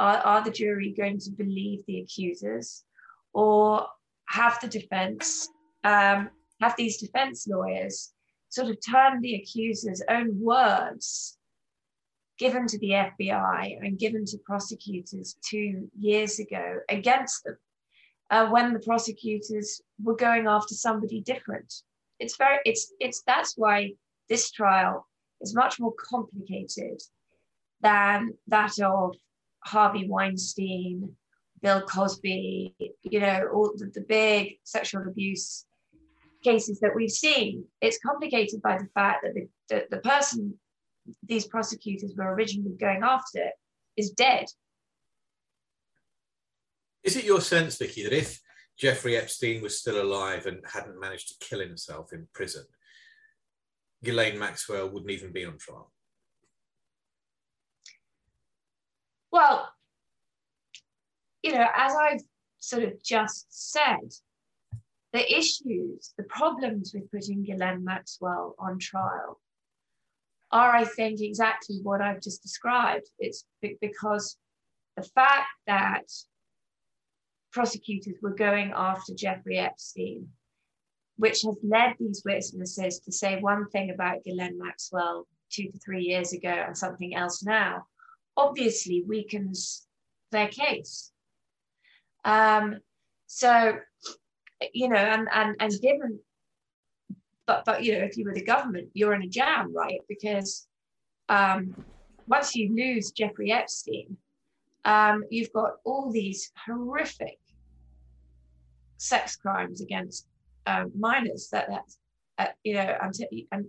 Are, 0.00 0.18
are 0.18 0.44
the 0.44 0.50
jury 0.50 0.94
going 0.96 1.18
to 1.20 1.30
believe 1.30 1.84
the 1.86 2.00
accusers, 2.00 2.84
or 3.32 3.86
have 4.28 4.60
the 4.60 4.68
defense 4.68 5.48
um, 5.84 6.30
have 6.60 6.74
these 6.76 6.98
defense 6.98 7.46
lawyers 7.46 8.12
sort 8.48 8.68
of 8.68 8.78
turn 8.84 9.20
the 9.20 9.34
accuser's 9.34 10.02
own 10.08 10.40
words 10.40 11.38
given 12.38 12.66
to 12.66 12.78
the 12.78 12.90
FBI 12.90 13.78
and 13.80 13.98
given 13.98 14.24
to 14.24 14.38
prosecutors 14.38 15.36
two 15.44 15.88
years 15.98 16.38
ago 16.38 16.78
against 16.88 17.44
them 17.44 17.58
uh, 18.30 18.46
when 18.46 18.72
the 18.72 18.80
prosecutors 18.80 19.80
were 20.02 20.16
going 20.16 20.46
after 20.46 20.74
somebody 20.74 21.20
different. 21.20 21.82
It's 22.20 22.36
very, 22.36 22.58
it's, 22.64 22.92
it's, 23.00 23.22
that's 23.26 23.54
why 23.56 23.92
this 24.28 24.50
trial 24.50 25.06
is 25.40 25.54
much 25.54 25.80
more 25.80 25.92
complicated 25.98 27.00
than 27.80 28.34
that 28.46 28.78
of 28.80 29.14
Harvey 29.64 30.08
Weinstein, 30.08 31.14
Bill 31.62 31.82
Cosby, 31.82 32.74
you 33.02 33.20
know, 33.20 33.48
all 33.52 33.72
the, 33.76 33.90
the 33.92 34.02
big 34.02 34.58
sexual 34.64 35.02
abuse 35.02 35.66
cases 36.44 36.78
that 36.80 36.94
we've 36.94 37.10
seen, 37.10 37.64
it's 37.80 37.98
complicated 38.04 38.62
by 38.62 38.78
the 38.78 38.88
fact 38.94 39.24
that 39.24 39.34
the, 39.34 39.48
the, 39.68 39.86
the 39.90 40.02
person 40.02 40.54
these 41.22 41.46
prosecutors 41.46 42.14
were 42.16 42.34
originally 42.34 42.76
going 42.78 43.02
after 43.02 43.50
is 43.96 44.10
dead. 44.10 44.46
Is 47.02 47.16
it 47.16 47.24
your 47.24 47.40
sense, 47.40 47.76
Vicky, 47.78 48.04
that 48.04 48.12
if 48.12 48.40
Jeffrey 48.78 49.16
Epstein 49.16 49.62
was 49.62 49.78
still 49.78 50.00
alive 50.02 50.46
and 50.46 50.60
hadn't 50.72 51.00
managed 51.00 51.28
to 51.28 51.46
kill 51.46 51.60
himself 51.60 52.12
in 52.12 52.28
prison, 52.32 52.64
Ghislaine 54.04 54.38
Maxwell 54.38 54.88
wouldn't 54.88 55.10
even 55.10 55.32
be 55.32 55.44
on 55.44 55.58
trial? 55.58 55.90
Well, 59.30 59.68
you 61.42 61.52
know, 61.52 61.66
as 61.74 61.94
I've 61.94 62.22
sort 62.58 62.84
of 62.84 63.02
just 63.02 63.46
said, 63.50 64.12
the 65.12 65.36
issues, 65.36 66.12
the 66.16 66.24
problems 66.24 66.92
with 66.94 67.10
putting 67.10 67.44
Ghislaine 67.44 67.84
Maxwell 67.84 68.54
on 68.58 68.78
trial 68.78 69.40
are, 70.50 70.74
I 70.74 70.84
think, 70.84 71.20
exactly 71.20 71.80
what 71.82 72.00
I've 72.00 72.22
just 72.22 72.42
described. 72.42 73.06
It's 73.18 73.44
because 73.80 74.36
the 74.96 75.02
fact 75.02 75.48
that 75.66 76.04
prosecutors 77.52 78.16
were 78.22 78.34
going 78.34 78.72
after 78.74 79.14
Jeffrey 79.14 79.58
Epstein, 79.58 80.28
which 81.16 81.42
has 81.42 81.56
led 81.62 81.94
these 81.98 82.22
witnesses 82.24 83.00
to 83.00 83.12
say 83.12 83.40
one 83.40 83.68
thing 83.70 83.90
about 83.90 84.24
Ghislaine 84.24 84.58
Maxwell 84.58 85.26
two 85.50 85.70
to 85.70 85.78
three 85.78 86.02
years 86.02 86.32
ago 86.32 86.64
and 86.66 86.76
something 86.76 87.14
else 87.14 87.42
now, 87.42 87.86
obviously 88.38 89.02
weakens 89.06 89.86
their 90.30 90.48
case. 90.48 91.10
Um, 92.24 92.76
so 93.26 93.78
you 94.72 94.88
know, 94.88 94.96
and 94.96 95.28
and 95.32 95.56
and 95.60 95.72
given, 95.82 96.20
but 97.46 97.64
but 97.64 97.82
you 97.82 97.92
know, 97.92 98.04
if 98.04 98.16
you 98.16 98.24
were 98.24 98.34
the 98.34 98.44
government, 98.44 98.88
you're 98.94 99.14
in 99.14 99.22
a 99.22 99.28
jam, 99.28 99.74
right? 99.74 100.00
Because 100.08 100.66
um, 101.28 101.74
once 102.26 102.54
you 102.54 102.74
lose 102.74 103.10
Jeffrey 103.10 103.52
Epstein, 103.52 104.16
um, 104.84 105.24
you've 105.30 105.52
got 105.52 105.72
all 105.84 106.10
these 106.10 106.50
horrific 106.66 107.38
sex 108.96 109.36
crimes 109.36 109.80
against 109.80 110.26
um, 110.66 110.90
minors 110.98 111.48
that 111.52 111.68
that 111.68 111.84
uh, 112.38 112.52
you 112.64 112.74
know, 112.74 112.96
and, 113.00 113.14
and 113.52 113.66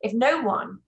if 0.00 0.12
no 0.12 0.42
one 0.42 0.78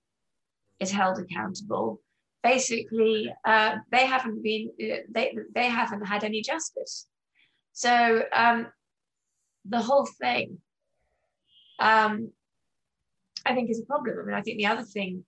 is 0.80 0.90
held 0.90 1.18
accountable, 1.18 2.00
basically 2.44 3.34
uh, 3.44 3.76
they 3.90 4.06
haven't 4.06 4.42
been 4.42 4.70
uh, 4.80 5.02
they 5.10 5.34
they 5.54 5.68
haven't 5.68 6.06
had 6.06 6.22
any 6.22 6.42
justice. 6.42 7.08
So 7.72 8.22
um, 8.32 8.68
the 9.64 9.80
whole 9.80 10.06
thing, 10.20 10.58
um, 11.80 12.30
I 13.44 13.54
think 13.54 13.70
is 13.70 13.80
a 13.80 13.86
problem. 13.86 14.18
I 14.20 14.24
mean, 14.26 14.34
I 14.36 14.42
think 14.42 14.58
the 14.58 14.66
other 14.66 14.84
thing 14.84 15.24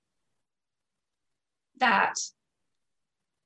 that 1.79 2.15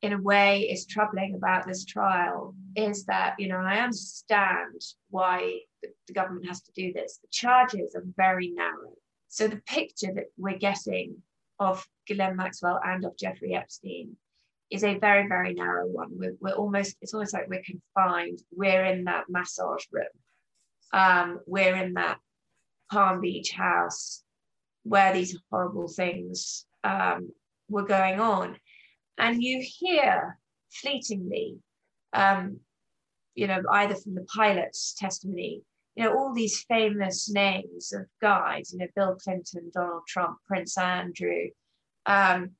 in 0.03 0.13
a 0.13 0.21
way 0.21 0.63
is 0.63 0.87
troubling 0.87 1.35
about 1.35 1.67
this 1.67 1.85
trial 1.85 2.55
is 2.75 3.05
that, 3.05 3.35
you 3.39 3.49
know, 3.49 3.59
I 3.59 3.81
understand 3.81 4.81
why 5.11 5.61
the, 5.83 5.89
the 6.07 6.13
government 6.13 6.47
has 6.49 6.63
to 6.63 6.73
do 6.73 6.93
this. 6.93 7.19
The 7.23 7.29
charges 7.31 7.95
are 7.95 8.05
very 8.17 8.49
narrow. 8.49 8.95
So 9.29 9.47
the 9.47 9.63
picture 9.67 10.13
that 10.15 10.27
we're 10.37 10.59
getting 10.59 11.23
of 11.61 11.87
Ghislaine 12.07 12.37
Maxwell 12.37 12.81
and 12.85 13.05
of 13.05 13.17
Jeffrey 13.17 13.55
Epstein 13.55 14.17
is 14.71 14.83
a 14.83 14.99
very, 14.99 15.29
very 15.29 15.55
narrow 15.55 15.87
one. 15.87 16.09
We're, 16.13 16.37
we're 16.41 16.53
almost, 16.53 16.97
it's 17.01 17.15
almost 17.15 17.33
like 17.35 17.49
we're 17.49 17.63
confined. 17.63 18.41
We're 18.51 18.85
in 18.87 19.05
that 19.05 19.27
massage 19.29 19.85
room 19.93 20.07
um, 20.93 21.41
we're 21.47 21.77
in 21.77 21.95
that 21.95 22.19
Palm 22.91 23.21
Beach 23.21 23.53
house 23.53 24.23
where 24.83 25.13
these 25.13 25.37
horrible 25.51 25.89
things 25.89 26.67
um, 26.85 27.31
were 27.69 27.85
going 27.85 28.21
on. 28.21 28.57
And 29.19 29.43
you 29.43 29.63
hear 29.63 30.39
fleetingly, 30.71 31.59
um, 32.13 32.61
you 33.35 33.47
know, 33.47 33.63
either 33.71 33.95
from 33.95 34.15
the 34.15 34.25
pilot's 34.25 34.95
testimony, 34.95 35.63
you 36.01 36.07
know, 36.07 36.17
all 36.17 36.33
these 36.33 36.65
famous 36.67 37.29
names 37.29 37.93
of 37.93 38.07
guys, 38.23 38.73
you 38.73 38.79
know, 38.79 38.87
Bill 38.97 39.17
Clinton, 39.23 39.71
Donald 39.75 40.05
Trump, 40.09 40.39
Prince 40.47 40.79
Andrew. 40.79 41.49
Um, 42.07 42.53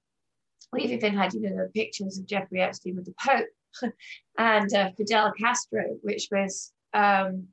we've 0.75 0.91
even 0.91 1.17
had, 1.17 1.33
you 1.33 1.41
know, 1.41 1.57
the 1.57 1.71
pictures 1.75 2.19
of 2.19 2.27
Jeffrey 2.27 2.61
Epstein 2.61 2.97
with 2.97 3.07
the 3.07 3.15
Pope 3.19 3.95
and 4.39 4.75
uh, 4.75 4.91
Fidel 4.95 5.33
Castro, 5.41 5.85
which 6.03 6.29
was 6.31 6.71
um, 6.93 7.47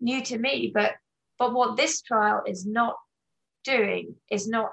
new 0.00 0.20
to 0.22 0.36
me. 0.36 0.72
But 0.74 0.94
but 1.38 1.54
what 1.54 1.76
this 1.76 2.02
trial 2.02 2.42
is 2.44 2.66
not 2.66 2.96
doing 3.62 4.16
is 4.32 4.48
not 4.48 4.72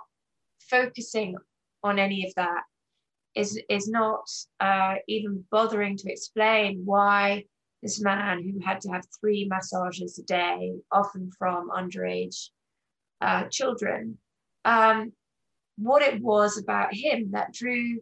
focusing 0.71 1.36
on 1.84 1.99
any 1.99 2.25
of 2.25 2.34
that. 2.34 2.63
Is 3.36 3.62
is 3.69 3.88
not 3.88 4.23
uh, 4.60 4.95
even 5.08 5.45
bothering 5.51 5.97
to 5.97 6.12
explain 6.12 6.82
why 6.84 7.45
this 7.81 7.99
man 7.99 8.43
who 8.43 8.59
had 8.63 8.81
to 8.81 8.89
have 8.89 9.05
three 9.19 9.47
massages 9.49 10.19
a 10.19 10.23
day, 10.23 10.73
often 10.91 11.31
from 11.37 11.69
underage 11.69 12.49
uh, 13.21 13.45
children, 13.45 14.17
um, 14.65 15.13
what 15.77 16.01
it 16.01 16.21
was 16.21 16.57
about 16.57 16.93
him 16.93 17.31
that 17.31 17.53
drew 17.53 17.99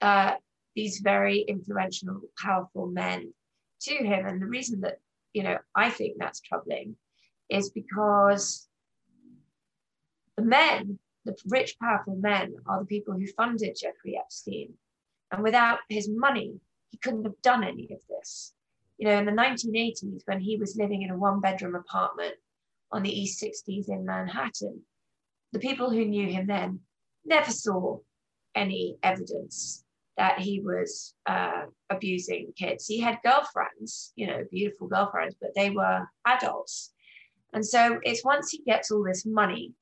uh, 0.00 0.34
these 0.76 1.00
very 1.00 1.40
influential, 1.40 2.20
powerful 2.40 2.86
men 2.86 3.32
to 3.80 3.94
him. 3.94 4.26
And 4.26 4.40
the 4.40 4.46
reason 4.46 4.80
that, 4.82 4.98
you 5.32 5.42
know, 5.42 5.58
I 5.74 5.90
think 5.90 6.16
that's 6.18 6.40
troubling 6.40 6.96
is 7.48 7.70
because 7.70 8.68
the 10.36 10.42
men, 10.42 10.98
the 11.24 11.36
rich, 11.46 11.76
powerful 11.80 12.16
men, 12.16 12.54
are 12.66 12.80
the 12.80 12.86
people 12.86 13.14
who 13.14 13.26
funded 13.26 13.76
Jeffrey 13.80 14.18
Epstein. 14.18 14.74
And 15.32 15.42
without 15.42 15.78
his 15.88 16.08
money, 16.08 16.60
he 16.90 16.98
couldn't 16.98 17.24
have 17.24 17.40
done 17.42 17.64
any 17.64 17.88
of 17.92 18.00
this. 18.08 18.52
You 18.98 19.08
know, 19.08 19.18
in 19.18 19.24
the 19.24 19.32
1980s, 19.32 20.22
when 20.26 20.40
he 20.40 20.56
was 20.56 20.76
living 20.76 21.02
in 21.02 21.10
a 21.10 21.18
one 21.18 21.40
bedroom 21.40 21.74
apartment 21.74 22.34
on 22.92 23.02
the 23.02 23.10
East 23.10 23.42
60s 23.42 23.88
in 23.88 24.04
Manhattan, 24.04 24.82
the 25.52 25.58
people 25.58 25.90
who 25.90 26.04
knew 26.04 26.28
him 26.28 26.46
then 26.46 26.80
never 27.24 27.50
saw 27.50 27.98
any 28.54 28.96
evidence 29.02 29.84
that 30.16 30.38
he 30.38 30.60
was 30.60 31.14
uh, 31.26 31.62
abusing 31.90 32.52
kids. 32.56 32.86
He 32.86 33.00
had 33.00 33.18
girlfriends, 33.24 34.12
you 34.14 34.28
know, 34.28 34.44
beautiful 34.50 34.86
girlfriends, 34.86 35.34
but 35.40 35.50
they 35.56 35.70
were 35.70 36.06
adults. 36.24 36.92
And 37.52 37.66
so 37.66 37.98
it's 38.04 38.24
once 38.24 38.50
he 38.50 38.62
gets 38.64 38.90
all 38.90 39.04
this 39.04 39.26
money, 39.26 39.72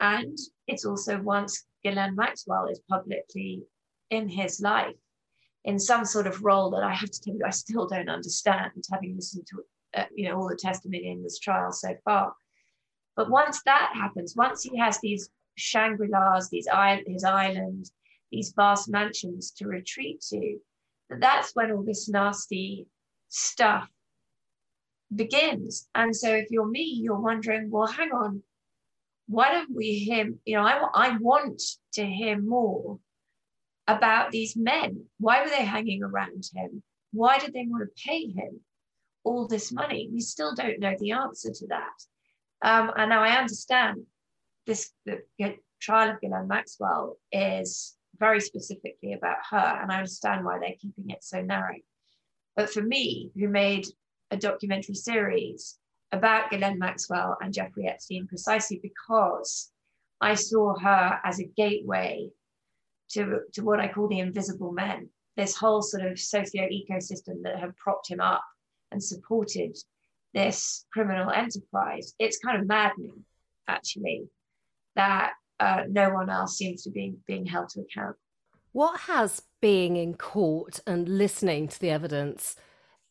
and 0.00 0.36
it's 0.66 0.84
also 0.84 1.20
once 1.20 1.64
Ghislaine 1.84 2.14
Maxwell 2.14 2.66
is 2.66 2.80
publicly 2.88 3.62
in 4.10 4.28
his 4.28 4.60
life 4.60 4.94
in 5.64 5.78
some 5.78 6.04
sort 6.04 6.26
of 6.26 6.44
role 6.44 6.70
that 6.70 6.82
I 6.82 6.92
have 6.92 7.10
to 7.10 7.20
tell 7.20 7.34
you, 7.34 7.44
I 7.44 7.50
still 7.50 7.86
don't 7.86 8.08
understand, 8.08 8.72
having 8.90 9.16
listened 9.16 9.46
to 9.48 9.64
uh, 10.00 10.04
you 10.14 10.28
know 10.28 10.36
all 10.36 10.48
the 10.48 10.56
testimony 10.56 11.10
in 11.10 11.22
this 11.22 11.38
trial 11.38 11.72
so 11.72 11.94
far. 12.04 12.34
But 13.16 13.30
once 13.30 13.62
that 13.64 13.92
happens, 13.94 14.34
once 14.36 14.62
he 14.62 14.76
has 14.78 14.98
these 15.00 15.30
Shangri-Las, 15.56 16.48
these 16.48 16.68
his 17.06 17.24
island, 17.24 17.90
these 18.30 18.52
vast 18.56 18.88
mansions 18.88 19.52
to 19.52 19.68
retreat 19.68 20.20
to, 20.30 20.58
that's 21.20 21.54
when 21.54 21.70
all 21.70 21.82
this 21.82 22.08
nasty 22.08 22.86
stuff 23.28 23.88
begins. 25.14 25.88
And 25.94 26.14
so 26.14 26.30
if 26.34 26.50
you're 26.50 26.66
me, 26.66 27.00
you're 27.02 27.20
wondering, 27.20 27.70
well, 27.70 27.86
hang 27.86 28.10
on, 28.10 28.42
why 29.26 29.52
don't 29.52 29.74
we 29.74 29.94
hear, 29.94 30.32
you 30.44 30.56
know, 30.56 30.64
I, 30.64 30.80
I 30.94 31.16
want 31.18 31.62
to 31.92 32.04
hear 32.04 32.40
more 32.40 32.98
about 33.86 34.30
these 34.30 34.56
men. 34.56 35.04
Why 35.18 35.42
were 35.42 35.50
they 35.50 35.64
hanging 35.64 36.02
around 36.02 36.44
him? 36.54 36.82
Why 37.12 37.38
did 37.38 37.52
they 37.52 37.66
want 37.68 37.84
to 37.84 38.02
pay 38.02 38.26
him 38.26 38.60
all 39.24 39.46
this 39.46 39.72
money? 39.72 40.08
We 40.12 40.20
still 40.20 40.54
don't 40.54 40.80
know 40.80 40.94
the 40.98 41.12
answer 41.12 41.52
to 41.52 41.66
that. 41.68 41.98
Um, 42.62 42.90
and 42.96 43.10
now 43.10 43.22
I 43.22 43.38
understand 43.38 44.02
this 44.66 44.92
the 45.04 45.20
trial 45.80 46.10
of 46.10 46.20
Ghislaine 46.20 46.48
Maxwell 46.48 47.16
is 47.30 47.96
very 48.18 48.40
specifically 48.40 49.12
about 49.12 49.38
her, 49.50 49.78
and 49.82 49.92
I 49.92 49.98
understand 49.98 50.44
why 50.44 50.58
they're 50.58 50.80
keeping 50.80 51.10
it 51.10 51.22
so 51.22 51.42
narrow. 51.42 51.76
But 52.56 52.70
for 52.70 52.80
me, 52.80 53.30
who 53.34 53.48
made 53.48 53.86
a 54.30 54.36
documentary 54.36 54.94
series 54.94 55.76
about 56.12 56.50
Ghislaine 56.50 56.78
Maxwell 56.78 57.36
and 57.40 57.52
Jeffrey 57.52 57.86
Epstein 57.86 58.26
precisely 58.26 58.80
because 58.82 59.70
I 60.20 60.34
saw 60.34 60.78
her 60.78 61.20
as 61.24 61.40
a 61.40 61.50
gateway 61.56 62.30
to, 63.14 63.40
to 63.54 63.62
what 63.62 63.80
I 63.80 63.88
call 63.88 64.08
the 64.08 64.20
invisible 64.20 64.72
men, 64.72 65.08
this 65.36 65.56
whole 65.56 65.82
sort 65.82 66.04
of 66.04 66.18
socio 66.18 66.62
ecosystem 66.68 67.42
that 67.42 67.58
have 67.58 67.76
propped 67.76 68.08
him 68.08 68.20
up 68.20 68.44
and 68.92 69.02
supported 69.02 69.76
this 70.32 70.84
criminal 70.92 71.30
enterprise. 71.30 72.14
It's 72.18 72.38
kind 72.38 72.60
of 72.60 72.66
maddening, 72.66 73.24
actually, 73.68 74.28
that 74.96 75.32
uh, 75.60 75.82
no 75.88 76.10
one 76.10 76.28
else 76.28 76.56
seems 76.56 76.82
to 76.82 76.90
be 76.90 77.14
being 77.26 77.46
held 77.46 77.68
to 77.70 77.80
account. 77.80 78.16
What 78.72 79.00
has 79.02 79.42
being 79.60 79.96
in 79.96 80.14
court 80.14 80.80
and 80.86 81.08
listening 81.08 81.68
to 81.68 81.80
the 81.80 81.90
evidence, 81.90 82.56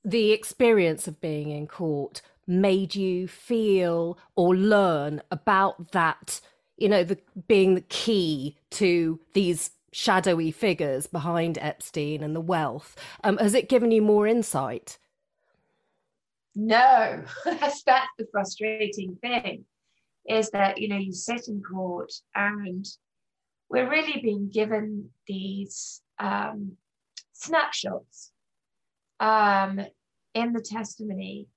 the 0.04 0.32
experience 0.32 1.08
of 1.08 1.22
being 1.22 1.52
in 1.52 1.68
court, 1.68 2.22
made 2.46 2.96
you 2.96 3.28
feel 3.30 4.18
or 4.36 4.56
learn 4.56 5.22
about 5.32 5.94
that? 5.94 6.42
You 6.78 6.90
know, 6.90 7.06
the 7.06 7.18
being 7.48 7.76
the 7.76 7.82
key 7.82 8.58
to 8.72 9.20
these 9.34 9.72
shadowy 9.94 10.52
figures 10.52 11.08
behind 11.08 11.58
Epstein 11.62 12.24
and 12.24 12.36
the 12.36 12.42
wealth. 12.42 12.98
Um, 13.24 13.38
has 13.38 13.54
it 13.54 13.70
given 13.70 13.92
you 13.92 14.02
more 14.02 14.28
insight? 14.28 14.98
No, 16.56 17.24
that's 17.46 17.84
the 17.84 18.28
frustrating 18.32 19.16
thing 19.22 19.66
is 20.26 20.50
that 20.52 20.80
you 20.80 20.88
know 20.88 20.98
you 20.98 21.12
sit 21.12 21.48
in 21.48 21.62
court 21.62 22.12
and 22.36 22.86
we're 23.70 23.90
really 23.90 24.22
being 24.22 24.50
given 24.50 25.10
these 25.28 26.02
um, 26.20 26.74
snapshots 27.34 28.32
um, 29.20 29.82
in 30.34 30.54
the 30.54 30.62
testimony 30.62 31.48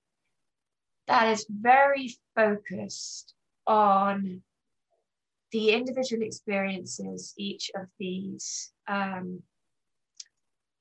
that 1.07 1.29
is 1.29 1.47
very 1.49 2.17
focused 2.35 3.35
on 3.67 4.43
the 5.53 5.71
individual 5.71 6.23
experiences 6.23 7.35
each 7.37 7.71
of 7.75 7.87
these 7.99 8.73
um, 8.89 9.43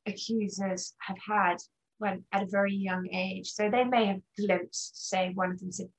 accusers 0.05 0.93
have 0.99 1.17
had 1.27 1.57
when 1.97 2.23
at 2.31 2.43
a 2.43 2.47
very 2.47 2.73
young 2.73 3.07
age. 3.13 3.51
So 3.51 3.69
they 3.69 3.83
may 3.83 4.05
have 4.05 4.21
glimpsed, 4.37 5.09
say, 5.09 5.31
one 5.33 5.51
of 5.51 5.59
them 5.59 5.71
said 5.71 5.89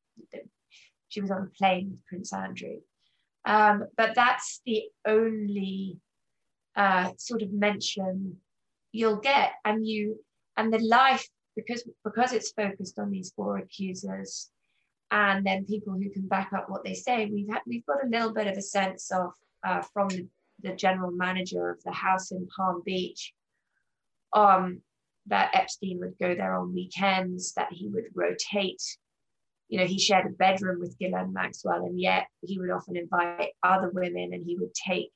she 1.08 1.20
was 1.20 1.30
on 1.30 1.42
a 1.42 1.58
plane 1.58 1.90
with 1.90 2.06
Prince 2.06 2.32
Andrew. 2.32 2.80
Um, 3.44 3.84
but 3.96 4.14
that's 4.14 4.60
the 4.66 4.82
only 5.06 5.98
uh, 6.74 7.10
sort 7.16 7.42
of 7.42 7.52
mention 7.52 8.36
you'll 8.92 9.16
get, 9.16 9.52
and 9.64 9.86
you 9.86 10.20
and 10.56 10.72
the 10.72 10.78
life 10.78 11.26
because 11.54 11.88
because 12.04 12.32
it's 12.32 12.50
focused 12.50 12.98
on 12.98 13.10
these 13.10 13.32
four 13.34 13.58
accusers, 13.58 14.50
and 15.10 15.46
then 15.46 15.64
people 15.64 15.94
who 15.94 16.10
can 16.10 16.26
back 16.26 16.52
up 16.52 16.68
what 16.68 16.84
they 16.84 16.94
say. 16.94 17.26
We've 17.26 17.48
had 17.48 17.62
we've 17.66 17.86
got 17.86 18.04
a 18.04 18.08
little 18.08 18.32
bit 18.32 18.46
of 18.46 18.56
a 18.56 18.62
sense 18.62 19.10
of 19.10 19.32
uh, 19.64 19.82
from 19.92 20.08
the, 20.08 20.26
the 20.62 20.74
general 20.74 21.10
manager 21.10 21.70
of 21.70 21.82
the 21.84 21.92
house 21.92 22.32
in 22.32 22.48
Palm 22.56 22.82
Beach, 22.84 23.32
um, 24.32 24.80
that 25.26 25.50
Epstein 25.54 26.00
would 26.00 26.18
go 26.20 26.34
there 26.34 26.54
on 26.54 26.74
weekends, 26.74 27.52
that 27.54 27.72
he 27.72 27.88
would 27.88 28.06
rotate 28.14 28.82
you 29.68 29.78
know, 29.78 29.86
he 29.86 29.98
shared 29.98 30.26
a 30.26 30.30
bedroom 30.30 30.80
with 30.80 30.98
Ghislaine 30.98 31.32
Maxwell, 31.32 31.84
and 31.84 32.00
yet 32.00 32.26
he 32.42 32.58
would 32.58 32.70
often 32.70 32.96
invite 32.96 33.50
other 33.62 33.90
women 33.90 34.32
and 34.32 34.44
he 34.44 34.56
would 34.56 34.72
take, 34.74 35.10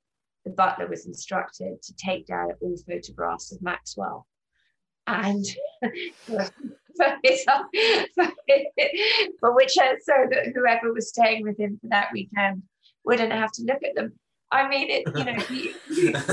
the 0.45 0.51
butler 0.51 0.89
was 0.89 1.07
instructed 1.07 1.81
to 1.83 1.95
take 1.95 2.27
down 2.27 2.49
all 2.61 2.77
photographs 2.89 3.53
of 3.53 3.63
Maxwell. 3.63 4.27
And 5.07 5.45
for, 5.81 7.17
his, 7.23 7.45
for, 8.15 8.33
for 9.41 9.55
which, 9.55 9.73
so 9.73 10.13
that 10.31 10.53
whoever 10.55 10.93
was 10.93 11.09
staying 11.09 11.43
with 11.43 11.59
him 11.59 11.79
for 11.81 11.89
that 11.89 12.09
weekend 12.13 12.63
wouldn't 13.05 13.33
have 13.33 13.53
to 13.53 13.63
look 13.65 13.83
at 13.83 13.95
them. 13.95 14.13
I 14.53 14.69
mean, 14.69 14.91
it, 14.91 15.05
you 15.15 15.25
know, 15.25 15.45
you, 15.49 15.75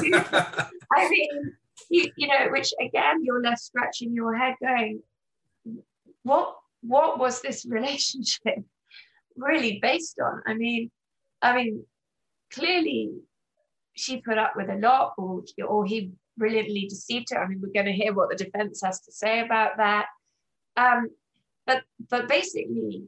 you, 0.01 0.21
I 0.95 1.09
mean, 1.09 1.53
you, 1.89 2.11
you 2.17 2.27
know, 2.27 2.47
which 2.49 2.73
again, 2.81 3.23
you're 3.23 3.41
left 3.41 3.61
scratching 3.61 4.13
your 4.13 4.35
head 4.35 4.55
going, 4.61 5.01
what 6.23 6.55
what 6.81 7.19
was 7.19 7.41
this 7.41 7.65
relationship 7.65 8.59
really 9.37 9.79
based 9.81 10.19
on? 10.19 10.41
I 10.47 10.55
mean, 10.55 10.91
I 11.41 11.55
mean, 11.55 11.85
clearly 12.51 13.11
she 13.93 14.17
put 14.17 14.37
up 14.37 14.53
with 14.55 14.69
a 14.69 14.75
lot, 14.75 15.13
or 15.17 15.43
or 15.65 15.85
he 15.85 16.11
brilliantly 16.37 16.87
deceived 16.87 17.29
her. 17.31 17.39
I 17.39 17.47
mean, 17.47 17.61
we're 17.61 17.71
going 17.73 17.85
to 17.85 17.91
hear 17.91 18.13
what 18.13 18.29
the 18.29 18.35
defense 18.35 18.81
has 18.83 19.01
to 19.01 19.11
say 19.11 19.41
about 19.41 19.77
that. 19.77 20.05
Um, 20.75 21.09
but 21.65 21.83
but 22.09 22.27
basically, 22.27 23.03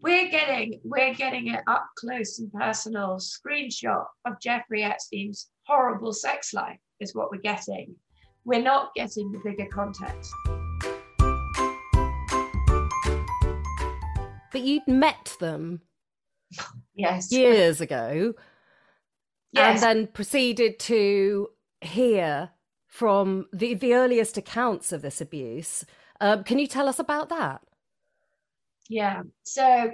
we're 0.00 0.30
getting 0.30 0.80
we're 0.84 1.14
getting 1.14 1.50
an 1.50 1.60
up 1.66 1.86
close 1.96 2.38
and 2.38 2.52
personal 2.52 3.18
screenshot 3.18 4.04
of 4.24 4.40
Jeffrey 4.40 4.82
Epstein's 4.82 5.50
horrible 5.66 6.12
sex 6.12 6.52
life 6.52 6.78
is 7.00 7.14
what 7.14 7.30
we're 7.30 7.40
getting. 7.40 7.94
We're 8.44 8.62
not 8.62 8.94
getting 8.94 9.32
the 9.32 9.40
bigger 9.44 9.66
context. 9.72 10.32
but 14.54 14.62
you'd 14.62 14.86
met 14.86 15.36
them 15.40 15.80
yes 16.94 17.30
years 17.32 17.80
ago 17.80 18.32
yes. 19.52 19.82
and 19.82 19.98
then 19.98 20.06
proceeded 20.06 20.78
to 20.78 21.48
hear 21.84 22.50
from 22.86 23.46
the, 23.52 23.74
the 23.74 23.94
earliest 23.94 24.36
accounts 24.36 24.92
of 24.92 25.02
this 25.02 25.20
abuse 25.20 25.84
um, 26.20 26.44
can 26.44 26.58
you 26.58 26.66
tell 26.66 26.88
us 26.88 26.98
about 26.98 27.28
that 27.28 27.60
yeah. 28.88 29.22
So, 29.42 29.92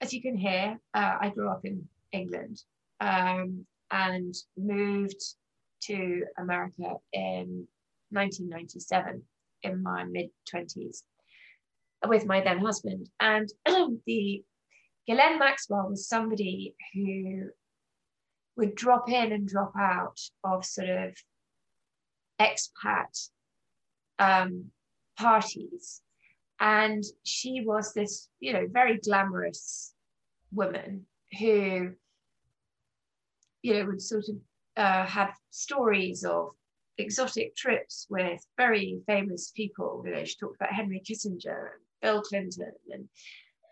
as 0.00 0.12
you 0.12 0.22
can 0.22 0.36
hear, 0.36 0.78
uh, 0.94 1.16
I 1.20 1.30
grew 1.30 1.48
up 1.48 1.64
in 1.64 1.88
England 2.12 2.62
um, 3.00 3.66
and 3.90 4.34
moved 4.56 5.20
to 5.82 6.24
America 6.38 6.94
in 7.12 7.66
1997 8.10 9.22
in 9.62 9.82
my 9.82 10.04
mid 10.04 10.30
20s 10.52 11.02
with 12.06 12.26
my 12.26 12.40
then 12.40 12.58
husband. 12.58 13.08
And 13.18 13.48
the 14.06 14.44
Ghislaine 15.06 15.38
Maxwell 15.38 15.88
was 15.88 16.08
somebody 16.08 16.74
who 16.94 17.48
would 18.56 18.74
drop 18.74 19.10
in 19.10 19.32
and 19.32 19.46
drop 19.46 19.72
out 19.78 20.20
of 20.44 20.64
sort 20.64 20.88
of 20.88 21.16
expat 22.40 23.28
um, 24.18 24.66
parties. 25.18 26.02
And 26.58 27.04
she 27.22 27.62
was 27.64 27.92
this, 27.92 28.28
you 28.40 28.52
know, 28.54 28.66
very 28.70 28.98
glamorous 28.98 29.92
woman 30.52 31.06
who, 31.38 31.92
you 33.62 33.74
know, 33.74 33.84
would 33.86 34.00
sort 34.00 34.24
of 34.28 34.36
uh, 34.76 35.04
have 35.06 35.34
stories 35.50 36.24
of 36.24 36.50
exotic 36.98 37.54
trips 37.56 38.06
with 38.08 38.40
very 38.56 39.00
famous 39.06 39.52
people. 39.54 40.02
You 40.06 40.12
know, 40.12 40.24
she 40.24 40.36
talked 40.36 40.56
about 40.56 40.72
Henry 40.72 41.02
Kissinger 41.04 41.68
and 41.72 41.82
Bill 42.00 42.22
Clinton 42.22 42.72
and 42.90 43.08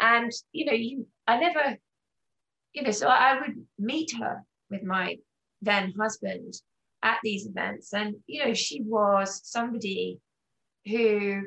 and 0.01 0.33
you 0.53 0.67
know, 0.67 0.73
you 0.73 1.07
I 1.27 1.39
never, 1.39 1.79
you 2.75 2.83
know, 2.83 2.91
so 2.91 3.09
I 3.09 3.41
would 3.41 3.65
meet 3.79 4.13
her 4.19 4.45
with 4.71 4.83
my 4.83 5.17
then 5.63 5.93
husband 5.99 6.55
at 7.03 7.19
these 7.23 7.47
events. 7.47 7.93
And, 7.93 8.17
you 8.27 8.45
know, 8.45 8.55
she 8.55 8.83
was 8.83 9.41
somebody 9.45 10.19
who 10.87 11.43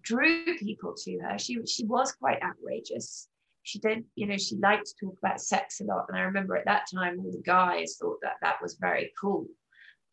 drew 0.00 0.56
people 0.58 0.94
to 0.96 1.18
her. 1.20 1.38
She, 1.38 1.58
she 1.66 1.84
was 1.84 2.12
quite 2.12 2.42
outrageous. 2.42 3.28
She 3.62 3.78
did, 3.78 4.04
you 4.14 4.26
know, 4.26 4.36
she 4.36 4.56
liked 4.56 4.86
to 4.86 5.06
talk 5.06 5.18
about 5.18 5.40
sex 5.40 5.80
a 5.80 5.84
lot. 5.84 6.06
And 6.08 6.16
I 6.16 6.22
remember 6.22 6.56
at 6.56 6.66
that 6.66 6.86
time, 6.92 7.18
all 7.18 7.32
the 7.32 7.42
guys 7.44 7.96
thought 8.00 8.18
that 8.22 8.36
that 8.42 8.56
was 8.62 8.76
very 8.80 9.12
cool. 9.20 9.46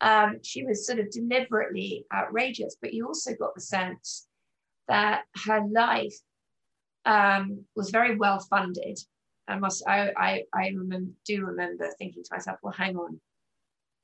Um, 0.00 0.38
she 0.42 0.64
was 0.64 0.86
sort 0.86 0.98
of 0.98 1.10
deliberately 1.10 2.04
outrageous, 2.12 2.76
but 2.80 2.92
you 2.92 3.06
also 3.06 3.32
got 3.38 3.54
the 3.54 3.60
sense 3.60 4.26
that 4.88 5.22
her 5.46 5.64
life 5.70 6.14
um, 7.04 7.64
was 7.76 7.90
very 7.90 8.16
well 8.16 8.40
funded. 8.50 8.98
I 9.46 9.58
must, 9.58 9.86
I, 9.86 10.10
I, 10.16 10.42
I 10.54 10.68
remember, 10.68 11.10
do 11.26 11.44
remember 11.44 11.88
thinking 11.98 12.22
to 12.24 12.34
myself, 12.34 12.58
well, 12.62 12.72
hang 12.72 12.96
on, 12.96 13.20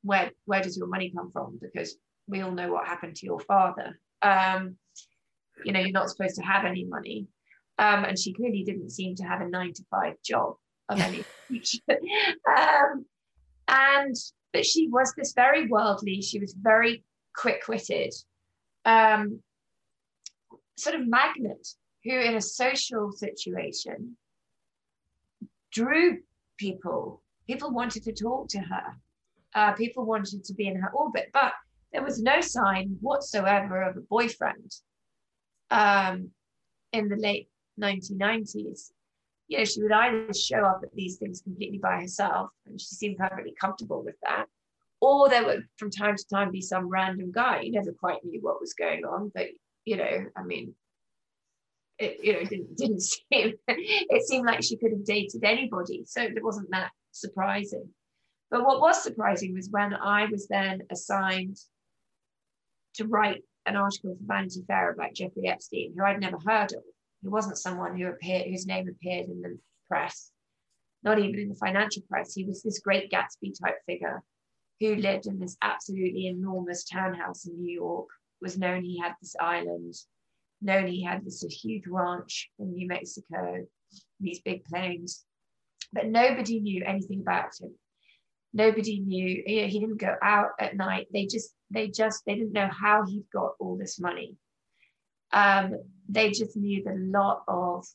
where, 0.03 0.31
where 0.45 0.63
does 0.63 0.77
your 0.77 0.87
money 0.87 1.13
come 1.15 1.31
from? 1.31 1.59
Because 1.61 1.97
we 2.27 2.43
all 2.43 2.53
know 2.53 2.73
what 2.73 2.87
happened 2.87 3.17
to 3.17 3.27
your 3.27 3.41
father. 3.41 3.99
Um, 4.23 4.77
you 5.65 5.73
know, 5.73 5.81
you're 5.81 5.91
not 5.91 6.11
supposed 6.11 6.37
to 6.37 6.43
have 6.43 6.65
any 6.65 6.85
money. 6.85 7.27
Um, 7.79 8.05
and 8.05 8.19
she 8.19 8.33
clearly 8.33 8.63
didn't 8.63 8.91
seem 8.91 9.15
to 9.17 9.25
have 9.25 9.41
a 9.41 9.49
nine 9.49 9.73
to 9.75 9.85
five 9.91 10.15
job 10.25 10.55
of 10.89 11.01
any 11.01 11.25
um, 11.89 13.07
and 13.69 14.17
but 14.53 14.67
she 14.67 14.89
was 14.89 15.15
this 15.17 15.33
very 15.33 15.67
worldly. 15.67 16.21
She 16.23 16.41
was 16.41 16.55
very 16.61 17.05
quick-witted, 17.35 18.13
um, 18.85 19.41
sort 20.77 20.97
of 20.97 21.07
magnet 21.07 21.67
who, 22.05 22.13
in 22.19 22.35
a 22.35 22.41
social 22.41 23.13
situation, 23.13 24.17
drew 25.73 26.19
people. 26.59 27.23
People 27.47 27.73
wanted 27.73 28.05
to 28.05 28.13
talk 28.13 28.49
to 28.49 28.61
her. 28.61 28.97
Uh, 29.55 29.73
people 29.73 30.05
wanted 30.05 30.45
to 30.45 30.55
be 30.55 30.69
in 30.69 30.77
her 30.77 30.91
orbit, 30.91 31.31
but 31.33 31.53
there 31.93 32.05
was 32.05 32.23
no 32.23 32.41
sign 32.41 32.97
whatsoever 33.01 33.83
of 33.83 33.97
a 33.97 34.01
boyfriend 34.01 34.73
um, 35.71 36.31
in 36.93 37.09
the 37.09 37.17
late 37.17 37.49
1990s. 37.81 38.93
You 39.49 39.59
know, 39.59 39.65
she 39.65 39.83
would 39.83 39.91
either 39.91 40.33
show 40.33 40.65
up 40.65 40.81
at 40.85 40.95
these 40.95 41.17
things 41.17 41.41
completely 41.43 41.79
by 41.79 42.01
herself, 42.01 42.51
and 42.67 42.81
she 42.81 42.95
seemed 42.95 43.19
perfectly 43.19 43.55
comfortable 43.61 44.05
with 44.05 44.15
that, 44.23 44.47
or 45.01 45.29
there 45.29 45.45
would 45.45 45.65
from 45.77 45.91
time 45.91 46.17
to 46.17 46.29
time 46.29 46.53
be 46.53 46.61
some 46.61 46.89
random 46.89 47.33
guy. 47.33 47.63
You 47.63 47.73
never 47.73 47.93
quite 47.93 48.25
knew 48.25 48.41
what 48.41 48.61
was 48.61 48.75
going 48.75 49.05
on, 49.05 49.33
but 49.35 49.49
you 49.85 49.97
know, 49.97 50.27
I 50.37 50.45
mean, 50.45 50.75
it, 52.01 52.19
you 52.23 52.33
know, 52.33 52.41
didn't, 52.41 52.77
didn't 52.77 53.03
seem, 53.03 53.55
it 53.69 54.27
seemed 54.27 54.47
like 54.47 54.63
she 54.63 54.77
could 54.77 54.93
have 54.93 55.05
dated 55.05 55.45
anybody. 55.45 56.05
So 56.07 56.23
it 56.23 56.43
wasn't 56.43 56.71
that 56.71 56.91
surprising. 57.13 57.89
But 58.51 58.65
what 58.65 58.81
was 58.81 59.03
surprising 59.03 59.55
was 59.55 59.69
when 59.71 59.95
I 59.95 60.27
was 60.27 60.49
then 60.49 60.83
assigned 60.91 61.57
to 62.95 63.07
write 63.07 63.43
an 63.67 63.77
article 63.77 64.17
for 64.17 64.35
Vanity 64.35 64.65
Fair 64.67 64.91
about 64.91 65.15
Jeffrey 65.15 65.47
Epstein, 65.47 65.95
who 65.97 66.05
I'd 66.05 66.21
never 66.21 66.39
heard 66.45 66.73
of. 66.73 66.83
He 67.23 67.29
wasn't 67.29 67.59
someone 67.59 67.97
who 67.97 68.09
appeared, 68.09 68.47
whose 68.49 68.67
name 68.67 68.89
appeared 68.89 69.27
in 69.27 69.43
the 69.43 69.59
press, 69.89 70.33
not 71.05 71.19
even 71.19 71.39
in 71.39 71.49
the 71.51 71.55
financial 71.55 72.03
press. 72.09 72.35
He 72.35 72.45
was 72.45 72.63
this 72.63 72.81
great 72.81 73.13
Gatsby 73.13 73.53
type 73.63 73.77
figure 73.87 74.23
who 74.81 74.97
lived 74.97 75.27
in 75.27 75.39
this 75.39 75.59
absolutely 75.61 76.27
enormous 76.27 76.85
townhouse 76.85 77.45
in 77.45 77.61
New 77.61 77.73
York, 77.73 78.09
was 78.41 78.59
known 78.59 78.83
he 78.83 78.99
had 78.99 79.13
this 79.21 79.37
island, 79.39 79.95
he 80.87 81.03
had 81.03 81.25
this 81.25 81.43
huge 81.43 81.87
ranch 81.87 82.51
in 82.59 82.73
New 82.73 82.87
Mexico, 82.87 83.67
these 84.21 84.41
big 84.41 84.65
plains, 84.65 85.25
but 85.93 86.07
nobody 86.07 86.61
knew 86.61 86.85
anything 86.85 87.21
about 87.21 87.51
him. 87.61 87.75
Nobody 88.53 89.01
knew. 89.01 89.43
You 89.47 89.63
know, 89.63 89.69
he 89.69 89.81
didn't 89.81 90.01
go 90.01 90.15
out 90.23 90.51
at 90.59 90.77
night. 90.77 91.07
They 91.13 91.27
just, 91.27 91.55
they 91.71 91.89
just, 91.89 92.23
they 92.27 92.35
didn't 92.35 92.53
know 92.53 92.69
how 92.69 93.05
he'd 93.07 93.25
got 93.33 93.53
all 93.61 93.77
this 93.79 93.99
money. 93.99 94.37
Um, 95.33 95.77
they 96.09 96.31
just 96.31 96.57
knew 96.57 96.83
that 96.85 96.95
a 96.95 97.19
lot 97.19 97.43
of 97.47 97.87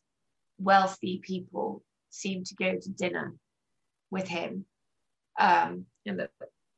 wealthy 0.57 1.19
people 1.21 1.83
seemed 2.09 2.45
to 2.47 2.55
go 2.55 2.77
to 2.79 2.89
dinner 2.89 3.35
with 4.09 4.27
him. 4.27 4.65
Um, 5.37 5.85
and 6.05 6.19
that 6.19 6.31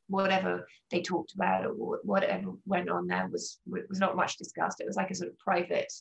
whatever 0.08 0.66
they 0.90 1.02
talked 1.02 1.34
about 1.34 1.66
or 1.66 2.00
whatever 2.02 2.52
went 2.66 2.88
on 2.88 3.06
there 3.06 3.28
was 3.30 3.60
was 3.66 4.00
not 4.00 4.16
much 4.16 4.36
discussed. 4.36 4.80
It 4.80 4.86
was 4.86 4.96
like 4.96 5.10
a 5.10 5.14
sort 5.14 5.30
of 5.30 5.38
private 5.38 5.92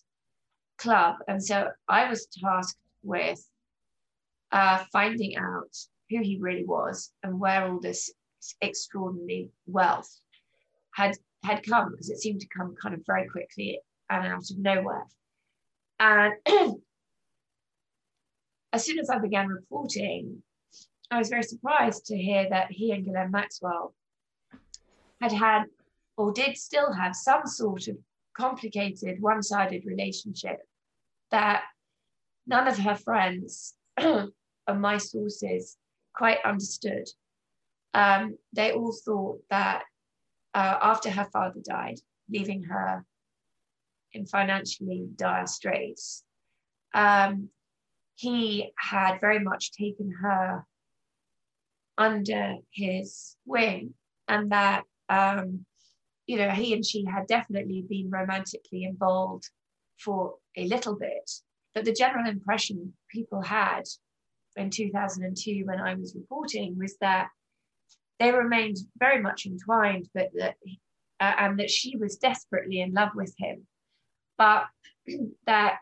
club, 0.78 1.16
and 1.28 1.44
so 1.44 1.70
I 1.88 2.10
was 2.10 2.28
tasked 2.28 2.80
with 3.04 3.44
uh, 4.52 4.84
finding 4.92 5.38
out 5.38 5.76
who 6.10 6.22
he 6.22 6.38
really 6.40 6.66
was 6.66 7.12
and 7.24 7.40
where 7.40 7.68
all 7.68 7.80
this 7.80 8.12
extraordinary 8.62 9.50
wealth 9.66 10.10
had 10.94 11.16
had 11.44 11.66
come, 11.66 11.92
because 11.92 12.10
it 12.10 12.20
seemed 12.20 12.42
to 12.42 12.48
come 12.48 12.76
kind 12.82 12.96
of 12.96 13.02
very 13.06 13.28
quickly 13.28 13.80
and 14.10 14.26
out 14.26 14.50
of 14.50 14.58
nowhere. 14.58 15.06
And 16.00 16.34
as 18.74 18.86
soon 18.86 19.00
as 19.00 19.10
I 19.10 19.20
began 19.20 19.48
reporting, 19.48 20.44
I 21.10 21.18
was 21.18 21.30
very 21.30 21.44
surprised 21.44 22.06
to 22.08 22.18
hear 22.18 22.50
that 22.50 22.72
he 22.72 22.92
and 22.92 23.06
Ghislaine 23.06 23.32
Maxwell 23.32 23.94
had 25.22 25.32
had 25.32 25.64
or 26.18 26.32
did 26.32 26.58
still 26.58 26.92
have 26.94 27.16
some 27.16 27.46
sort 27.46 27.88
of 27.88 27.98
complicated 28.36 29.22
one 29.22 29.42
sided 29.42 29.86
relationship 29.86 30.58
that 31.32 31.64
none 32.46 32.68
of 32.68 32.78
her 32.78 32.96
friends 32.96 33.76
and 33.98 34.32
my 34.76 34.98
sources 34.98 35.78
quite 36.14 36.40
understood. 36.44 37.08
Um, 37.94 38.38
they 38.54 38.72
all 38.74 38.96
thought 39.06 39.40
that 39.50 39.84
uh, 40.54 40.78
after 40.82 41.10
her 41.10 41.28
father 41.32 41.62
died, 41.64 42.00
leaving 42.30 42.64
her 42.64 43.06
in 44.14 44.26
financially 44.26 45.08
dire 45.16 45.48
straits, 45.48 46.24
um, 46.94 47.50
he 48.16 48.72
had 48.78 49.20
very 49.20 49.40
much 49.40 49.72
taken 49.72 50.12
her 50.22 50.66
under 51.98 52.56
his 52.72 53.36
wing 53.46 53.94
and 54.28 54.52
that 54.52 54.84
um, 55.10 55.66
you 56.26 56.38
know 56.38 56.50
he 56.50 56.74
and 56.74 56.86
she 56.86 57.06
had 57.06 57.28
definitely 57.28 57.86
been 57.88 58.10
romantically 58.10 58.84
involved 58.84 59.50
for 60.00 60.36
a 60.56 60.66
little 60.68 60.96
bit. 60.96 61.32
But 61.74 61.86
the 61.86 61.94
general 61.94 62.28
impression 62.28 62.94
people 63.12 63.42
had 63.42 63.84
in 64.56 64.72
2002 64.72 65.66
when 65.66 65.80
i 65.80 65.94
was 65.94 66.16
reporting 66.16 66.76
was 66.80 66.98
that 67.00 67.28
they 68.18 68.32
remained 68.32 68.78
very 68.98 69.22
much 69.22 69.46
entwined 69.46 70.10
but 70.16 70.30
that 70.34 70.56
uh, 71.20 71.34
and 71.38 71.60
that 71.60 71.70
she 71.70 71.96
was 71.96 72.18
desperately 72.18 72.80
in 72.80 72.92
love 72.92 73.12
with 73.14 73.36
him 73.38 73.68
but 74.36 74.66
that 75.46 75.78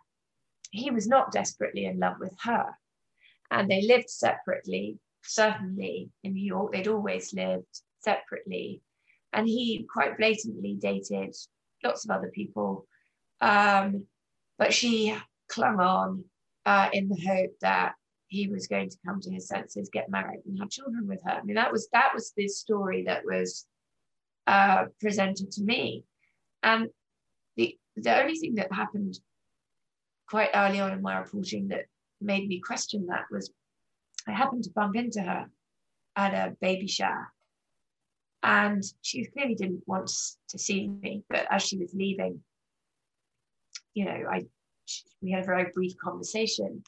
he 0.75 0.91
was 0.91 1.07
not 1.07 1.31
desperately 1.31 1.85
in 1.85 1.99
love 1.99 2.15
with 2.19 2.35
her. 2.43 2.77
And 3.49 3.69
they 3.69 3.81
lived 3.81 4.09
separately 4.09 4.99
certainly 5.25 6.09
in 6.23 6.33
New 6.33 6.45
York, 6.45 6.73
they'd 6.73 6.87
always 6.87 7.33
lived 7.33 7.81
separately. 7.99 8.81
And 9.33 9.47
he 9.47 9.87
quite 9.91 10.17
blatantly 10.17 10.77
dated 10.79 11.35
lots 11.83 12.05
of 12.05 12.11
other 12.11 12.31
people. 12.33 12.87
Um, 13.41 14.05
but 14.57 14.73
she 14.73 15.15
clung 15.49 15.79
on 15.79 16.23
uh, 16.65 16.89
in 16.93 17.09
the 17.09 17.21
hope 17.27 17.51
that 17.61 17.93
he 18.27 18.47
was 18.47 18.67
going 18.67 18.89
to 18.89 18.97
come 19.05 19.19
to 19.21 19.31
his 19.31 19.47
senses, 19.47 19.89
get 19.91 20.09
married, 20.09 20.41
and 20.45 20.59
have 20.59 20.69
children 20.69 21.07
with 21.07 21.21
her. 21.25 21.31
I 21.31 21.43
mean, 21.43 21.55
that 21.55 21.71
was 21.71 21.87
that 21.93 22.11
was 22.13 22.33
the 22.35 22.47
story 22.47 23.03
that 23.03 23.23
was 23.25 23.65
uh, 24.47 24.85
presented 24.99 25.51
to 25.51 25.63
me. 25.63 26.05
And 26.63 26.89
the 27.55 27.77
the 27.95 28.19
only 28.19 28.35
thing 28.35 28.55
that 28.55 28.71
happened 28.71 29.19
quite 30.27 30.49
early 30.53 30.79
on 30.79 30.91
in 30.91 31.01
my 31.01 31.17
reporting 31.17 31.67
that 31.69 31.85
made 32.21 32.47
me 32.47 32.59
question 32.59 33.07
that 33.07 33.25
was 33.31 33.51
I 34.27 34.31
happened 34.31 34.63
to 34.63 34.71
bump 34.71 34.95
into 34.95 35.21
her 35.21 35.49
at 36.15 36.33
a 36.33 36.55
baby 36.61 36.87
shower. 36.87 37.31
And 38.43 38.83
she 39.01 39.25
clearly 39.25 39.55
didn't 39.55 39.83
want 39.87 40.11
to 40.49 40.59
see 40.59 40.87
me, 40.87 41.23
but 41.29 41.47
as 41.49 41.63
she 41.63 41.77
was 41.77 41.93
leaving, 41.93 42.43
you 43.93 44.05
know, 44.05 44.23
I 44.31 44.43
we 45.21 45.31
had 45.31 45.43
a 45.43 45.45
very 45.45 45.71
brief 45.73 45.93
conversation. 45.97 46.83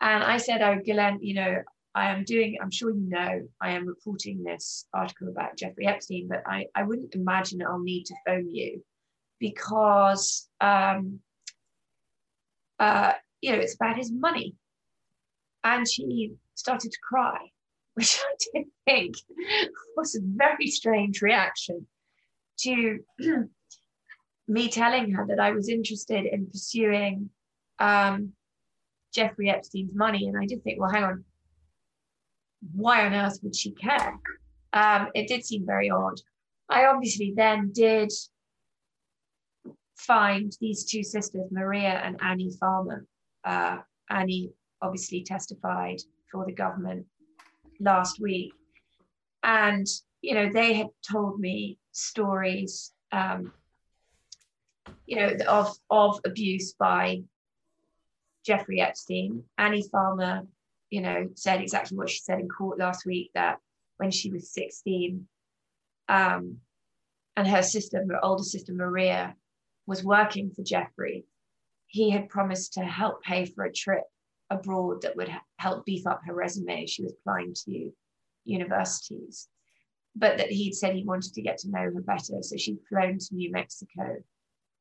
And 0.00 0.24
I 0.24 0.38
said, 0.38 0.62
Oh, 0.62 0.80
Ghislaine, 0.84 1.20
you 1.22 1.34
know, 1.34 1.62
I 1.94 2.10
am 2.10 2.24
doing, 2.24 2.56
I'm 2.60 2.70
sure 2.70 2.90
you 2.90 3.08
know, 3.08 3.48
I 3.60 3.72
am 3.72 3.86
reporting 3.86 4.42
this 4.42 4.86
article 4.94 5.28
about 5.28 5.56
Jeffrey 5.56 5.86
Epstein, 5.86 6.28
but 6.28 6.42
I, 6.46 6.66
I 6.74 6.84
wouldn't 6.84 7.14
imagine 7.14 7.62
I'll 7.62 7.78
need 7.78 8.04
to 8.06 8.14
phone 8.26 8.48
you 8.52 8.84
because, 9.38 10.48
um, 10.60 11.20
uh, 12.78 13.12
you 13.40 13.52
know, 13.52 13.58
it's 13.58 13.74
about 13.74 13.96
his 13.96 14.12
money. 14.12 14.54
And 15.64 15.88
she 15.88 16.32
started 16.60 16.92
to 16.92 16.98
cry, 17.02 17.38
which 17.94 18.20
I 18.24 18.34
did 18.52 18.66
think 18.84 19.16
was 19.96 20.14
a 20.14 20.20
very 20.22 20.68
strange 20.68 21.22
reaction 21.22 21.86
to 22.60 22.98
me 24.48 24.68
telling 24.68 25.12
her 25.12 25.26
that 25.26 25.40
I 25.40 25.52
was 25.52 25.68
interested 25.68 26.26
in 26.26 26.46
pursuing 26.46 27.30
um, 27.78 28.32
Jeffrey 29.14 29.50
Epstein's 29.50 29.94
money. 29.94 30.28
And 30.28 30.36
I 30.38 30.46
did 30.46 30.62
think, 30.62 30.80
well, 30.80 30.90
hang 30.90 31.04
on, 31.04 31.24
why 32.74 33.06
on 33.06 33.14
earth 33.14 33.38
would 33.42 33.56
she 33.56 33.72
care? 33.72 34.18
Um, 34.72 35.08
it 35.14 35.26
did 35.28 35.44
seem 35.44 35.66
very 35.66 35.90
odd. 35.90 36.20
I 36.68 36.86
obviously 36.86 37.32
then 37.36 37.72
did 37.74 38.12
find 39.96 40.52
these 40.60 40.84
two 40.84 41.02
sisters, 41.02 41.48
Maria 41.50 42.00
and 42.04 42.20
Annie 42.22 42.52
Farmer. 42.60 43.06
Uh, 43.44 43.78
Annie 44.08 44.52
obviously 44.82 45.22
testified 45.22 46.00
for 46.30 46.44
the 46.44 46.52
government 46.52 47.06
last 47.78 48.20
week. 48.20 48.52
And, 49.42 49.86
you 50.22 50.34
know, 50.34 50.50
they 50.52 50.74
had 50.74 50.88
told 51.08 51.40
me 51.40 51.78
stories, 51.92 52.92
um, 53.12 53.52
you 55.06 55.16
know, 55.16 55.32
of, 55.48 55.76
of 55.88 56.20
abuse 56.24 56.74
by 56.74 57.22
Jeffrey 58.44 58.80
Epstein. 58.80 59.44
Annie 59.58 59.88
Farmer 59.90 60.46
you 60.90 61.00
know, 61.00 61.28
said 61.34 61.60
exactly 61.60 61.96
what 61.96 62.10
she 62.10 62.18
said 62.18 62.40
in 62.40 62.48
court 62.48 62.78
last 62.78 63.06
week 63.06 63.30
that 63.34 63.58
when 63.96 64.10
she 64.10 64.30
was 64.30 64.52
16, 64.52 65.26
um, 66.08 66.58
and 67.36 67.46
her 67.46 67.62
sister, 67.62 68.04
her 68.08 68.24
older 68.24 68.42
sister 68.42 68.72
Maria, 68.74 69.36
was 69.86 70.04
working 70.04 70.50
for 70.50 70.62
Jeffrey, 70.62 71.24
he 71.86 72.10
had 72.10 72.28
promised 72.28 72.74
to 72.74 72.80
help 72.80 73.22
pay 73.22 73.46
for 73.46 73.64
a 73.64 73.72
trip 73.72 74.04
abroad 74.50 75.02
that 75.02 75.16
would 75.16 75.32
help 75.58 75.84
beef 75.84 76.06
up 76.06 76.20
her 76.26 76.34
resume. 76.34 76.86
She 76.86 77.02
was 77.02 77.12
applying 77.12 77.54
to 77.66 77.90
universities, 78.44 79.48
but 80.16 80.38
that 80.38 80.50
he'd 80.50 80.74
said 80.74 80.94
he 80.94 81.04
wanted 81.04 81.32
to 81.34 81.42
get 81.42 81.58
to 81.58 81.70
know 81.70 81.80
her 81.80 82.00
better. 82.00 82.42
So 82.42 82.56
she'd 82.56 82.78
flown 82.88 83.18
to 83.18 83.34
New 83.34 83.50
Mexico 83.50 84.16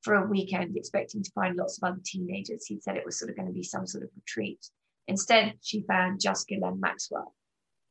for 0.01 0.15
a 0.15 0.27
weekend, 0.27 0.75
expecting 0.75 1.23
to 1.23 1.32
find 1.32 1.55
lots 1.55 1.77
of 1.77 1.88
other 1.88 2.01
teenagers. 2.03 2.65
He'd 2.65 2.84
said 2.84 2.97
it 2.97 3.05
was 3.05 3.19
sort 3.19 3.29
of 3.29 3.38
going 3.38 3.47
to 3.47 3.53
be 3.53 3.63
some 3.63 3.86
sort 3.86 4.03
of 4.03 4.10
retreat. 4.15 4.65
Instead, 5.08 5.55
she 5.62 5.84
found 5.88 6.21
just 6.21 6.47
Ghislaine 6.47 6.79
Maxwell, 6.79 7.34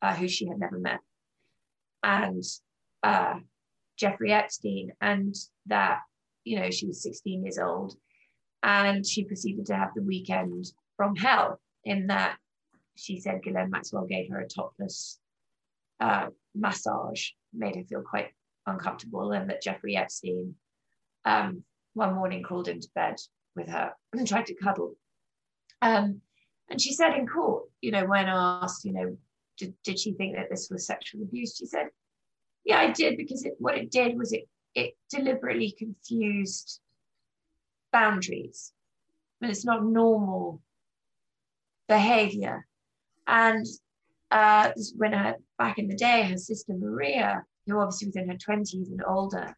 uh, 0.02 0.14
who 0.14 0.28
she 0.28 0.46
had 0.46 0.58
never 0.58 0.78
met, 0.78 1.00
and 2.02 2.42
uh, 3.02 3.34
Jeffrey 3.98 4.32
Epstein, 4.32 4.92
and 5.00 5.34
that, 5.66 6.00
you 6.44 6.60
know, 6.60 6.70
she 6.70 6.86
was 6.86 7.02
16 7.02 7.42
years 7.42 7.58
old. 7.58 7.96
And 8.62 9.06
she 9.06 9.24
proceeded 9.24 9.66
to 9.66 9.76
have 9.76 9.90
the 9.94 10.02
weekend 10.02 10.66
from 10.96 11.14
hell, 11.14 11.60
in 11.88 12.08
that 12.08 12.36
she 12.96 13.18
said 13.18 13.42
Ghislaine 13.42 13.70
Maxwell 13.70 14.04
gave 14.04 14.30
her 14.30 14.40
a 14.40 14.48
topless 14.48 15.18
uh, 16.00 16.26
massage, 16.54 17.30
made 17.54 17.76
her 17.76 17.84
feel 17.84 18.02
quite 18.02 18.28
uncomfortable, 18.66 19.32
and 19.32 19.48
that 19.48 19.62
Jeffrey 19.62 19.96
Epstein 19.96 20.54
um, 21.24 21.62
one 21.94 22.14
morning 22.14 22.42
crawled 22.42 22.68
into 22.68 22.88
bed 22.94 23.16
with 23.56 23.68
her 23.68 23.92
and 24.12 24.28
tried 24.28 24.46
to 24.46 24.54
cuddle. 24.54 24.96
Um, 25.80 26.20
and 26.68 26.80
she 26.80 26.92
said 26.92 27.14
in 27.14 27.26
court, 27.26 27.64
you 27.80 27.90
know, 27.90 28.04
when 28.04 28.26
asked, 28.26 28.84
you 28.84 28.92
know, 28.92 29.16
did, 29.56 29.74
did 29.82 29.98
she 29.98 30.12
think 30.12 30.36
that 30.36 30.50
this 30.50 30.68
was 30.70 30.86
sexual 30.86 31.22
abuse? 31.22 31.56
She 31.56 31.66
said, 31.66 31.86
yeah, 32.64 32.78
I 32.78 32.90
did 32.90 33.16
because 33.16 33.44
it, 33.44 33.54
what 33.58 33.78
it 33.78 33.90
did 33.90 34.18
was 34.18 34.32
it, 34.32 34.46
it 34.74 34.94
deliberately 35.10 35.74
confused 35.78 36.80
boundaries. 37.92 38.72
I 39.40 39.46
mean, 39.46 39.52
it's 39.52 39.64
not 39.64 39.84
normal 39.84 40.60
behavior. 41.88 42.66
And 43.26 43.66
uh, 44.30 44.72
when 44.96 45.12
her, 45.12 45.36
back 45.58 45.78
in 45.78 45.88
the 45.88 45.96
day, 45.96 46.22
her 46.22 46.36
sister 46.36 46.74
Maria, 46.74 47.42
who 47.66 47.78
obviously 47.78 48.08
was 48.08 48.16
in 48.16 48.28
her 48.28 48.36
20s 48.36 48.90
and 48.90 49.02
older, 49.06 49.56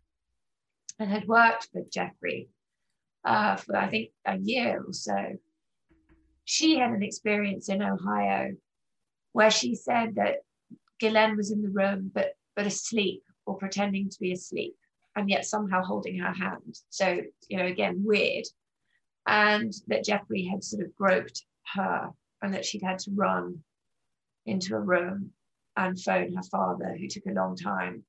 and 0.99 1.11
had 1.11 1.27
worked 1.27 1.69
with 1.73 1.93
Jeffrey 1.93 2.49
uh, 3.25 3.57
for, 3.57 3.77
I 3.77 3.88
think, 3.88 4.11
a 4.25 4.37
year 4.38 4.83
or 4.87 4.93
so, 4.93 5.37
she 6.45 6.79
had 6.79 6.90
an 6.90 7.03
experience 7.03 7.69
in 7.69 7.83
Ohio 7.83 8.57
where 9.33 9.51
she 9.51 9.75
said 9.75 10.16
that 10.16 10.38
Ghislaine 10.99 11.37
was 11.37 11.51
in 11.51 11.62
the 11.62 11.69
room, 11.69 12.11
but 12.12 12.33
but 12.57 12.66
asleep 12.66 13.23
or 13.47 13.57
pretending 13.57 14.11
to 14.11 14.19
be 14.21 14.33
asleep, 14.33 14.77
and 15.16 15.31
yet 15.31 15.47
somehow 15.47 15.83
holding 15.83 16.19
her 16.19 16.33
hand. 16.33 16.77
So 16.90 17.21
you 17.49 17.57
know, 17.57 17.66
again, 17.66 18.03
weird. 18.05 18.45
And 19.27 19.73
that 19.87 20.05
Jeffrey 20.05 20.45
had 20.45 20.64
sort 20.64 20.85
of 20.85 20.95
groped 20.97 21.45
her, 21.74 22.11
and 22.42 22.54
that 22.54 22.64
she'd 22.64 22.83
had 22.83 22.98
to 23.00 23.11
run 23.14 23.61
into 24.46 24.74
a 24.74 24.80
room 24.80 25.30
and 25.76 26.00
phone 26.00 26.35
her 26.35 26.42
father, 26.42 26.96
who 26.98 27.09
took 27.09 27.26
a 27.26 27.33
long 27.33 27.56
time, 27.56 28.04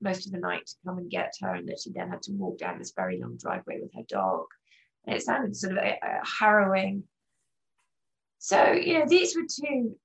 most 0.00 0.26
of 0.26 0.32
the 0.32 0.38
night, 0.38 0.66
to 0.66 0.74
come 0.84 0.98
and 0.98 1.10
get 1.10 1.32
her, 1.40 1.54
and 1.54 1.68
that 1.68 1.80
she 1.82 1.92
then 1.92 2.08
had 2.08 2.22
to 2.22 2.32
walk 2.32 2.58
down 2.58 2.78
this 2.78 2.92
very 2.96 3.20
long 3.20 3.36
driveway 3.36 3.78
with 3.80 3.92
her 3.94 4.04
dog. 4.08 4.44
And 5.06 5.16
it 5.16 5.22
sounded 5.22 5.56
sort 5.56 5.78
of 5.78 5.84
a, 5.84 5.98
a 6.02 6.20
harrowing 6.38 7.04
so, 8.38 8.72
you 8.72 8.98
know, 8.98 9.06
these 9.08 9.34
were 9.34 9.42
two 9.42 9.96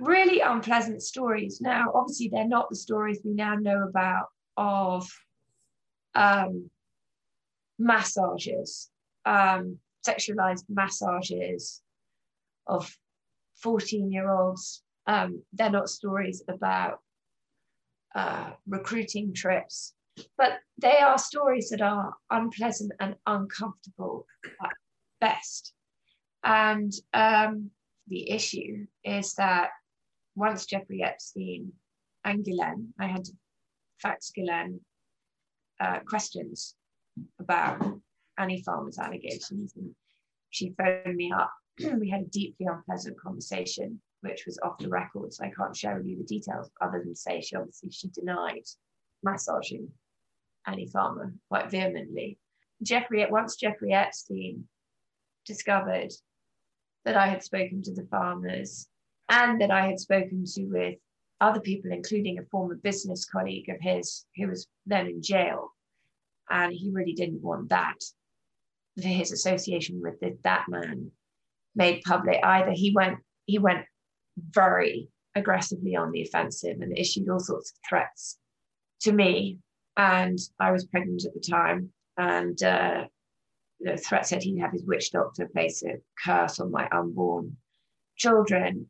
really 0.00 0.40
unpleasant 0.40 1.02
stories. 1.02 1.60
Now, 1.60 1.92
obviously, 1.94 2.28
they're 2.28 2.48
not 2.48 2.68
the 2.68 2.76
stories 2.76 3.20
we 3.24 3.32
now 3.32 3.54
know 3.54 3.82
about 3.82 4.26
of 4.56 5.08
um, 6.14 6.70
massages, 7.78 8.90
um, 9.24 9.78
sexualized 10.06 10.64
massages 10.68 11.82
of 12.66 12.90
14 13.62 14.10
year 14.10 14.30
olds. 14.30 14.82
Um, 15.06 15.42
they're 15.52 15.70
not 15.70 15.88
stories 15.88 16.42
about 16.48 16.98
uh, 18.14 18.50
recruiting 18.66 19.32
trips, 19.32 19.94
but 20.36 20.58
they 20.78 20.98
are 20.98 21.18
stories 21.18 21.68
that 21.70 21.82
are 21.82 22.14
unpleasant 22.30 22.92
and 22.98 23.14
uncomfortable 23.26 24.26
at 24.62 24.72
best. 25.20 25.72
And 26.42 26.92
um, 27.12 27.70
the 28.08 28.30
issue 28.30 28.86
is 29.04 29.34
that 29.34 29.70
once 30.34 30.66
Jeffrey 30.66 31.02
Epstein 31.02 31.72
and 32.24 32.44
Ghislaine, 32.44 32.92
I 33.00 33.06
had 33.06 33.24
to 33.24 33.32
fax 33.98 34.30
Ghislaine 34.34 34.80
uh, 35.80 36.00
questions 36.06 36.74
about 37.40 37.82
Annie 38.38 38.62
Farmer's 38.62 38.98
allegations. 38.98 39.74
And 39.76 39.94
she 40.50 40.72
phoned 40.76 41.16
me 41.16 41.32
up. 41.32 41.52
we 42.00 42.08
had 42.08 42.22
a 42.22 42.26
deeply 42.26 42.66
unpleasant 42.66 43.18
conversation, 43.20 44.00
which 44.20 44.46
was 44.46 44.58
off 44.62 44.78
the 44.78 44.88
record. 44.88 45.32
So 45.32 45.44
I 45.44 45.52
can't 45.56 45.76
share 45.76 45.96
with 45.96 46.06
you 46.06 46.16
the 46.16 46.24
details 46.24 46.70
other 46.80 47.02
than 47.04 47.14
say 47.14 47.40
she 47.40 47.56
obviously 47.56 47.90
she 47.90 48.08
denied 48.08 48.64
massaging 49.22 49.88
Annie 50.66 50.88
Farmer 50.88 51.34
quite 51.48 51.70
vehemently. 51.70 52.38
Jeffrey, 52.82 53.26
once 53.30 53.56
Jeffrey 53.56 53.92
Epstein 53.92 54.64
discovered 55.44 56.12
that 57.04 57.16
I 57.16 57.28
had 57.28 57.42
spoken 57.42 57.82
to 57.82 57.94
the 57.94 58.06
farmers 58.10 58.88
and 59.28 59.60
that 59.60 59.70
I 59.70 59.86
had 59.86 60.00
spoken 60.00 60.44
to 60.44 60.64
with 60.64 60.98
other 61.40 61.60
people, 61.60 61.92
including 61.92 62.38
a 62.38 62.44
former 62.44 62.74
business 62.74 63.24
colleague 63.24 63.68
of 63.68 63.76
his 63.80 64.24
who 64.36 64.48
was 64.48 64.66
then 64.86 65.06
in 65.06 65.22
jail. 65.22 65.72
And 66.48 66.72
he 66.72 66.90
really 66.90 67.12
didn't 67.12 67.42
want 67.42 67.68
that 67.70 67.96
his 68.96 69.32
association 69.32 70.00
with 70.00 70.18
the, 70.20 70.36
that 70.42 70.64
man 70.68 71.10
made 71.76 72.02
public 72.02 72.40
either. 72.42 72.72
He 72.72 72.92
went 72.94 73.18
he 73.46 73.58
went 73.58 73.84
very 74.50 75.08
aggressively 75.34 75.94
on 75.94 76.10
the 76.10 76.22
offensive 76.22 76.80
and 76.80 76.96
issued 76.96 77.28
all 77.28 77.38
sorts 77.38 77.70
of 77.70 77.78
threats 77.88 78.38
to 79.02 79.12
me. 79.12 79.58
And 79.96 80.38
I 80.58 80.72
was 80.72 80.86
pregnant 80.86 81.24
at 81.24 81.34
the 81.34 81.40
time. 81.40 81.90
And 82.16 82.60
uh, 82.62 83.04
the 83.80 83.96
threat 83.96 84.26
said 84.26 84.42
he'd 84.42 84.58
have 84.58 84.72
his 84.72 84.84
witch 84.84 85.12
doctor 85.12 85.48
place 85.48 85.82
a 85.82 85.96
curse 86.24 86.60
on 86.60 86.70
my 86.70 86.88
unborn 86.88 87.56
children, 88.16 88.88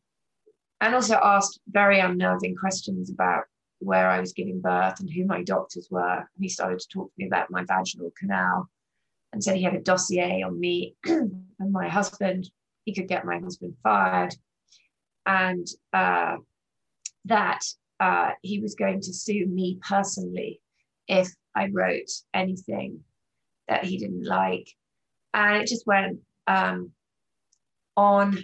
and 0.80 0.94
also 0.94 1.18
asked 1.22 1.60
very 1.68 1.98
unnerving 1.98 2.54
questions 2.54 3.10
about 3.10 3.44
where 3.80 4.08
I 4.08 4.20
was 4.20 4.32
giving 4.32 4.60
birth 4.60 5.00
and 5.00 5.10
who 5.10 5.26
my 5.26 5.42
doctors 5.42 5.88
were. 5.90 6.18
And 6.18 6.40
he 6.40 6.48
started 6.48 6.78
to 6.78 6.88
talk 6.88 7.08
to 7.08 7.14
me 7.18 7.26
about 7.26 7.50
my 7.50 7.64
vaginal 7.64 8.12
canal 8.18 8.68
and 9.32 9.42
said 9.42 9.56
he 9.56 9.62
had 9.62 9.74
a 9.74 9.80
dossier 9.80 10.42
on 10.42 10.58
me 10.58 10.94
and 11.04 11.72
my 11.72 11.88
husband, 11.88 12.48
he 12.86 12.94
could 12.94 13.08
get 13.08 13.26
my 13.26 13.38
husband 13.38 13.74
fired, 13.82 14.34
and 15.26 15.66
uh, 15.92 16.36
that 17.26 17.60
uh, 18.00 18.30
he 18.40 18.60
was 18.60 18.74
going 18.76 19.00
to 19.02 19.12
sue 19.12 19.44
me 19.46 19.78
personally 19.86 20.60
if 21.08 21.28
I 21.54 21.68
wrote 21.72 22.10
anything 22.32 23.00
that 23.68 23.84
he 23.84 23.98
didn't 23.98 24.24
like. 24.24 24.68
And 25.34 25.62
it 25.62 25.68
just 25.68 25.86
went 25.86 26.20
um, 26.46 26.92
on 27.96 28.38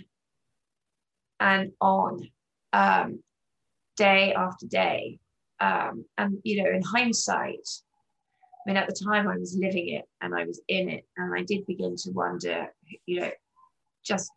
and 1.38 1.72
on, 1.80 2.28
um, 2.72 3.22
day 3.96 4.34
after 4.34 4.66
day. 4.66 5.18
Um, 5.60 6.04
and, 6.18 6.38
you 6.42 6.62
know, 6.62 6.70
in 6.70 6.82
hindsight, 6.82 7.68
I 8.66 8.70
mean, 8.70 8.76
at 8.76 8.88
the 8.88 9.04
time 9.04 9.28
I 9.28 9.36
was 9.36 9.56
living 9.56 9.90
it 9.90 10.04
and 10.20 10.34
I 10.34 10.44
was 10.44 10.60
in 10.66 10.88
it, 10.88 11.06
and 11.16 11.32
I 11.34 11.44
did 11.44 11.66
begin 11.66 11.94
to 11.96 12.10
wonder, 12.10 12.66
you 13.06 13.20
know, 13.20 13.30
just 14.04 14.30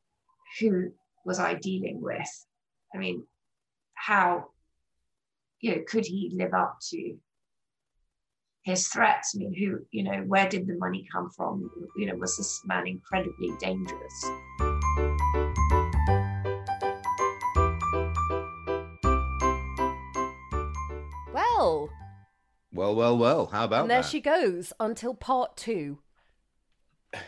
who 0.59 0.91
was 1.25 1.39
I 1.39 1.55
dealing 1.55 1.99
with? 2.01 2.45
I 2.93 2.97
mean, 2.97 3.25
how, 3.93 4.45
you 5.59 5.75
know, 5.75 5.81
could 5.87 6.05
he 6.05 6.31
live 6.33 6.53
up 6.53 6.77
to 6.91 7.15
his 8.63 8.87
threats? 8.87 9.33
I 9.35 9.39
mean, 9.39 9.53
who, 9.53 9.79
you 9.91 10.03
know, 10.03 10.23
where 10.27 10.47
did 10.47 10.67
the 10.67 10.77
money 10.77 11.07
come 11.11 11.29
from? 11.35 11.69
You 11.97 12.07
know, 12.07 12.15
was 12.15 12.37
this 12.37 12.61
man 12.65 12.87
incredibly 12.87 13.51
dangerous? 13.59 14.25
Well, 21.33 21.89
Well, 22.71 22.95
well, 22.95 23.17
well. 23.17 23.45
How 23.47 23.65
about 23.65 23.81
and 23.83 23.91
there 23.91 24.01
that? 24.01 24.09
she 24.09 24.21
goes 24.21 24.73
until 24.79 25.13
part 25.13 25.57
two. 25.57 25.99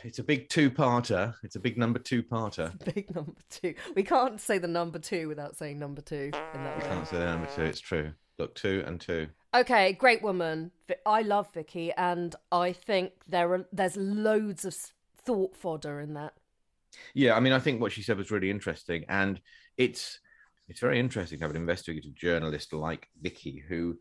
It's 0.03 0.19
a 0.19 0.23
big 0.23 0.49
two-parter. 0.49 1.33
It's 1.43 1.55
a 1.55 1.59
big 1.59 1.77
number 1.77 1.99
two-parter. 1.99 2.71
Big 2.93 3.13
number 3.13 3.33
two. 3.49 3.73
We 3.95 4.03
can't 4.03 4.39
say 4.39 4.57
the 4.57 4.67
number 4.67 4.99
two 4.99 5.27
without 5.27 5.55
saying 5.55 5.79
number 5.79 6.01
two 6.01 6.31
in 6.53 6.63
that 6.63 6.77
way. 6.77 6.83
Can't 6.83 7.07
say 7.07 7.17
the 7.17 7.25
number 7.25 7.47
two. 7.55 7.63
It's 7.63 7.79
true. 7.79 8.13
Look, 8.37 8.55
two 8.55 8.83
and 8.85 9.01
two. 9.01 9.27
Okay, 9.53 9.93
great 9.93 10.21
woman. 10.21 10.71
I 11.05 11.21
love 11.21 11.51
Vicky, 11.53 11.91
and 11.93 12.35
I 12.51 12.73
think 12.73 13.13
there 13.27 13.51
are 13.53 13.65
there's 13.71 13.97
loads 13.97 14.65
of 14.65 14.75
thought 15.25 15.55
fodder 15.55 15.99
in 15.99 16.13
that. 16.13 16.33
Yeah, 17.13 17.35
I 17.35 17.39
mean, 17.39 17.53
I 17.53 17.59
think 17.59 17.81
what 17.81 17.91
she 17.91 18.03
said 18.03 18.17
was 18.17 18.31
really 18.31 18.51
interesting, 18.51 19.05
and 19.09 19.41
it's 19.77 20.19
it's 20.67 20.79
very 20.79 20.99
interesting 20.99 21.39
to 21.39 21.45
have 21.45 21.51
an 21.51 21.61
investigative 21.61 22.13
journalist 22.13 22.73
like 22.73 23.07
Vicky 23.21 23.63
who 23.67 23.97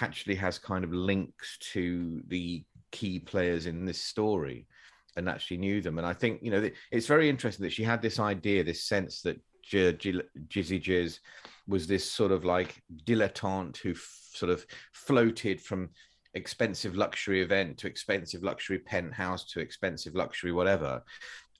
actually 0.00 0.34
has 0.34 0.58
kind 0.58 0.84
of 0.84 0.92
links 0.92 1.56
to 1.72 2.22
the 2.28 2.64
key 2.90 3.18
players 3.18 3.66
in 3.66 3.84
this 3.84 4.00
story 4.00 4.66
and 5.16 5.28
actually 5.28 5.58
knew 5.58 5.80
them. 5.80 5.98
And 5.98 6.06
I 6.06 6.12
think 6.12 6.42
you 6.42 6.50
know 6.50 6.70
it's 6.90 7.06
very 7.06 7.28
interesting 7.28 7.64
that 7.64 7.72
she 7.72 7.84
had 7.84 8.02
this 8.02 8.18
idea, 8.18 8.64
this 8.64 8.84
sense 8.84 9.22
that 9.22 9.40
J- 9.62 9.92
J- 9.92 10.22
Jizzy 10.48 10.82
Jizz 10.82 11.18
was 11.66 11.86
this 11.86 12.10
sort 12.10 12.32
of 12.32 12.44
like 12.44 12.82
dilettante 13.04 13.76
who 13.78 13.90
f- 13.90 14.28
sort 14.32 14.50
of 14.50 14.64
floated 14.92 15.60
from 15.60 15.90
expensive 16.34 16.96
luxury 16.96 17.42
event 17.42 17.78
to 17.78 17.86
expensive 17.86 18.42
luxury 18.42 18.78
penthouse 18.78 19.44
to 19.44 19.60
expensive 19.60 20.14
luxury 20.14 20.52
whatever 20.52 21.02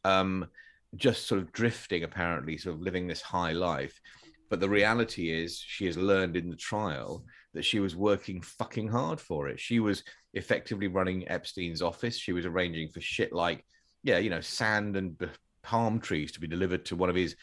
um 0.05 0.47
just 0.95 1.27
sort 1.27 1.41
of 1.41 1.51
drifting 1.53 2.05
apparently 2.05 2.57
sort 2.57 2.77
of 2.77 2.83
living 2.83 3.07
this 3.07 3.23
high 3.23 3.53
life 3.53 4.01
but 4.49 4.61
the 4.61 4.69
reality 4.69 5.31
is 5.31 5.59
she 5.59 5.87
has 5.87 5.97
learned 5.97 6.37
in 6.37 6.51
the 6.51 6.57
trial 6.57 7.25
that 7.55 7.65
she 7.65 7.81
was 7.81 7.97
working 7.97 8.41
fucking 8.41 8.89
hard 8.89 9.21
for 9.21 9.49
it. 9.49 9.61
She 9.61 9.81
was 9.81 10.03
effectively 10.35 10.89
running 10.89 11.29
epstein's 11.29 11.83
office. 11.83 12.17
She 12.17 12.33
was 12.33 12.47
arranging 12.47 12.89
for 12.89 13.01
shit 13.01 13.33
like 13.33 13.65
yeah 14.05 14.19
you 14.19 14.31
know 14.31 14.41
sand 14.41 14.97
and 14.97 15.29
palm 15.63 16.01
trees 16.01 16.33
to 16.33 16.41
be 16.41 16.47
delivered 16.47 16.85
to 16.87 16.97
one 16.97 17.11
of 17.11 17.17
his 17.17 17.37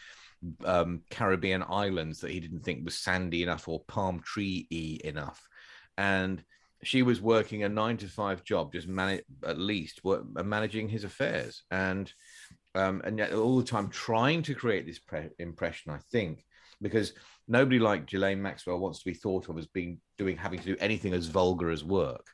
um, 0.63 1.01
caribbean 1.09 1.63
islands 1.67 2.19
that 2.19 2.31
he 2.31 2.39
didn't 2.39 2.61
think 2.61 2.85
was 2.85 2.97
sandy 2.97 3.43
enough 3.43 3.67
or 3.67 3.83
palm 3.87 4.21
tree 4.21 4.67
enough. 5.03 5.47
And 5.97 6.43
she 6.83 7.01
was 7.01 7.21
working 7.21 7.63
a 7.63 7.69
nine 7.69 7.97
to 7.97 8.07
five 8.07 8.43
job 8.43 8.73
just 8.73 8.87
manage 8.87 9.23
at 9.45 9.57
least 9.57 10.03
work, 10.03 10.23
managing 10.43 10.87
his 10.87 11.03
affairs. 11.03 11.63
And 11.71 12.11
um, 12.75 13.01
and 13.05 13.17
yet 13.17 13.33
all 13.33 13.57
the 13.57 13.63
time 13.63 13.89
trying 13.89 14.43
to 14.43 14.53
create 14.53 14.85
this 14.85 14.99
pre- 14.99 15.29
impression 15.39 15.91
i 15.91 15.99
think 16.11 16.45
because 16.81 17.13
nobody 17.47 17.79
like 17.79 18.07
Ghislaine 18.07 18.41
Maxwell 18.41 18.79
wants 18.79 18.99
to 18.99 19.05
be 19.05 19.13
thought 19.13 19.49
of 19.49 19.57
as 19.57 19.67
being 19.67 19.99
doing 20.17 20.37
having 20.37 20.59
to 20.59 20.65
do 20.65 20.77
anything 20.79 21.13
as 21.13 21.27
vulgar 21.27 21.71
as 21.71 21.83
work. 21.83 22.27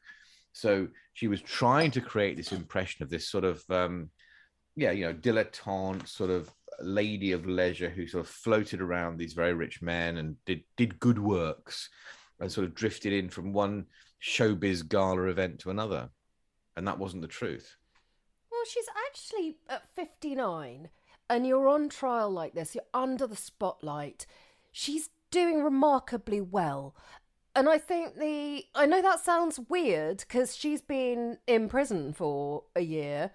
So 0.53 0.87
she 1.13 1.27
was 1.27 1.41
trying 1.41 1.91
to 1.91 2.01
create 2.01 2.37
this 2.37 2.51
impression 2.51 3.03
of 3.03 3.09
this 3.09 3.29
sort 3.29 3.43
of 3.43 3.63
um, 3.69 4.09
yeah, 4.75 4.91
you 4.91 5.05
know, 5.05 5.13
dilettante 5.13 6.07
sort 6.07 6.29
of 6.29 6.49
lady 6.79 7.31
of 7.31 7.45
leisure 7.45 7.89
who 7.89 8.07
sort 8.07 8.25
of 8.25 8.31
floated 8.31 8.81
around 8.81 9.17
these 9.17 9.33
very 9.33 9.53
rich 9.53 9.81
men 9.81 10.17
and 10.17 10.35
did 10.45 10.63
did 10.77 10.99
good 10.99 11.19
works 11.19 11.89
and 12.39 12.51
sort 12.51 12.65
of 12.65 12.73
drifted 12.73 13.13
in 13.13 13.29
from 13.29 13.53
one 13.53 13.85
showbiz 14.21 14.87
gala 14.87 15.23
event 15.23 15.59
to 15.59 15.69
another. 15.69 16.09
And 16.75 16.87
that 16.87 16.99
wasn't 16.99 17.21
the 17.21 17.27
truth. 17.27 17.75
Well, 18.51 18.63
she's 18.65 18.87
actually 19.07 19.57
at 19.69 19.93
59, 19.95 20.89
and 21.31 21.47
you're 21.47 21.69
on 21.69 21.87
trial 21.87 22.29
like 22.29 22.53
this, 22.53 22.75
you're 22.75 22.83
under 22.93 23.25
the 23.25 23.37
spotlight. 23.37 24.25
She's 24.73 25.09
doing 25.31 25.63
remarkably 25.63 26.41
well. 26.41 26.93
And 27.55 27.69
I 27.69 27.77
think 27.77 28.17
the. 28.17 28.65
I 28.75 28.85
know 28.85 29.01
that 29.01 29.21
sounds 29.21 29.59
weird 29.69 30.17
because 30.19 30.55
she's 30.55 30.81
been 30.81 31.37
in 31.47 31.69
prison 31.69 32.13
for 32.13 32.63
a 32.75 32.81
year, 32.81 33.31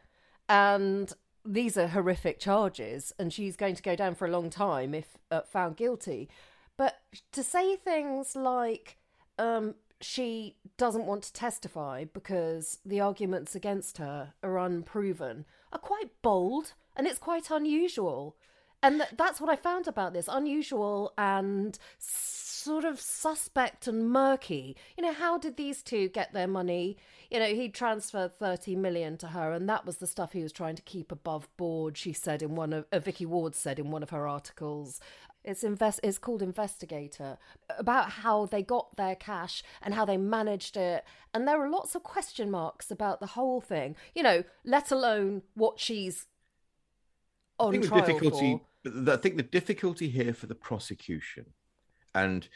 and 0.48 1.12
these 1.44 1.76
are 1.76 1.88
horrific 1.88 2.38
charges, 2.38 3.12
and 3.18 3.32
she's 3.32 3.56
going 3.56 3.74
to 3.74 3.82
go 3.82 3.96
down 3.96 4.14
for 4.14 4.26
a 4.26 4.30
long 4.30 4.50
time 4.50 4.94
if 4.94 5.18
uh, 5.30 5.42
found 5.42 5.76
guilty. 5.76 6.28
But 6.76 6.98
to 7.32 7.42
say 7.42 7.76
things 7.76 8.36
like, 8.36 8.98
um, 9.38 9.74
she 10.00 10.56
doesn't 10.76 11.06
want 11.06 11.22
to 11.24 11.32
testify 11.32 12.04
because 12.04 12.78
the 12.84 13.00
arguments 13.00 13.54
against 13.54 13.98
her 13.98 14.34
are 14.42 14.58
unproven 14.58 15.46
are 15.72 15.78
quite 15.78 16.10
bold 16.22 16.74
and 16.96 17.06
it's 17.06 17.18
quite 17.18 17.50
unusual. 17.50 18.36
And 18.82 19.00
th- 19.00 19.10
that's 19.16 19.40
what 19.40 19.50
I 19.50 19.56
found 19.56 19.88
about 19.88 20.12
this 20.12 20.28
unusual 20.30 21.12
and 21.16 21.78
sort 21.98 22.84
of 22.84 23.00
suspect 23.00 23.86
and 23.86 24.10
murky. 24.10 24.76
You 24.96 25.04
know, 25.04 25.12
how 25.12 25.38
did 25.38 25.56
these 25.56 25.82
two 25.82 26.08
get 26.08 26.32
their 26.32 26.48
money? 26.48 26.96
You 27.30 27.38
know, 27.38 27.46
he 27.46 27.68
transferred 27.68 28.38
30 28.38 28.76
million 28.76 29.16
to 29.18 29.28
her, 29.28 29.52
and 29.52 29.68
that 29.68 29.86
was 29.86 29.96
the 29.96 30.06
stuff 30.06 30.32
he 30.32 30.42
was 30.42 30.52
trying 30.52 30.76
to 30.76 30.82
keep 30.82 31.10
above 31.10 31.48
board, 31.56 31.96
she 31.96 32.12
said 32.12 32.42
in 32.42 32.54
one 32.54 32.72
of, 32.72 32.86
uh, 32.92 32.98
Vicky 32.98 33.24
Ward 33.24 33.54
said 33.54 33.78
in 33.78 33.90
one 33.90 34.02
of 34.02 34.10
her 34.10 34.26
articles. 34.26 35.00
It's 35.44 35.62
invest. 35.62 36.00
It's 36.02 36.18
called 36.18 36.42
Investigator 36.42 37.38
about 37.78 38.10
how 38.10 38.46
they 38.46 38.62
got 38.62 38.96
their 38.96 39.14
cash 39.14 39.62
and 39.80 39.94
how 39.94 40.04
they 40.04 40.16
managed 40.16 40.76
it, 40.76 41.04
and 41.32 41.46
there 41.46 41.62
are 41.62 41.70
lots 41.70 41.94
of 41.94 42.02
question 42.02 42.50
marks 42.50 42.90
about 42.90 43.20
the 43.20 43.26
whole 43.26 43.60
thing. 43.60 43.94
You 44.12 44.24
know, 44.24 44.44
let 44.64 44.90
alone 44.90 45.42
what 45.54 45.78
she's 45.78 46.26
on 47.58 47.68
I 47.68 47.72
think 47.72 47.86
trial 47.86 48.00
the 48.00 48.06
difficulty, 48.06 48.60
for. 48.84 49.12
I 49.12 49.16
think 49.16 49.36
the 49.36 49.42
difficulty 49.42 50.08
here 50.08 50.34
for 50.34 50.46
the 50.46 50.54
prosecution, 50.54 51.46
and 52.14 52.48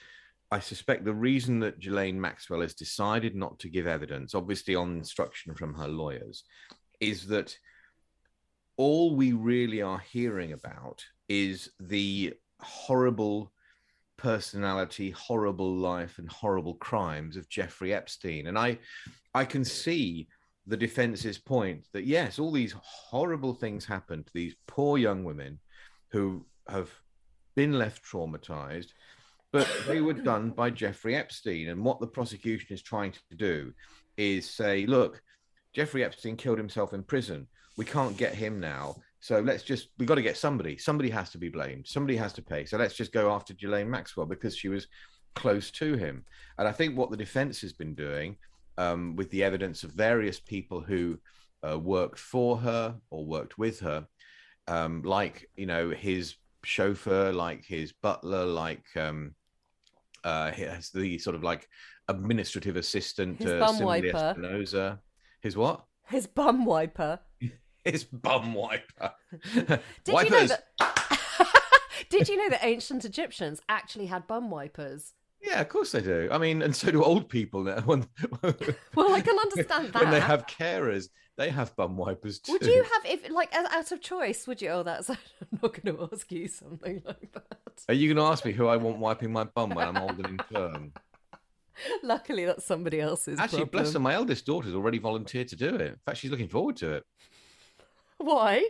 I 0.51 0.59
suspect 0.59 1.05
the 1.05 1.15
reason 1.15 1.61
that 1.61 1.79
Ghislaine 1.79 2.21
Maxwell 2.21 2.63
has 2.63 2.75
decided 2.75 3.37
not 3.37 3.59
to 3.61 3.69
give 3.69 3.87
evidence, 3.87 4.35
obviously 4.35 4.75
on 4.75 4.97
instruction 4.97 5.55
from 5.55 5.75
her 5.75 5.87
lawyers, 5.87 6.45
is 7.01 7.27
that 7.29 7.57
all 8.77 9.15
we 9.15 9.33
really 9.33 9.83
are 9.83 9.99
hearing 9.99 10.53
about 10.53 11.05
is 11.29 11.71
the 11.79 12.35
horrible 12.61 13.53
personality, 14.17 15.11
horrible 15.11 15.75
life, 15.75 16.19
and 16.19 16.31
horrible 16.31 16.75
crimes 16.75 17.37
of 17.37 17.49
Jeffrey 17.49 17.95
Epstein. 17.95 18.49
And 18.49 18.59
I, 18.59 18.79
I 19.35 19.45
can 19.45 19.65
see 19.65 20.29
the 20.71 20.77
defense's 20.77 21.37
point 21.37 21.85
that 21.93 22.07
yes, 22.07 22.39
all 22.39 22.53
these 22.53 22.75
horrible 22.81 23.53
things 23.53 23.85
happened 23.85 24.25
to 24.27 24.33
these 24.33 24.55
poor 24.69 24.99
young 24.99 25.25
women 25.25 25.59
who 26.13 26.47
have 26.69 26.89
been 27.57 27.73
left 27.73 28.05
traumatized, 28.05 28.93
but 29.51 29.69
they 29.89 30.01
were 30.01 30.13
done 30.31 30.51
by 30.51 30.71
Jeffrey 30.71 31.17
Epstein. 31.17 31.71
And 31.71 31.85
what 31.85 31.99
the 31.99 32.07
prosecution 32.07 32.69
is 32.73 32.83
trying 32.83 33.13
to 33.13 33.37
do 33.37 33.73
is 34.17 34.49
say, 34.49 34.87
look, 34.87 35.21
Jeffrey 35.75 36.05
Epstein 36.05 36.37
killed 36.37 36.59
himself 36.59 36.93
in 36.93 37.03
prison. 37.03 37.49
We 37.77 37.85
can't 37.85 38.17
get 38.17 38.35
him 38.35 38.61
now. 38.61 38.95
So 39.19 39.41
let's 39.41 39.65
just, 39.65 39.89
we've 39.99 40.09
got 40.09 40.15
to 40.15 40.23
get 40.23 40.37
somebody. 40.37 40.79
Somebody 40.79 41.11
has 41.11 41.31
to 41.31 41.39
be 41.39 41.49
blamed. 41.49 41.89
Somebody 41.89 42.17
has 42.17 42.33
to 42.35 42.43
pay. 42.43 42.65
So 42.65 42.79
let's 42.79 42.95
just 42.95 43.13
go 43.13 43.33
after 43.33 43.55
Ghislaine 43.55 43.91
Maxwell 43.91 44.27
because 44.27 44.57
she 44.57 44.69
was 44.69 44.87
close 45.35 45.73
to 45.73 45.97
him. 45.97 46.25
And 46.59 46.69
I 46.69 46.73
think 46.73 46.97
what 46.97 47.11
the 47.11 47.17
defense 47.17 47.61
has 47.63 47.73
been 47.73 47.95
doing 47.95 48.37
um, 48.81 49.15
with 49.15 49.31
the 49.31 49.45
evidence 49.45 49.85
of 49.85 49.93
various 49.93 50.41
people 50.41 50.81
who 50.81 51.19
uh, 51.69 51.79
worked 51.79 52.19
for 52.19 52.57
her 52.57 52.97
or 53.11 53.27
worked 53.27 53.59
with 53.59 53.81
her, 53.81 54.07
um, 54.69 55.03
like, 55.03 55.51
you 55.55 55.67
know, 55.67 55.91
his 55.91 56.37
chauffeur, 56.65 57.31
like 57.31 57.65
his 57.67 57.93
butler, 57.93 58.47
like 58.47 58.85
um, 58.97 59.35
uh, 60.25 60.51
his, 60.51 60.91
the 60.91 61.19
sort 61.19 61.37
of 61.37 61.43
like 61.43 61.69
administrative 62.09 62.77
assistant, 62.77 63.39
His 63.39 63.53
uh, 63.53 63.59
bum 63.59 63.81
wiper. 63.81 64.17
Espinosa. 64.17 65.01
His 65.43 65.57
what? 65.57 65.85
His 66.09 66.27
bum 66.27 66.65
wiper. 66.65 67.21
his 67.85 68.05
bum 68.05 68.55
wiper. 68.55 69.13
Did 69.55 69.81
you 70.09 70.31
know 70.31 70.47
that? 70.47 70.65
Did 72.09 72.29
you 72.31 72.37
know 72.39 72.49
that 72.49 72.65
ancient 72.65 73.05
Egyptians 73.05 73.61
actually 73.69 74.07
had 74.07 74.27
bum 74.27 74.51
wipers? 74.51 75.13
Yeah, 75.43 75.61
of 75.61 75.69
course 75.69 75.93
they 75.93 76.01
do. 76.03 76.29
I 76.31 76.39
mean, 76.39 76.63
and 76.63 76.75
so 76.77 76.91
do 76.91 77.03
old 77.03 77.29
people 77.29 77.63
now. 77.65 77.81
When, 77.87 78.07
Well, 78.95 79.13
I 79.15 79.21
can 79.21 79.39
understand 79.43 79.93
that. 79.93 80.03
when 80.03 80.11
they 80.11 80.21
have 80.21 80.47
carers, 80.47 81.09
they 81.37 81.49
have 81.51 81.75
bum 81.77 81.97
wipers 81.97 82.39
too. 82.39 82.53
Would 82.53 82.67
you 82.67 82.83
have, 82.83 83.05
if 83.07 83.31
like 83.31 83.55
out 83.55 83.91
of 83.93 84.01
choice, 84.01 84.47
would 84.47 84.61
you? 84.61 84.69
Oh, 84.69 84.83
that's. 84.83 85.09
I'm 85.11 85.17
not 85.63 85.83
going 85.83 85.97
to 85.97 86.09
ask 86.13 86.31
you 86.31 86.49
something 86.49 87.03
like 87.07 87.33
that. 87.33 87.85
Are 87.89 87.95
you 87.95 88.13
going 88.13 88.25
to 88.25 88.31
ask 88.31 88.45
me 88.45 88.53
who 88.53 88.67
I 88.67 88.77
want 88.77 88.99
wiping 88.99 89.33
my 89.33 89.45
bum 89.45 89.71
when 89.71 89.89
I'm 89.89 89.97
old 89.97 90.19
and 90.19 90.41
infirm? 90.41 90.93
Luckily, 92.03 92.45
that's 92.45 92.65
somebody 92.67 93.01
else's. 93.01 93.39
Actually, 93.39 93.65
bless 93.65 93.95
her, 93.95 93.99
my 93.99 94.13
eldest 94.13 94.45
daughter's 94.45 94.75
already 94.75 94.99
volunteered 94.99 95.49
to 95.49 95.57
do 95.57 95.75
it. 95.77 95.81
In 95.81 95.97
fact, 96.05 96.19
she's 96.19 96.31
looking 96.31 96.49
forward 96.49 96.77
to 96.79 96.93
it. 96.93 97.05
Why? 98.19 98.69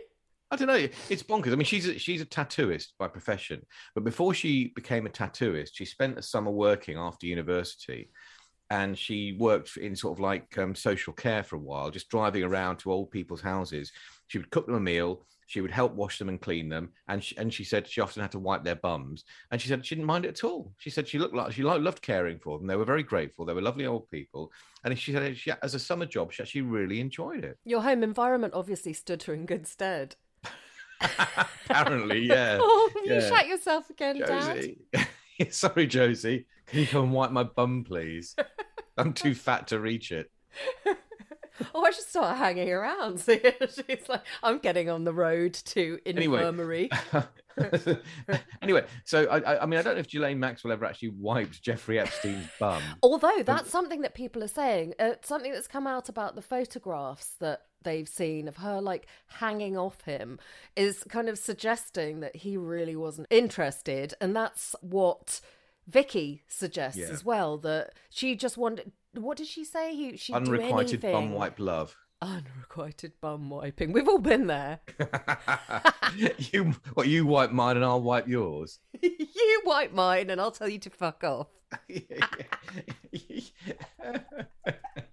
I 0.51 0.57
don't 0.57 0.67
know. 0.67 0.87
It's 1.09 1.23
bonkers. 1.23 1.53
I 1.53 1.55
mean, 1.55 1.65
she's 1.65 1.87
a, 1.87 1.97
she's 1.97 2.21
a 2.21 2.25
tattooist 2.25 2.89
by 2.99 3.07
profession, 3.07 3.65
but 3.95 4.03
before 4.03 4.33
she 4.33 4.73
became 4.75 5.05
a 5.05 5.09
tattooist, 5.09 5.71
she 5.73 5.85
spent 5.85 6.19
a 6.19 6.21
summer 6.21 6.51
working 6.51 6.97
after 6.97 7.25
university, 7.25 8.11
and 8.69 8.97
she 8.97 9.37
worked 9.39 9.77
in 9.77 9.95
sort 9.95 10.17
of 10.17 10.19
like 10.19 10.57
um, 10.57 10.75
social 10.75 11.13
care 11.13 11.43
for 11.43 11.55
a 11.55 11.59
while, 11.59 11.89
just 11.89 12.09
driving 12.09 12.43
around 12.43 12.77
to 12.77 12.91
old 12.91 13.11
people's 13.11 13.41
houses. 13.41 13.91
She 14.27 14.37
would 14.37 14.51
cook 14.51 14.65
them 14.65 14.75
a 14.75 14.79
meal. 14.79 15.25
She 15.47 15.59
would 15.59 15.71
help 15.71 15.93
wash 15.95 16.17
them 16.17 16.29
and 16.29 16.39
clean 16.39 16.69
them, 16.69 16.93
and 17.09 17.21
she, 17.21 17.35
and 17.35 17.53
she 17.53 17.65
said 17.65 17.85
she 17.85 17.99
often 17.99 18.21
had 18.21 18.31
to 18.31 18.39
wipe 18.39 18.63
their 18.63 18.75
bums, 18.75 19.25
and 19.51 19.59
she 19.59 19.67
said 19.67 19.85
she 19.85 19.95
didn't 19.95 20.07
mind 20.07 20.23
it 20.23 20.29
at 20.29 20.45
all. 20.45 20.71
She 20.77 20.89
said 20.89 21.09
she 21.09 21.19
looked 21.19 21.35
like 21.35 21.51
she 21.51 21.61
lo- 21.61 21.75
loved 21.75 22.01
caring 22.01 22.39
for 22.39 22.57
them. 22.57 22.67
They 22.67 22.77
were 22.77 22.85
very 22.85 23.03
grateful. 23.03 23.45
They 23.45 23.53
were 23.53 23.61
lovely 23.61 23.85
old 23.85 24.09
people, 24.09 24.49
and 24.85 24.97
she 24.97 25.11
said 25.11 25.35
she, 25.35 25.51
as 25.61 25.75
a 25.75 25.79
summer 25.79 26.05
job, 26.05 26.31
she 26.31 26.41
actually 26.41 26.61
really 26.61 27.01
enjoyed 27.01 27.43
it. 27.43 27.57
Your 27.65 27.81
home 27.81 28.01
environment 28.01 28.53
obviously 28.53 28.93
stood 28.93 29.23
her 29.23 29.33
in 29.33 29.45
good 29.45 29.67
stead. 29.67 30.15
Apparently, 31.69 32.25
yeah. 32.25 32.57
oh, 32.61 32.91
have 32.93 33.05
you 33.05 33.13
yeah. 33.13 33.29
shut 33.29 33.47
yourself 33.47 33.89
again, 33.89 34.19
Dad? 34.19 34.55
Josie. 34.55 34.77
Sorry, 35.49 35.87
Josie. 35.87 36.47
Can 36.67 36.79
you 36.79 36.87
come 36.87 37.03
and 37.05 37.13
wipe 37.13 37.31
my 37.31 37.43
bum, 37.43 37.83
please? 37.83 38.35
I'm 38.97 39.13
too 39.13 39.33
fat 39.33 39.67
to 39.69 39.79
reach 39.79 40.11
it. 40.11 40.31
Oh, 41.75 41.83
I 41.83 41.91
should 41.91 42.05
start 42.05 42.37
hanging 42.37 42.71
around. 42.71 43.19
So 43.19 43.37
she's 43.37 44.09
like, 44.09 44.23
I'm 44.41 44.59
getting 44.59 44.89
on 44.89 45.03
the 45.03 45.13
road 45.13 45.53
to 45.53 45.99
infirmary. 46.05 46.89
anyway, 48.61 48.85
so 49.03 49.25
I, 49.25 49.39
I, 49.39 49.63
I 49.63 49.65
mean, 49.65 49.79
I 49.79 49.83
don't 49.83 49.95
know 49.95 49.99
if 49.99 50.09
Ghislaine 50.09 50.39
Maxwell 50.39 50.73
ever 50.73 50.85
actually 50.85 51.09
wiped 51.09 51.61
Jeffrey 51.61 51.99
Epstein's 51.99 52.47
bum. 52.59 52.81
Although 53.03 53.43
that's 53.43 53.69
something 53.69 54.01
that 54.01 54.13
people 54.13 54.43
are 54.43 54.47
saying, 54.47 54.93
uh, 54.99 55.13
something 55.21 55.51
that's 55.51 55.67
come 55.67 55.87
out 55.87 56.09
about 56.09 56.35
the 56.35 56.41
photographs 56.41 57.35
that 57.39 57.61
they've 57.83 58.07
seen 58.09 58.47
of 58.47 58.57
her 58.57 58.81
like 58.81 59.07
hanging 59.39 59.77
off 59.77 60.01
him 60.01 60.39
is 60.75 61.03
kind 61.09 61.29
of 61.29 61.37
suggesting 61.37 62.19
that 62.21 62.37
he 62.37 62.57
really 62.57 62.95
wasn't 62.95 63.27
interested, 63.29 64.13
and 64.21 64.35
that's 64.35 64.75
what 64.81 65.41
Vicky 65.87 66.43
suggests 66.47 66.99
Yeah. 66.99 67.07
as 67.09 67.23
well. 67.25 67.57
That 67.57 67.93
she 68.09 68.35
just 68.35 68.57
wanted. 68.57 68.91
What 69.13 69.37
did 69.37 69.47
she 69.47 69.65
say? 69.65 69.95
He 69.95 70.17
she 70.17 70.33
Unrequited 70.33 71.01
bum 71.01 71.31
wipe 71.33 71.59
love. 71.59 71.97
Unrequited 72.21 73.13
bum 73.19 73.49
wiping. 73.49 73.93
We've 73.93 74.07
all 74.07 74.19
been 74.19 74.45
there. 74.45 74.79
you, 76.15 76.75
what 76.93 77.07
you 77.07 77.25
wipe 77.25 77.49
mine 77.51 77.77
and 77.77 77.83
I'll 77.83 78.01
wipe 78.01 78.27
yours. 78.27 78.77
you 79.01 79.61
wipe 79.65 79.91
mine, 79.91 80.29
and 80.29 80.39
I'll 80.39 80.51
tell 80.51 80.69
you 80.69 80.77
to 80.79 80.89
fuck 80.91 81.23
off. 81.23 81.47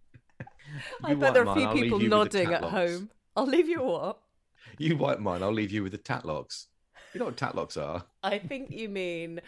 I 1.04 1.14
bet 1.14 1.34
there 1.34 1.44
are 1.46 1.50
a 1.50 1.54
few 1.54 1.64
mine, 1.66 1.74
people 1.74 2.02
you 2.02 2.10
with 2.10 2.32
the 2.32 2.38
nodding 2.44 2.52
at 2.54 2.64
home. 2.64 3.10
I'll 3.36 3.46
leave 3.46 3.68
you 3.68 3.82
what? 3.82 4.18
You 4.78 4.96
wipe 4.96 5.18
mine, 5.20 5.42
I'll 5.42 5.52
leave 5.52 5.70
you 5.70 5.82
with 5.82 5.92
the 5.92 5.98
tatlocks. 5.98 6.66
You 7.14 7.20
know 7.20 7.26
what 7.26 7.36
tatlocks 7.36 7.76
are? 7.80 8.04
I 8.22 8.38
think 8.38 8.70
you 8.70 8.88
mean 8.88 9.40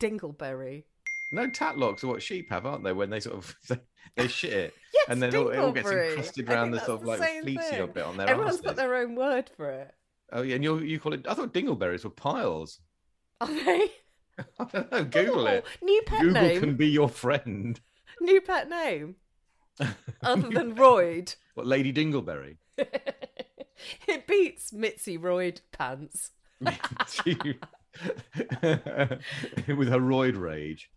dingleberry. 0.00 0.84
No, 1.32 1.48
tatlocks 1.48 2.04
are 2.04 2.08
what 2.08 2.22
sheep 2.22 2.50
have, 2.50 2.66
aren't 2.66 2.84
they? 2.84 2.92
When 2.92 3.10
they 3.10 3.20
sort 3.20 3.36
of 3.36 3.54
they, 4.16 4.28
shit 4.28 4.52
it, 4.52 4.74
Yes, 4.94 5.06
and 5.08 5.22
then 5.22 5.34
all- 5.34 5.48
it 5.48 5.58
all 5.58 5.72
gets 5.72 5.90
encrusted 5.90 6.48
around 6.48 6.70
the 6.70 6.80
sort 6.80 7.00
of 7.00 7.06
like 7.06 7.18
the 7.18 7.24
same 7.26 7.42
fleecy 7.42 7.62
thing. 7.70 7.90
bit 7.92 8.04
on 8.04 8.16
their 8.16 8.28
Everyone's 8.28 8.58
arses. 8.60 8.64
got 8.64 8.76
their 8.76 8.94
own 8.94 9.14
word 9.16 9.50
for 9.56 9.70
it. 9.70 9.94
Oh 10.32 10.42
yeah, 10.42 10.54
and 10.54 10.64
you 10.64 10.78
you 10.78 11.00
call 11.00 11.12
it? 11.12 11.26
I 11.28 11.34
thought 11.34 11.52
dingleberries 11.52 12.04
were 12.04 12.10
piles. 12.10 12.80
Are 13.40 13.48
they? 13.48 13.88
I 14.58 14.64
don't 14.72 14.90
know. 14.92 15.04
Google 15.04 15.46
it. 15.46 15.64
Oh, 15.66 15.84
New 15.84 16.02
pet 16.06 16.20
Google 16.22 16.42
name. 16.42 16.60
can 16.60 16.76
be 16.76 16.88
your 16.88 17.08
friend. 17.08 17.80
New 18.20 18.40
pet 18.40 18.68
name. 18.68 19.16
Other 20.22 20.48
than 20.48 20.74
Royd. 20.76 21.34
What 21.54 21.66
Lady 21.66 21.92
Dingleberry? 21.92 22.56
it 22.76 24.26
beats 24.26 24.72
Mitzi 24.72 25.16
Royd 25.16 25.60
pants. 25.72 26.30
With 26.60 26.70
her 29.88 30.00
roid 30.00 30.38
rage. 30.38 30.90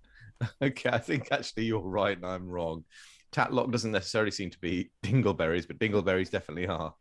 Okay, 0.61 0.89
I 0.89 0.99
think 0.99 1.31
actually 1.31 1.65
you're 1.65 1.79
right 1.79 2.15
and 2.15 2.25
I'm 2.25 2.47
wrong. 2.47 2.83
Tatlock 3.31 3.71
doesn't 3.71 3.91
necessarily 3.91 4.31
seem 4.31 4.49
to 4.51 4.59
be 4.59 4.91
dingleberries, 5.03 5.67
but 5.67 5.79
dingleberries 5.79 6.31
definitely 6.31 6.67
are. 6.67 6.93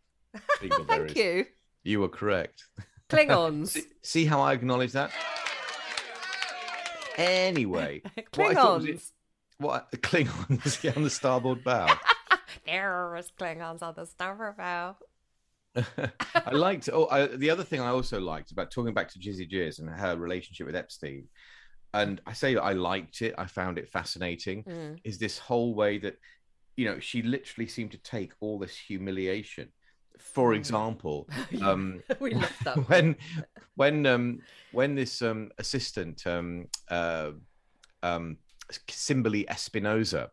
Dingleberries. 0.61 0.87
Thank 0.89 1.17
you. 1.17 1.47
You 1.85 2.01
were 2.01 2.09
correct. 2.09 2.65
Klingons. 3.09 3.69
See, 3.69 3.85
see 4.03 4.25
how 4.25 4.41
I 4.41 4.53
acknowledge 4.53 4.93
that? 4.93 5.13
Anyway, 7.17 8.03
what 8.35 8.57
I 8.57 8.75
was 8.75 8.85
Klingons. 8.85 9.13
What 9.59 9.91
Klingons 9.93 10.97
on 10.97 11.03
the 11.03 11.11
starboard 11.11 11.65
bow. 11.65 11.93
There 12.65 13.15
is 13.17 13.31
Klingons 13.39 13.83
on 13.83 13.95
the 13.97 14.07
starboard 14.07 14.57
bow. 14.57 14.97
I 15.77 16.51
liked. 16.53 16.89
Oh, 16.93 17.07
I, 17.11 17.27
the 17.27 17.51
other 17.51 17.65
thing 17.65 17.81
I 17.81 17.89
also 17.89 18.19
liked 18.19 18.51
about 18.51 18.71
talking 18.71 18.95
back 18.95 19.09
to 19.13 19.19
Jizzy 19.19 19.51
Jizz 19.51 19.79
and 19.79 19.89
her 19.91 20.17
relationship 20.17 20.67
with 20.67 20.75
Epstein, 20.75 21.29
and 21.93 22.21
I 22.27 22.33
say 22.33 22.55
that 22.55 22.63
I 22.63 22.73
liked 22.73 23.21
it. 23.23 23.35
I 23.37 23.47
found 23.47 23.79
it 23.79 23.89
fascinating. 23.89 24.65
Mm. 24.65 24.99
Is 25.05 25.19
this 25.19 25.39
whole 25.39 25.75
way 25.75 25.99
that, 25.99 26.17
you 26.77 26.87
know, 26.87 26.99
she 26.99 27.23
literally 27.23 27.69
seemed 27.69 27.93
to 27.93 27.99
take 27.99 28.33
all 28.41 28.59
this 28.59 28.77
humiliation. 28.77 29.69
For 30.19 30.53
Mm. 30.53 30.57
example, 30.57 31.29
um, 31.63 32.03
we 32.21 32.35
love 32.35 32.57
that. 32.65 32.89
when 32.89 33.17
when 33.75 34.07
um 34.07 34.41
when 34.73 34.95
this 34.95 35.21
um 35.21 35.51
assistant 35.59 36.27
um 36.27 36.67
uh 36.91 37.33
um 38.03 38.39
Kimberly 38.87 39.49
Espinosa 39.49 40.31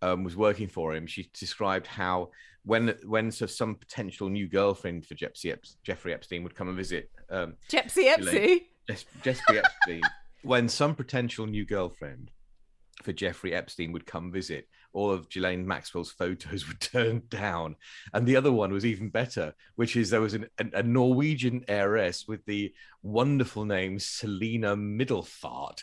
um 0.00 0.24
was 0.24 0.36
working 0.36 0.68
for 0.68 0.94
him 0.94 1.06
she 1.06 1.30
described 1.38 1.86
how 1.86 2.30
when 2.64 2.94
when 3.06 3.30
so 3.30 3.46
some 3.46 3.74
potential 3.74 4.28
new 4.28 4.48
girlfriend 4.48 5.06
for 5.06 5.14
Jeffrey, 5.14 5.52
Ep- 5.52 5.64
Jeffrey 5.82 6.12
Epstein 6.12 6.42
would 6.42 6.54
come 6.54 6.68
and 6.68 6.76
visit 6.76 7.10
um 7.30 7.54
Jepsy 7.68 8.08
Epsy. 8.08 8.68
Jes- 8.88 9.06
Jeffrey 9.22 9.58
Epstein 9.58 10.02
when 10.42 10.68
some 10.68 10.94
potential 10.94 11.46
new 11.46 11.64
girlfriend 11.64 12.30
for 13.02 13.12
Jeffrey 13.12 13.54
Epstein 13.54 13.92
would 13.92 14.06
come 14.06 14.32
visit, 14.32 14.66
all 14.92 15.10
of 15.10 15.28
Ghislaine 15.28 15.66
Maxwell's 15.66 16.10
photos 16.10 16.66
were 16.68 16.74
turned 16.74 17.28
down. 17.30 17.76
And 18.12 18.26
the 18.26 18.36
other 18.36 18.52
one 18.52 18.72
was 18.72 18.84
even 18.84 19.08
better, 19.08 19.54
which 19.76 19.96
is 19.96 20.10
there 20.10 20.20
was 20.20 20.34
an, 20.34 20.46
a, 20.58 20.78
a 20.78 20.82
Norwegian 20.82 21.64
heiress 21.68 22.24
with 22.26 22.44
the 22.46 22.72
wonderful 23.02 23.64
name 23.64 23.98
Celina 23.98 24.76
Midelfart. 24.76 25.82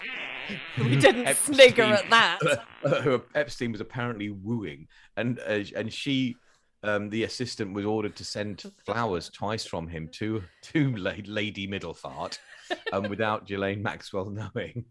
We 0.78 0.96
didn't 0.96 1.28
Epstein- 1.28 1.56
snigger 1.56 1.84
at 1.84 2.10
that. 2.10 2.40
who 3.04 3.22
Epstein 3.34 3.72
was 3.72 3.82
apparently 3.82 4.30
wooing, 4.30 4.88
and 5.18 5.40
uh, 5.40 5.64
and 5.76 5.92
she, 5.92 6.36
um, 6.84 7.10
the 7.10 7.24
assistant, 7.24 7.74
was 7.74 7.86
ordered 7.86 8.16
to 8.18 8.26
send 8.26 8.64
flowers 8.86 9.30
twice 9.30 9.66
from 9.66 9.88
him 9.88 10.10
to 10.14 10.44
to 10.74 10.96
Lady 10.96 11.68
Midelfart, 11.68 12.40
um, 12.94 13.10
without 13.10 13.48
Ghislaine 13.48 13.82
Maxwell 13.82 14.30
knowing. 14.30 14.86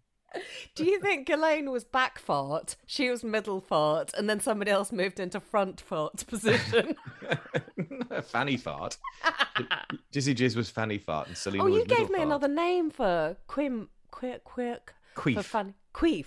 Do 0.75 0.85
you 0.85 1.01
think 1.01 1.27
Ghislaine 1.27 1.71
was 1.71 1.85
back 1.85 2.19
fart, 2.19 2.77
she 2.87 3.09
was 3.09 3.23
middle 3.23 3.61
fart, 3.61 4.13
and 4.15 4.29
then 4.29 4.41
somebody 4.41 4.71
else 4.71 4.91
moved 4.91 5.21
into 5.21 5.39
front 5.41 5.81
fart 5.81 6.27
position? 6.27 6.97
Fanny 8.25 8.57
Fart. 8.57 8.97
Dizzy 10.11 10.35
Jizz 10.35 10.57
was 10.57 10.71
Fanny 10.71 10.99
Fart, 10.99 11.29
and 11.29 11.37
Selena 11.37 11.65
oh, 11.65 11.67
was 11.67 11.77
you 11.77 11.85
gave 11.85 12.11
me 12.11 12.17
Fart. 12.17 12.27
another 12.27 12.49
name 12.49 12.91
for 12.91 13.37
Quim, 13.49 13.89
Quick, 14.11 14.45
Quick. 14.45 14.95
For 15.15 15.31
Queef. 15.31 15.75
Queef. 15.95 16.27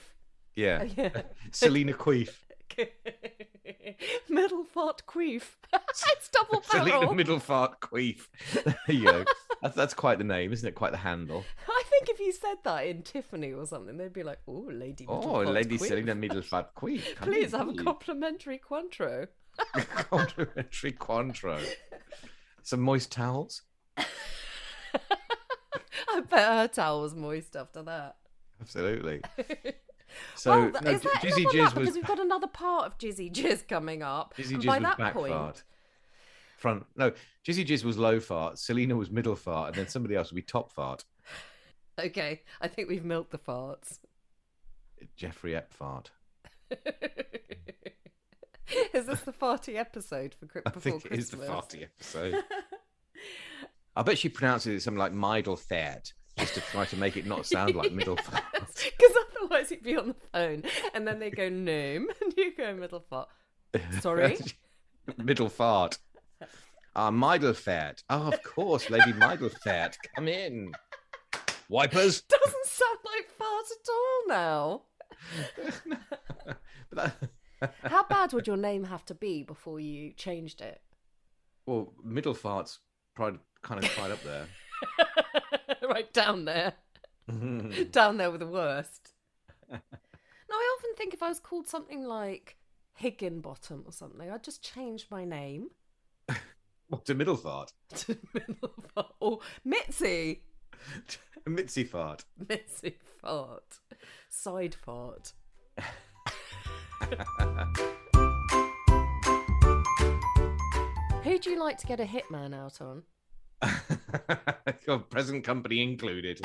Yeah, 0.55 0.83
oh, 0.83 0.93
Yeah. 0.97 1.21
Selena 1.51 1.93
Queef. 1.93 2.29
middle 4.29 4.63
fart 4.63 5.03
queef. 5.07 5.43
it's 5.73 6.29
double 6.29 6.61
Selena. 6.63 7.13
Middle 7.13 7.39
Fart 7.39 7.79
Queef. 7.79 8.27
There 8.53 8.75
you 8.87 9.03
go. 9.03 9.25
That's, 9.61 9.75
that's 9.75 9.93
quite 9.93 10.17
the 10.17 10.23
name, 10.23 10.53
isn't 10.53 10.67
it? 10.67 10.75
Quite 10.75 10.91
the 10.91 10.97
handle. 10.97 11.43
I 11.67 11.83
think 11.89 12.09
if 12.09 12.19
you 12.19 12.31
said 12.31 12.57
that 12.63 12.85
in 12.85 13.01
Tiffany 13.03 13.53
or 13.53 13.65
something, 13.65 13.97
they'd 13.97 14.13
be 14.13 14.23
like, 14.23 14.39
"Oh, 14.47 14.67
Lady." 14.71 15.05
Oh, 15.07 15.39
Lady 15.41 15.77
Queef. 15.77 15.87
Selena 15.87 16.15
Middle 16.15 16.41
Fart 16.41 16.75
Queef. 16.75 17.15
come 17.15 17.29
Please 17.29 17.51
have 17.51 17.69
a 17.69 17.73
complimentary 17.73 18.59
Cointreau. 18.59 19.27
complimentary 19.73 20.91
Cointreau. 20.91 21.63
Some 22.63 22.81
moist 22.81 23.11
towels. 23.11 23.63
I 23.97 24.05
bet 26.29 26.47
her 26.47 26.67
towel 26.67 27.01
was 27.01 27.15
moist 27.15 27.55
after 27.55 27.81
that. 27.83 28.17
Absolutely. 28.61 29.21
So 30.35 30.53
oh, 30.53 30.71
well, 30.71 30.81
no, 30.83 30.91
is 30.91 31.01
that 31.01 31.13
Jizzy 31.15 31.39
enough 31.41 31.47
on 31.47 31.53
that? 31.53 31.53
Jizz 31.53 31.63
was 31.63 31.73
Because 31.73 31.95
we've 31.95 32.05
got 32.07 32.19
another 32.19 32.47
part 32.47 32.85
of 32.87 32.97
Jizzy 32.97 33.29
Jizz 33.31 33.67
coming 33.67 34.01
up. 34.01 34.33
Jizzy 34.37 34.53
and 34.53 34.63
Jizz 34.63 34.65
by 34.65 34.77
was 34.77 34.83
that 34.83 34.97
back 34.97 35.13
point, 35.13 35.33
fart. 35.33 35.63
front. 36.57 36.85
No, 36.95 37.11
Jizzy 37.45 37.65
Jizz 37.67 37.83
was 37.83 37.97
low 37.97 38.21
fart. 38.21 38.57
Selena 38.57 38.95
was 38.95 39.11
middle 39.11 39.35
fart, 39.35 39.67
and 39.67 39.75
then 39.75 39.89
somebody 39.89 40.15
else 40.15 40.31
would 40.31 40.37
be 40.37 40.41
top 40.41 40.71
fart. 40.71 41.03
Okay, 41.99 42.43
I 42.61 42.67
think 42.67 42.89
we've 42.89 43.03
milked 43.03 43.31
the 43.31 43.39
farts. 43.39 43.97
Jeffrey 45.15 45.55
Ep 45.55 45.73
fart. 45.73 46.11
is 48.93 49.07
this 49.07 49.21
the 49.21 49.33
farty 49.33 49.75
episode 49.77 50.35
for 50.35 50.61
I 50.63 50.69
before 50.69 50.99
think 50.99 51.05
it 51.07 51.13
is 51.13 51.31
the 51.31 51.37
Christmas? 51.37 51.57
farty 51.57 51.83
episode. 51.83 52.35
I 53.95 54.03
bet 54.03 54.17
she 54.19 54.29
pronounces 54.29 54.75
it 54.75 54.81
something 54.83 54.99
like 54.99 55.11
Midle 55.13 55.57
Fat, 55.57 56.13
just 56.37 56.53
to 56.55 56.61
try 56.61 56.85
to 56.85 56.95
make 56.97 57.17
it 57.17 57.25
not 57.25 57.45
sound 57.45 57.75
like 57.75 57.91
middle 57.91 58.15
fart. 58.23 58.43
Because 58.53 59.17
otherwise 59.41 59.71
it'd 59.71 59.83
be 59.83 59.95
on 59.97 60.09
the 60.09 60.15
phone, 60.33 60.63
and 60.93 61.07
then 61.07 61.19
they 61.19 61.29
go 61.29 61.49
noom, 61.49 62.05
and 62.21 62.33
you 62.37 62.55
go 62.55 62.73
middle 62.73 63.03
fart. 63.09 63.29
Sorry, 64.01 64.37
middle 65.17 65.49
fart. 65.49 65.97
Ah, 66.95 67.11
Midle 67.11 67.55
Fat. 67.55 68.01
Oh, 68.09 68.27
of 68.29 68.41
course, 68.41 68.89
Lady 68.89 69.13
Midle 69.13 69.51
Fat. 69.63 69.95
Come 70.15 70.27
in. 70.27 70.71
Wipers. 71.69 72.21
doesn't 72.21 72.65
sound 72.65 72.97
like 73.05 73.29
fart 73.37 73.65
at 73.71 73.89
all 73.91 74.27
now. 74.27 74.81
That- 76.93 77.15
How 77.83 78.03
bad 78.07 78.33
would 78.33 78.47
your 78.47 78.57
name 78.57 78.83
have 78.85 79.05
to 79.05 79.13
be 79.13 79.43
before 79.43 79.79
you 79.79 80.11
changed 80.13 80.61
it? 80.61 80.81
well, 81.67 81.93
middle 82.03 82.33
farts 82.33 82.77
probably 83.15 83.39
kind 83.61 83.83
of 83.83 83.97
right 83.97 84.09
up 84.11 84.23
there. 84.23 84.47
right 85.89 86.11
down 86.13 86.45
there, 86.45 86.73
down 87.91 88.17
there 88.17 88.31
with 88.31 88.39
the 88.39 88.47
worst. 88.47 89.13
now 89.71 89.79
I 90.51 90.77
often 90.77 90.95
think 90.95 91.13
if 91.13 91.23
I 91.23 91.29
was 91.29 91.39
called 91.39 91.67
something 91.67 92.03
like 92.05 92.57
Higginbottom 92.93 93.83
or 93.85 93.91
something, 93.91 94.29
I'd 94.29 94.43
just 94.43 94.63
change 94.63 95.07
my 95.09 95.25
name 95.25 95.69
what 96.89 97.05
to 97.05 97.13
middle 97.13 97.35
fart? 97.35 97.73
to 97.95 98.17
middle 98.33 98.73
fart 98.93 99.13
or 99.19 99.39
Mitzi. 99.63 100.41
Mitzi 101.45 101.83
fart. 101.83 102.25
Mitzi 102.47 102.95
fart, 103.21 103.79
side 104.29 104.75
fart. 104.75 105.33
Who 111.23 111.39
do 111.39 111.49
you 111.49 111.59
like 111.59 111.77
to 111.79 111.87
get 111.87 111.99
a 111.99 112.05
hitman 112.05 112.55
out 112.55 112.81
on? 112.81 113.03
Present 115.09 115.43
company 115.43 115.83
included. 115.83 116.41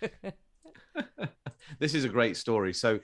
this 1.78 1.94
is 1.94 2.04
a 2.04 2.08
great 2.08 2.36
story. 2.36 2.72
So, 2.72 3.00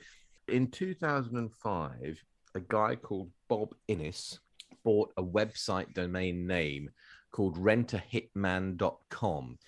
in 0.49 0.69
2005, 0.69 2.25
a 2.55 2.61
guy 2.61 2.97
called 2.97 3.31
Bob 3.49 3.75
Innes 3.89 4.39
bought 4.85 5.13
a 5.17 5.23
website 5.23 5.93
domain 5.95 6.47
name 6.47 6.91
called 7.33 7.59
rentahitman.com. 7.59 9.59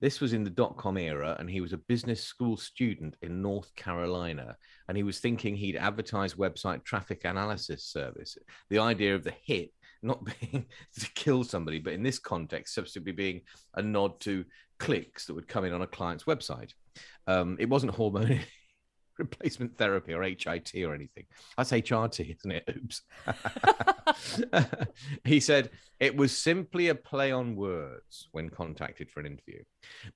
This 0.00 0.20
was 0.20 0.34
in 0.34 0.44
the 0.44 0.50
dot 0.50 0.76
com 0.76 0.98
era, 0.98 1.36
and 1.38 1.48
he 1.48 1.62
was 1.62 1.72
a 1.72 1.78
business 1.78 2.22
school 2.22 2.58
student 2.58 3.16
in 3.22 3.40
North 3.40 3.74
Carolina. 3.76 4.56
And 4.88 4.96
he 4.96 5.02
was 5.02 5.20
thinking 5.20 5.56
he'd 5.56 5.76
advertise 5.76 6.34
website 6.34 6.84
traffic 6.84 7.24
analysis 7.24 7.84
service. 7.84 8.36
The 8.68 8.78
idea 8.78 9.14
of 9.14 9.24
the 9.24 9.34
hit 9.42 9.72
not 10.02 10.24
being 10.40 10.66
to 10.98 11.10
kill 11.14 11.44
somebody, 11.44 11.78
but 11.78 11.92
in 11.92 12.02
this 12.02 12.18
context, 12.18 12.74
subsequently 12.74 13.12
being 13.12 13.40
a 13.74 13.82
nod 13.82 14.20
to 14.20 14.44
clicks 14.78 15.26
that 15.26 15.34
would 15.34 15.48
come 15.48 15.64
in 15.64 15.72
on 15.72 15.82
a 15.82 15.86
client's 15.86 16.24
website. 16.24 16.72
Um, 17.26 17.56
it 17.58 17.68
wasn't 17.68 17.94
hormone 17.94 18.40
replacement 19.18 19.76
therapy 19.76 20.12
or 20.12 20.22
HIT 20.22 20.72
or 20.84 20.94
anything. 20.94 21.24
That's 21.56 21.72
HRT, 21.72 22.36
isn't 22.38 22.50
it? 22.50 22.76
Oops. 22.76 23.02
he 25.24 25.40
said 25.40 25.70
it 26.00 26.16
was 26.16 26.36
simply 26.36 26.88
a 26.88 26.94
play 26.94 27.32
on 27.32 27.56
words 27.56 28.28
when 28.32 28.50
contacted 28.50 29.10
for 29.10 29.20
an 29.20 29.26
interview. 29.26 29.62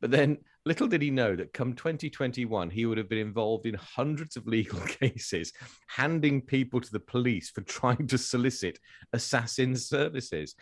But 0.01 0.11
then 0.11 0.39
little 0.67 0.87
did 0.87 1.03
he 1.03 1.11
know 1.11 1.35
that 1.37 1.53
come 1.53 1.75
2021, 1.75 2.71
he 2.71 2.87
would 2.87 2.99
have 2.99 3.09
been 3.09 3.19
involved 3.19 3.67
in 3.67 3.75
hundreds 3.75 4.37
of 4.37 4.47
legal 4.47 4.81
cases, 5.01 5.53
handing 5.87 6.43
people 6.43 6.81
to 6.81 6.93
the 6.93 7.01
police 7.01 7.51
for 7.51 7.63
trying 7.63 8.07
to 8.09 8.19
solicit 8.19 8.79
assassin 9.13 9.77
services. 9.77 10.55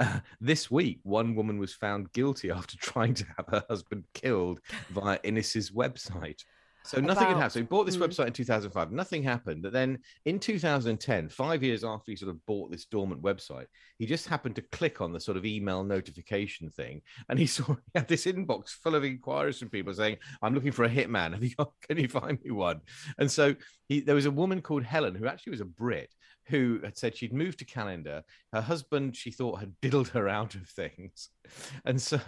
Uh, 0.00 0.18
this 0.40 0.72
week, 0.72 0.98
one 1.04 1.36
woman 1.36 1.56
was 1.56 1.72
found 1.72 2.12
guilty 2.12 2.50
after 2.50 2.76
trying 2.78 3.14
to 3.14 3.24
have 3.36 3.46
her 3.48 3.64
husband 3.68 4.04
killed 4.12 4.58
via 4.90 5.20
Innes's 5.22 5.70
website. 5.70 6.42
So 6.86 7.00
nothing 7.00 7.28
had 7.28 7.36
happened. 7.36 7.52
So 7.52 7.60
he 7.60 7.66
bought 7.66 7.86
this 7.86 7.96
Mm. 7.96 8.08
website 8.08 8.26
in 8.26 8.32
2005. 8.34 8.92
Nothing 8.92 9.22
happened. 9.22 9.62
But 9.62 9.72
then 9.72 9.98
in 10.26 10.38
2010, 10.38 11.30
five 11.30 11.62
years 11.62 11.82
after 11.82 12.12
he 12.12 12.16
sort 12.16 12.30
of 12.30 12.44
bought 12.44 12.70
this 12.70 12.84
dormant 12.84 13.22
website, 13.22 13.66
he 13.98 14.04
just 14.04 14.28
happened 14.28 14.56
to 14.56 14.62
click 14.62 15.00
on 15.00 15.10
the 15.12 15.20
sort 15.20 15.38
of 15.38 15.46
email 15.46 15.82
notification 15.82 16.68
thing, 16.70 17.00
and 17.30 17.38
he 17.38 17.46
saw 17.46 17.64
he 17.64 17.80
had 17.94 18.06
this 18.08 18.26
inbox 18.26 18.70
full 18.70 18.94
of 18.94 19.04
inquiries 19.04 19.58
from 19.58 19.70
people 19.70 19.94
saying, 19.94 20.18
"I'm 20.42 20.54
looking 20.54 20.72
for 20.72 20.84
a 20.84 20.90
hitman. 20.90 21.32
Have 21.32 21.42
you 21.42 21.54
got, 21.56 21.72
can 21.88 21.98
you 21.98 22.08
find 22.08 22.38
me 22.44 22.50
one?" 22.50 22.80
And 23.18 23.30
so 23.30 23.54
he, 23.88 24.00
there 24.00 24.14
was 24.14 24.26
a 24.26 24.30
woman 24.30 24.60
called 24.60 24.84
Helen 24.84 25.14
who 25.14 25.26
actually 25.26 25.52
was 25.52 25.60
a 25.62 25.66
Brit 25.66 26.14
who 26.48 26.80
had 26.84 26.98
said 26.98 27.16
she'd 27.16 27.32
moved 27.32 27.58
to 27.60 27.64
Canada. 27.64 28.22
Her 28.52 28.60
husband, 28.60 29.16
she 29.16 29.30
thought, 29.30 29.60
had 29.60 29.72
diddled 29.80 30.08
her 30.08 30.28
out 30.28 30.54
of 30.54 30.68
things, 30.68 31.30
and 31.86 31.98
so 32.00 32.20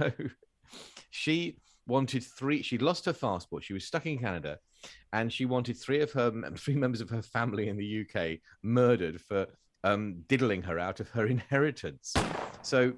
she 1.11 1.59
wanted 1.87 2.24
three. 2.24 2.62
She'd 2.62 2.82
lost 2.82 3.05
her 3.07 3.12
passport. 3.12 3.64
She 3.64 3.72
was 3.72 3.84
stuck 3.84 4.07
in 4.07 4.18
Canada, 4.18 4.59
and 5.12 5.32
she 5.32 5.45
wanted 5.45 5.76
three 5.78 6.01
of 6.01 6.12
her 6.12 6.32
three 6.57 6.76
members 6.76 7.01
of 7.01 7.11
her 7.11 7.22
family 7.22 7.68
in 7.68 7.76
the 7.76 8.07
UK 8.07 8.39
murdered 8.62 9.20
for 9.20 9.47
um, 9.84 10.22
diddling 10.28 10.62
her 10.62 10.78
out 10.78 11.01
of 11.01 11.09
her 11.11 11.26
inheritance. 11.26 12.14
So 12.62 12.95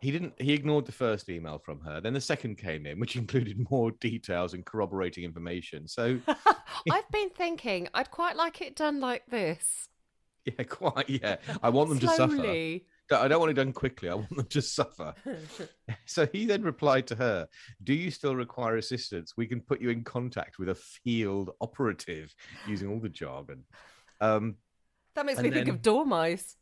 he 0.00 0.10
didn't. 0.10 0.34
He 0.38 0.52
ignored 0.52 0.86
the 0.86 0.92
first 0.92 1.28
email 1.28 1.58
from 1.58 1.80
her. 1.80 2.00
Then 2.00 2.14
the 2.14 2.20
second 2.20 2.56
came 2.58 2.86
in, 2.86 3.00
which 3.00 3.16
included 3.22 3.58
more 3.70 3.90
details 3.92 4.54
and 4.54 4.64
corroborating 4.64 5.24
information. 5.24 5.88
So 5.88 6.18
I've 6.90 7.10
been 7.10 7.30
thinking 7.30 7.88
I'd 7.94 8.10
quite 8.10 8.36
like 8.36 8.60
it 8.60 8.76
done 8.76 9.00
like 9.00 9.26
this. 9.26 9.88
yeah, 10.44 10.64
quite 10.64 11.08
yeah. 11.08 11.36
I 11.62 11.70
want 11.70 11.88
them 11.90 11.98
to 12.00 12.08
suffer. 12.08 12.36
I 13.10 13.28
don't 13.28 13.40
want 13.40 13.50
it 13.50 13.54
done 13.54 13.72
quickly. 13.72 14.08
I 14.08 14.14
want 14.14 14.28
them 14.34 14.46
to 14.46 14.62
suffer. 14.62 15.14
So 16.04 16.26
he 16.32 16.44
then 16.44 16.62
replied 16.62 17.06
to 17.08 17.14
her, 17.16 17.48
Do 17.82 17.94
you 17.94 18.10
still 18.10 18.34
require 18.36 18.76
assistance? 18.76 19.34
We 19.36 19.46
can 19.46 19.60
put 19.60 19.80
you 19.80 19.90
in 19.90 20.04
contact 20.04 20.58
with 20.58 20.68
a 20.68 20.74
field 20.74 21.50
operative 21.60 22.34
using 22.66 22.88
all 22.90 23.00
the 23.00 23.08
jargon. 23.08 23.64
Um, 24.20 24.56
That 25.14 25.26
makes 25.26 25.40
me 25.40 25.50
think 25.50 25.68
of 25.68 25.82
dormice. 25.82 26.56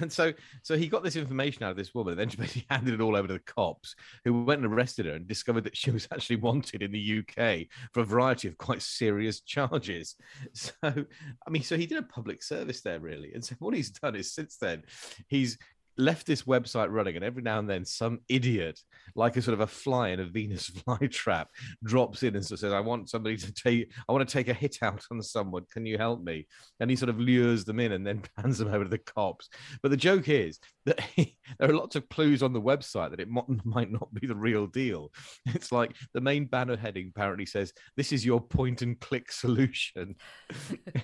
And 0.00 0.12
so 0.12 0.32
so 0.62 0.76
he 0.76 0.88
got 0.88 1.02
this 1.02 1.16
information 1.16 1.62
out 1.62 1.70
of 1.70 1.76
this 1.76 1.94
woman 1.94 2.12
and 2.12 2.20
then 2.20 2.28
she 2.30 2.36
basically 2.36 2.66
handed 2.70 2.94
it 2.94 3.00
all 3.00 3.16
over 3.16 3.28
to 3.28 3.34
the 3.34 3.40
cops 3.40 3.94
who 4.24 4.44
went 4.44 4.62
and 4.62 4.72
arrested 4.72 5.06
her 5.06 5.12
and 5.12 5.26
discovered 5.26 5.64
that 5.64 5.76
she 5.76 5.90
was 5.90 6.08
actually 6.12 6.36
wanted 6.36 6.82
in 6.82 6.92
the 6.92 7.18
uk 7.18 7.66
for 7.92 8.00
a 8.00 8.04
variety 8.04 8.48
of 8.48 8.58
quite 8.58 8.82
serious 8.82 9.40
charges. 9.48 10.16
So 10.52 10.72
i 10.82 11.50
mean 11.50 11.62
so 11.62 11.76
he 11.76 11.86
did 11.86 11.98
a 11.98 12.02
public 12.02 12.42
service 12.42 12.80
there 12.80 13.00
really. 13.00 13.32
And 13.32 13.44
so 13.44 13.54
what 13.58 13.74
he's 13.74 13.90
done 13.90 14.14
is 14.14 14.32
since 14.32 14.56
then 14.56 14.82
he's 15.28 15.58
left 15.98 16.26
this 16.26 16.42
website 16.42 16.88
running 16.90 17.16
and 17.16 17.24
every 17.24 17.42
now 17.42 17.58
and 17.58 17.68
then 17.68 17.84
some 17.84 18.20
idiot 18.28 18.80
like 19.14 19.36
a 19.36 19.42
sort 19.42 19.54
of 19.54 19.60
a 19.60 19.66
fly 19.66 20.08
in 20.08 20.20
a 20.20 20.24
venus 20.24 20.70
flytrap 20.86 21.46
drops 21.84 22.22
in 22.22 22.36
and 22.36 22.44
sort 22.44 22.56
of 22.56 22.60
says 22.60 22.72
i 22.72 22.80
want 22.80 23.10
somebody 23.10 23.36
to 23.36 23.52
take 23.52 23.92
i 24.08 24.12
want 24.12 24.26
to 24.26 24.32
take 24.32 24.48
a 24.48 24.54
hit 24.54 24.78
out 24.82 25.04
on 25.10 25.20
someone 25.20 25.64
can 25.72 25.84
you 25.84 25.98
help 25.98 26.22
me 26.22 26.46
and 26.80 26.88
he 26.88 26.96
sort 26.96 27.08
of 27.08 27.18
lures 27.18 27.64
them 27.64 27.80
in 27.80 27.92
and 27.92 28.06
then 28.06 28.22
pans 28.38 28.58
them 28.58 28.68
over 28.68 28.84
to 28.84 28.90
the 28.90 28.98
cops 28.98 29.48
but 29.82 29.90
the 29.90 29.96
joke 29.96 30.28
is 30.28 30.58
that 30.88 31.00
there 31.16 31.70
are 31.70 31.74
lots 31.74 31.96
of 31.96 32.08
clues 32.08 32.42
on 32.42 32.52
the 32.52 32.60
website 32.60 33.10
that 33.10 33.20
it 33.20 33.28
might 33.28 33.90
not 33.90 34.12
be 34.14 34.26
the 34.26 34.34
real 34.34 34.66
deal. 34.66 35.10
It's 35.46 35.72
like 35.72 35.94
the 36.14 36.20
main 36.20 36.46
banner 36.46 36.76
heading 36.76 37.12
apparently 37.14 37.46
says, 37.46 37.72
This 37.96 38.12
is 38.12 38.24
your 38.24 38.40
point 38.40 38.82
and 38.82 38.98
click 39.00 39.30
solution. 39.30 40.16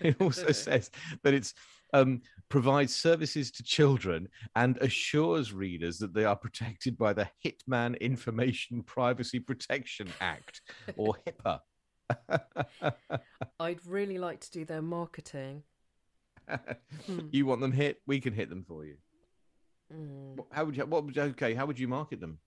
it 0.01 0.17
also 0.21 0.53
says 0.53 0.91
that 1.23 1.35
it's 1.35 1.55
um, 1.95 2.21
provides 2.51 2.95
services 2.95 3.51
to 3.53 3.63
children 3.63 4.29
and 4.57 4.77
assures 4.79 5.53
readers 5.53 5.97
that 5.99 6.13
they 6.13 6.25
are 6.25 6.37
protected 6.37 6.99
by 6.99 7.13
the 7.13 7.29
Hitman 7.43 7.99
Information 8.01 8.83
Privacy 8.83 9.39
Protection 9.39 10.09
Act 10.21 10.61
or 10.97 11.17
HIPAA. 11.27 11.61
I'd 13.61 13.87
really 13.87 14.19
like 14.19 14.41
to 14.41 14.51
do 14.51 14.65
their 14.67 14.83
marketing. 14.83 15.63
Hmm. 17.07 17.29
you 17.31 17.47
want 17.47 17.63
them 17.63 17.73
hit? 17.73 18.03
We 18.07 18.21
can 18.21 18.35
hit 18.35 18.51
them 18.51 18.65
for 18.69 18.85
you. 18.85 18.97
Mm. 19.91 20.45
How 20.51 20.67
would 20.67 20.77
you? 20.77 20.85
What 20.85 21.05
would 21.05 21.17
you? 21.17 21.23
Okay, 21.23 21.55
how 21.55 21.65
would 21.65 21.79
you 21.79 21.89
market 21.89 22.21
them? 22.21 22.39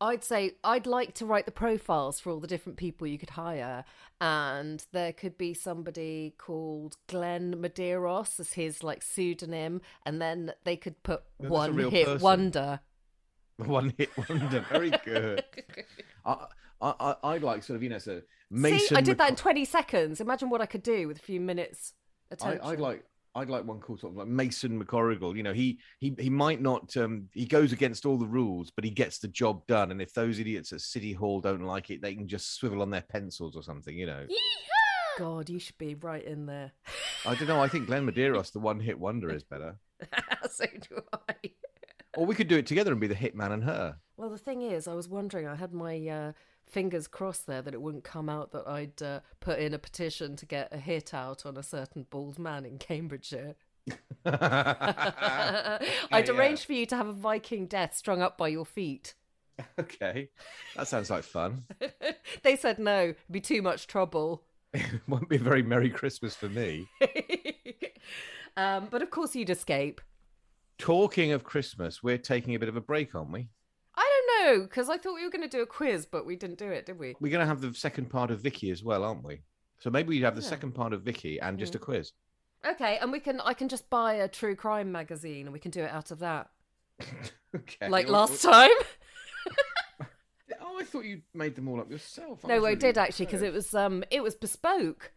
I'd 0.00 0.24
say 0.24 0.52
I'd 0.62 0.86
like 0.86 1.14
to 1.14 1.26
write 1.26 1.46
the 1.46 1.52
profiles 1.52 2.20
for 2.20 2.30
all 2.30 2.40
the 2.40 2.46
different 2.46 2.78
people 2.78 3.06
you 3.06 3.18
could 3.18 3.30
hire, 3.30 3.84
and 4.20 4.84
there 4.92 5.12
could 5.12 5.38
be 5.38 5.54
somebody 5.54 6.34
called 6.38 6.96
Glenn 7.08 7.56
Medeiros 7.56 8.38
as 8.38 8.54
his 8.54 8.82
like 8.82 9.02
pseudonym, 9.02 9.80
and 10.04 10.20
then 10.20 10.52
they 10.64 10.76
could 10.76 11.02
put 11.02 11.22
a 11.42 11.48
one 11.48 11.78
hit 11.90 12.06
person. 12.06 12.22
wonder. 12.22 12.80
One 13.56 13.94
hit 13.96 14.10
wonder. 14.18 14.60
Very 14.68 14.90
good. 15.02 15.42
I, 16.26 16.44
I, 16.82 17.16
I'd 17.24 17.42
like 17.42 17.62
sort 17.62 17.76
of, 17.76 17.82
you 17.82 17.88
know, 17.88 17.96
so 17.96 18.20
Mason. 18.50 18.88
See, 18.88 18.94
I 18.94 19.00
did 19.00 19.16
that 19.16 19.30
in 19.30 19.36
20 19.36 19.64
seconds. 19.64 20.20
Imagine 20.20 20.50
what 20.50 20.60
I 20.60 20.66
could 20.66 20.82
do 20.82 21.08
with 21.08 21.16
a 21.16 21.22
few 21.22 21.40
minutes 21.40 21.94
I. 22.42 22.58
I'd 22.62 22.80
like, 22.80 23.02
I'd 23.36 23.50
like 23.50 23.66
one 23.66 23.80
called 23.80 24.00
sort 24.00 24.14
of 24.14 24.16
like 24.16 24.28
Mason 24.28 24.82
McCorrigal. 24.82 25.36
You 25.36 25.42
know, 25.42 25.52
he 25.52 25.78
he 26.00 26.14
he 26.18 26.30
might 26.30 26.62
not 26.62 26.96
um 26.96 27.28
he 27.32 27.44
goes 27.44 27.70
against 27.70 28.06
all 28.06 28.16
the 28.16 28.26
rules, 28.26 28.70
but 28.70 28.82
he 28.82 28.90
gets 28.90 29.18
the 29.18 29.28
job 29.28 29.66
done. 29.66 29.90
And 29.90 30.00
if 30.00 30.14
those 30.14 30.38
idiots 30.38 30.72
at 30.72 30.80
City 30.80 31.12
Hall 31.12 31.42
don't 31.42 31.64
like 31.64 31.90
it, 31.90 32.00
they 32.00 32.14
can 32.14 32.26
just 32.26 32.54
swivel 32.54 32.80
on 32.80 32.90
their 32.90 33.02
pencils 33.02 33.54
or 33.54 33.62
something, 33.62 33.96
you 33.96 34.06
know. 34.06 34.26
God, 35.18 35.50
you 35.50 35.58
should 35.58 35.78
be 35.78 35.94
right 35.94 36.24
in 36.24 36.46
there. 36.46 36.72
I 37.26 37.34
don't 37.34 37.48
know. 37.48 37.60
I 37.60 37.68
think 37.68 37.86
Glenn 37.86 38.10
Medeiros, 38.10 38.52
the 38.52 38.58
one 38.58 38.80
hit 38.80 38.98
wonder, 38.98 39.30
is 39.30 39.44
better. 39.44 39.76
so 40.50 40.64
do 40.66 41.00
I. 41.28 41.34
Or 42.16 42.24
we 42.24 42.34
could 42.34 42.48
do 42.48 42.56
it 42.56 42.66
together 42.66 42.92
and 42.92 43.00
be 43.00 43.06
the 43.06 43.14
hitman 43.14 43.52
and 43.52 43.64
her. 43.64 43.96
Well, 44.16 44.30
the 44.30 44.38
thing 44.38 44.62
is, 44.62 44.88
I 44.88 44.94
was 44.94 45.08
wondering, 45.08 45.46
I 45.46 45.54
had 45.54 45.74
my 45.74 46.06
uh, 46.08 46.32
fingers 46.68 47.06
crossed 47.06 47.46
there 47.46 47.62
that 47.62 47.74
it 47.74 47.80
wouldn't 47.80 48.04
come 48.04 48.28
out 48.28 48.52
that 48.52 48.66
I'd 48.66 49.02
uh, 49.02 49.20
put 49.40 49.58
in 49.58 49.72
a 49.74 49.78
petition 49.78 50.36
to 50.36 50.46
get 50.46 50.72
a 50.72 50.78
hit 50.78 51.14
out 51.14 51.46
on 51.46 51.56
a 51.56 51.62
certain 51.62 52.06
bald 52.10 52.38
man 52.38 52.64
in 52.64 52.78
Cambridgeshire. 52.78 53.54
I'd 54.26 55.80
yeah. 56.10 56.32
arranged 56.32 56.64
for 56.64 56.72
you 56.72 56.86
to 56.86 56.96
have 56.96 57.06
a 57.06 57.12
Viking 57.12 57.66
death 57.66 57.96
strung 57.96 58.20
up 58.20 58.36
by 58.36 58.48
your 58.48 58.66
feet. 58.66 59.14
okay, 59.78 60.28
that 60.76 60.88
sounds 60.88 61.08
like 61.08 61.24
fun. 61.24 61.64
they 62.42 62.56
said 62.56 62.78
no, 62.78 63.02
it'd 63.04 63.16
be 63.30 63.40
too 63.40 63.62
much 63.62 63.86
trouble. 63.86 64.42
it 64.74 65.00
Won't 65.08 65.28
be 65.28 65.36
a 65.36 65.40
very 65.40 65.62
merry 65.62 65.88
Christmas 65.88 66.34
for 66.34 66.48
me. 66.48 66.88
um, 68.56 68.88
but 68.90 69.02
of 69.02 69.10
course, 69.10 69.34
you'd 69.34 69.50
escape. 69.50 70.00
Talking 70.78 71.32
of 71.32 71.44
Christmas, 71.44 72.02
we're 72.02 72.18
taking 72.18 72.54
a 72.54 72.58
bit 72.58 72.68
of 72.68 72.76
a 72.76 72.82
break, 72.82 73.14
aren't 73.14 73.32
we? 73.32 73.48
Know, 74.46 74.62
because 74.62 74.88
I 74.88 74.96
thought 74.98 75.14
we 75.14 75.24
were 75.24 75.30
going 75.30 75.48
to 75.48 75.56
do 75.56 75.62
a 75.62 75.66
quiz, 75.66 76.06
but 76.06 76.24
we 76.26 76.36
didn't 76.36 76.58
do 76.58 76.68
it, 76.68 76.86
did 76.86 76.98
we? 76.98 77.16
We're 77.20 77.30
going 77.32 77.40
to 77.40 77.46
have 77.46 77.60
the 77.60 77.74
second 77.74 78.10
part 78.10 78.30
of 78.30 78.40
Vicky 78.40 78.70
as 78.70 78.82
well, 78.84 79.04
aren't 79.04 79.24
we? 79.24 79.40
So 79.80 79.90
maybe 79.90 80.10
we'd 80.10 80.22
have 80.22 80.36
the 80.36 80.42
Yeah. 80.42 80.48
second 80.48 80.72
part 80.72 80.92
of 80.92 81.02
Vicky 81.02 81.40
and 81.40 81.58
just 81.58 81.74
a 81.74 81.78
quiz. 81.78 82.12
Okay, 82.66 82.98
and 83.00 83.12
we 83.12 83.20
can. 83.20 83.40
I 83.42 83.54
can 83.54 83.68
just 83.68 83.88
buy 83.90 84.14
a 84.14 84.28
true 84.28 84.56
crime 84.56 84.90
magazine, 84.90 85.46
and 85.46 85.52
we 85.52 85.58
can 85.60 85.70
do 85.70 85.82
it 85.82 85.90
out 85.90 86.10
of 86.10 86.18
that, 86.20 86.48
Okay. 87.54 87.88
like 87.88 88.08
last 88.08 88.42
time. 88.42 88.70
Oh, 90.60 90.78
I 90.78 90.84
thought 90.84 91.04
you 91.04 91.22
made 91.34 91.54
them 91.54 91.68
all 91.68 91.80
up 91.80 91.90
yourself. 91.90 92.44
No, 92.44 92.54
I 92.54 92.56
really 92.58 92.76
did 92.76 92.98
actually 92.98 93.26
because 93.26 93.42
it 93.42 93.52
was 93.52 93.72
um 93.74 94.04
it 94.10 94.22
was 94.22 94.34
bespoke. 94.34 95.12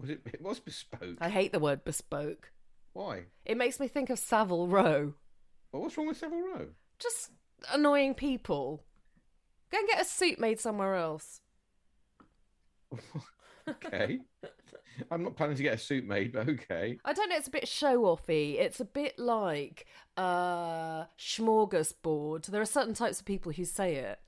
Was 0.00 0.10
it? 0.10 0.20
It 0.26 0.40
was 0.42 0.60
bespoke. 0.60 1.16
I 1.20 1.28
hate 1.28 1.52
the 1.52 1.58
word 1.58 1.84
bespoke. 1.84 2.52
Why? 2.92 3.24
It 3.44 3.56
makes 3.56 3.78
me 3.80 3.88
think 3.88 4.10
of 4.10 4.18
Savile 4.18 4.66
Row. 4.68 5.14
Well, 5.72 5.82
what's 5.82 5.96
wrong 5.96 6.08
with 6.08 6.16
Savile 6.16 6.40
Row? 6.42 6.66
Just 6.98 7.30
annoying 7.72 8.14
people. 8.14 8.84
Go 9.70 9.78
and 9.78 9.88
get 9.88 10.00
a 10.00 10.04
suit 10.04 10.38
made 10.38 10.60
somewhere 10.60 10.94
else. 10.94 11.40
Okay. 13.68 14.20
I'm 15.10 15.22
not 15.22 15.36
planning 15.36 15.56
to 15.56 15.62
get 15.62 15.74
a 15.74 15.78
suit 15.78 16.06
made, 16.06 16.32
but 16.32 16.48
okay. 16.48 16.98
I 17.04 17.12
don't 17.12 17.28
know. 17.28 17.36
It's 17.36 17.48
a 17.48 17.50
bit 17.50 17.68
show 17.68 18.00
offy. 18.04 18.58
It's 18.58 18.80
a 18.80 18.84
bit 18.86 19.18
like 19.18 19.84
uh 20.16 21.04
smorgasbord. 21.18 22.46
There 22.46 22.62
are 22.62 22.66
certain 22.66 22.94
types 22.94 23.20
of 23.20 23.26
people 23.26 23.52
who 23.52 23.66
say 23.66 23.96
it. 23.96 24.18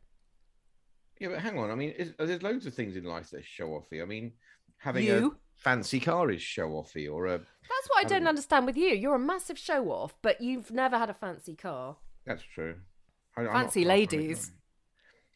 Yeah, 1.19 1.29
but 1.29 1.39
hang 1.39 1.59
on. 1.59 1.71
I 1.71 1.75
mean, 1.75 1.91
is, 1.91 2.13
there's 2.19 2.43
loads 2.43 2.67
of 2.67 2.75
things 2.75 2.97
in 2.97 3.05
life 3.05 3.31
that 3.31 3.47
show 3.47 3.69
offy. 3.69 4.03
I 4.03 4.05
mean, 4.05 4.33
having 4.77 5.07
You? 5.07 5.37
a 5.57 5.61
fancy 5.63 6.01
car 6.01 6.31
is 6.31 6.43
show 6.43 6.69
offy, 6.69 7.11
or 7.11 7.25
a 7.27 7.39
That's 7.39 7.89
what 7.89 8.05
I 8.05 8.09
don't- 8.09 8.27
understand 8.29 8.67
with 8.67 8.77
you. 8.77 8.89
You're 8.89 9.15
a 9.15 9.19
massive 9.19 9.59
show 9.59 9.91
off, 9.91 10.15
but 10.21 10.43
you've 10.43 10.71
never 10.71 10.99
had 10.99 11.09
a 11.09 11.15
fancy 11.15 11.57
car. 11.57 11.97
that's 12.27 12.43
true. 12.43 12.77
I, 13.37 13.45
Fancy 13.47 13.85
ladies. 13.85 14.53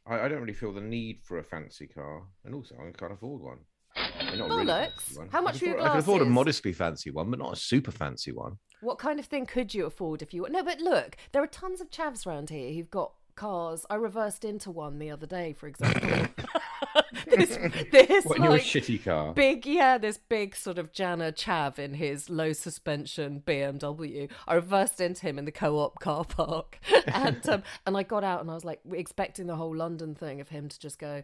I, 0.07 0.21
I 0.21 0.29
don't 0.29 0.41
really 0.41 0.53
feel 0.55 0.73
the 0.73 0.81
need 0.81 1.21
for 1.23 1.39
a 1.39 1.45
fancy 1.45 1.87
car, 1.87 2.25
and 2.45 2.55
also 2.55 2.75
I 2.77 2.91
can't 2.97 3.13
afford 3.13 3.43
one. 3.43 3.59
A 3.97 4.37
really. 4.49 4.89
How 5.31 5.41
much 5.41 5.63
are 5.63 5.67
your 5.67 5.75
afford- 5.77 5.87
I 5.89 5.91
can 5.91 6.01
afford 6.01 6.23
a 6.23 6.25
modestly 6.27 6.73
fancy 6.73 7.11
one, 7.11 7.31
but 7.31 7.39
not 7.39 7.53
a 7.53 7.57
super 7.57 7.93
fancy 7.93 8.33
one. 8.33 8.59
What 8.81 8.99
kind 8.99 9.19
of 9.19 9.27
thing 9.27 9.47
could 9.47 9.73
you 9.73 9.87
afford 9.87 10.21
if 10.21 10.35
you 10.35 10.47
no? 10.51 10.63
But 10.63 10.81
look, 10.81 11.17
there 11.33 11.43
are 11.43 11.47
tons 11.47 11.81
of 11.81 11.91
chavs 11.91 12.27
around 12.27 12.51
here 12.51 12.73
who've 12.75 12.91
got 12.91 13.13
cars. 13.35 13.85
I 13.91 13.95
reversed 13.97 14.45
into 14.45 14.71
one 14.71 14.99
the 14.99 15.11
other 15.11 15.27
day, 15.27 15.53
for 15.53 15.67
example. 15.69 16.09
this 17.27 17.57
this 17.91 18.25
What 18.25 18.39
like 18.39 18.63
shitty 18.63 19.05
car? 19.05 19.33
big, 19.33 19.67
yeah, 19.67 19.99
this 19.99 20.19
big 20.19 20.55
sort 20.55 20.79
of 20.79 20.93
Jana 20.93 21.33
chav 21.33 21.79
in 21.79 21.95
his 21.95 22.31
low 22.31 22.53
suspension 22.53 23.43
BMW. 23.45 24.31
I 24.47 24.55
reversed 24.55 25.01
into 25.01 25.23
him 25.23 25.39
in 25.39 25.45
the 25.45 25.53
co-op 25.53 25.99
car 26.01 26.25
park, 26.25 26.79
and 27.07 27.47
um, 27.49 27.63
and 27.87 27.97
I 27.97 28.03
got 28.03 28.25
out 28.25 28.41
and 28.41 28.51
I 28.51 28.55
was 28.55 28.65
like 28.65 28.81
expecting 28.93 29.47
the 29.47 29.57
whole 29.57 29.75
London 29.75 30.15
thing 30.15 30.41
of 30.41 30.49
him 30.49 30.69
to 30.69 30.79
just 30.79 30.99
go. 30.99 31.23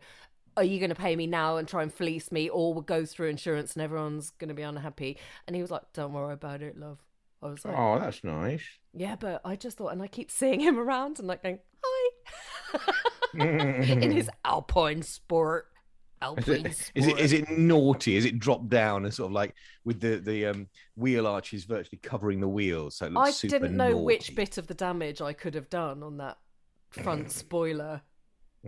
Are 0.57 0.65
you 0.65 0.81
going 0.81 0.91
to 0.91 0.97
pay 0.97 1.15
me 1.15 1.29
now 1.29 1.59
and 1.59 1.69
try 1.69 1.83
and 1.83 1.95
fleece 1.95 2.33
me, 2.33 2.49
or 2.49 2.75
we'll 2.75 2.83
go 2.83 3.07
through 3.07 3.29
insurance 3.29 3.75
and 3.75 3.83
everyone's 3.83 4.31
going 4.31 4.49
to 4.49 4.55
be 4.55 4.63
unhappy? 4.63 5.17
And 5.47 5.55
he 5.55 5.63
was 5.63 5.71
like, 5.71 5.83
"Don't 5.93 6.13
worry 6.13 6.33
about 6.35 6.61
it, 6.61 6.77
love." 6.77 6.99
I 7.43 7.47
was 7.47 7.65
like, 7.65 7.75
Oh, 7.79 7.99
that's 7.99 8.23
nice. 8.23 8.63
yeah, 8.93 9.17
but 9.19 9.41
I 9.47 9.57
just 9.57 9.79
thought, 9.79 9.93
and 9.93 10.03
I 10.03 10.09
keep 10.09 10.31
seeing 10.31 10.61
him 10.61 10.79
around 10.79 11.19
and 11.19 11.27
like 11.27 11.43
going, 11.43 11.61
hi, 11.85 12.11
in 13.35 14.12
his 14.12 14.31
Alpine 14.45 15.03
Sport. 15.03 15.66
Is 16.22 16.26
Alpine 16.26 16.66
it, 16.66 16.76
Sport. 16.76 16.93
is 16.95 17.07
it 17.07 17.18
is 17.18 17.33
it 17.33 17.51
naughty? 17.51 18.16
Is 18.16 18.24
it 18.26 18.39
dropped 18.39 18.68
down 18.68 19.05
and 19.05 19.14
sort 19.14 19.28
of 19.28 19.33
like 19.33 19.55
with 19.85 20.01
the 20.01 20.16
the 20.16 20.47
um, 20.47 20.68
wheel 20.97 21.26
arches 21.26 21.64
virtually 21.64 21.99
covering 22.03 22.41
the 22.41 22.49
wheels, 22.49 22.97
so 22.97 23.07
it 23.07 23.12
I 23.16 23.31
didn't 23.33 23.76
know 23.76 23.97
which 23.97 24.35
bit 24.35 24.59
of 24.59 24.66
the 24.66 24.74
damage 24.74 25.20
I 25.22 25.33
could 25.33 25.55
have 25.55 25.70
done 25.70 26.03
on 26.03 26.18
that 26.18 26.37
front 26.91 27.31
spoiler. 27.33 28.03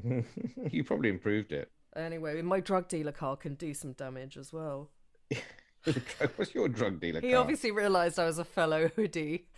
you 0.02 0.84
probably 0.84 1.10
improved 1.10 1.52
it. 1.52 1.70
Anyway, 1.94 2.40
my 2.40 2.58
drug 2.60 2.88
dealer 2.88 3.12
car 3.12 3.36
can 3.36 3.54
do 3.54 3.74
some 3.74 3.92
damage 3.92 4.38
as 4.38 4.50
well. 4.50 4.90
What's 6.36 6.54
your 6.54 6.68
drug 6.68 7.00
dealer? 7.00 7.20
He 7.20 7.32
car? 7.32 7.40
obviously 7.40 7.70
realised 7.70 8.18
I 8.18 8.24
was 8.24 8.38
a 8.38 8.44
fellow 8.46 8.88
hoodie 8.96 9.48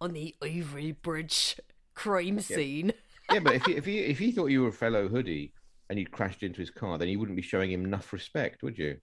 on 0.00 0.12
the 0.12 0.34
Ivory 0.42 0.92
Bridge 0.92 1.56
crime 1.94 2.40
scene. 2.40 2.92
yeah, 3.32 3.40
but 3.40 3.54
if 3.54 3.64
he, 3.64 3.72
if 3.76 3.84
he 3.84 3.98
if 4.00 4.18
he 4.18 4.32
thought 4.32 4.46
you 4.46 4.62
were 4.62 4.68
a 4.68 4.72
fellow 4.72 5.08
hoodie 5.08 5.52
and 5.88 5.98
you'd 5.98 6.10
crashed 6.10 6.42
into 6.42 6.60
his 6.60 6.70
car, 6.70 6.98
then 6.98 7.08
you 7.08 7.18
wouldn't 7.18 7.36
be 7.36 7.42
showing 7.42 7.70
him 7.70 7.84
enough 7.84 8.12
respect, 8.12 8.62
would 8.62 8.78
you? 8.78 8.98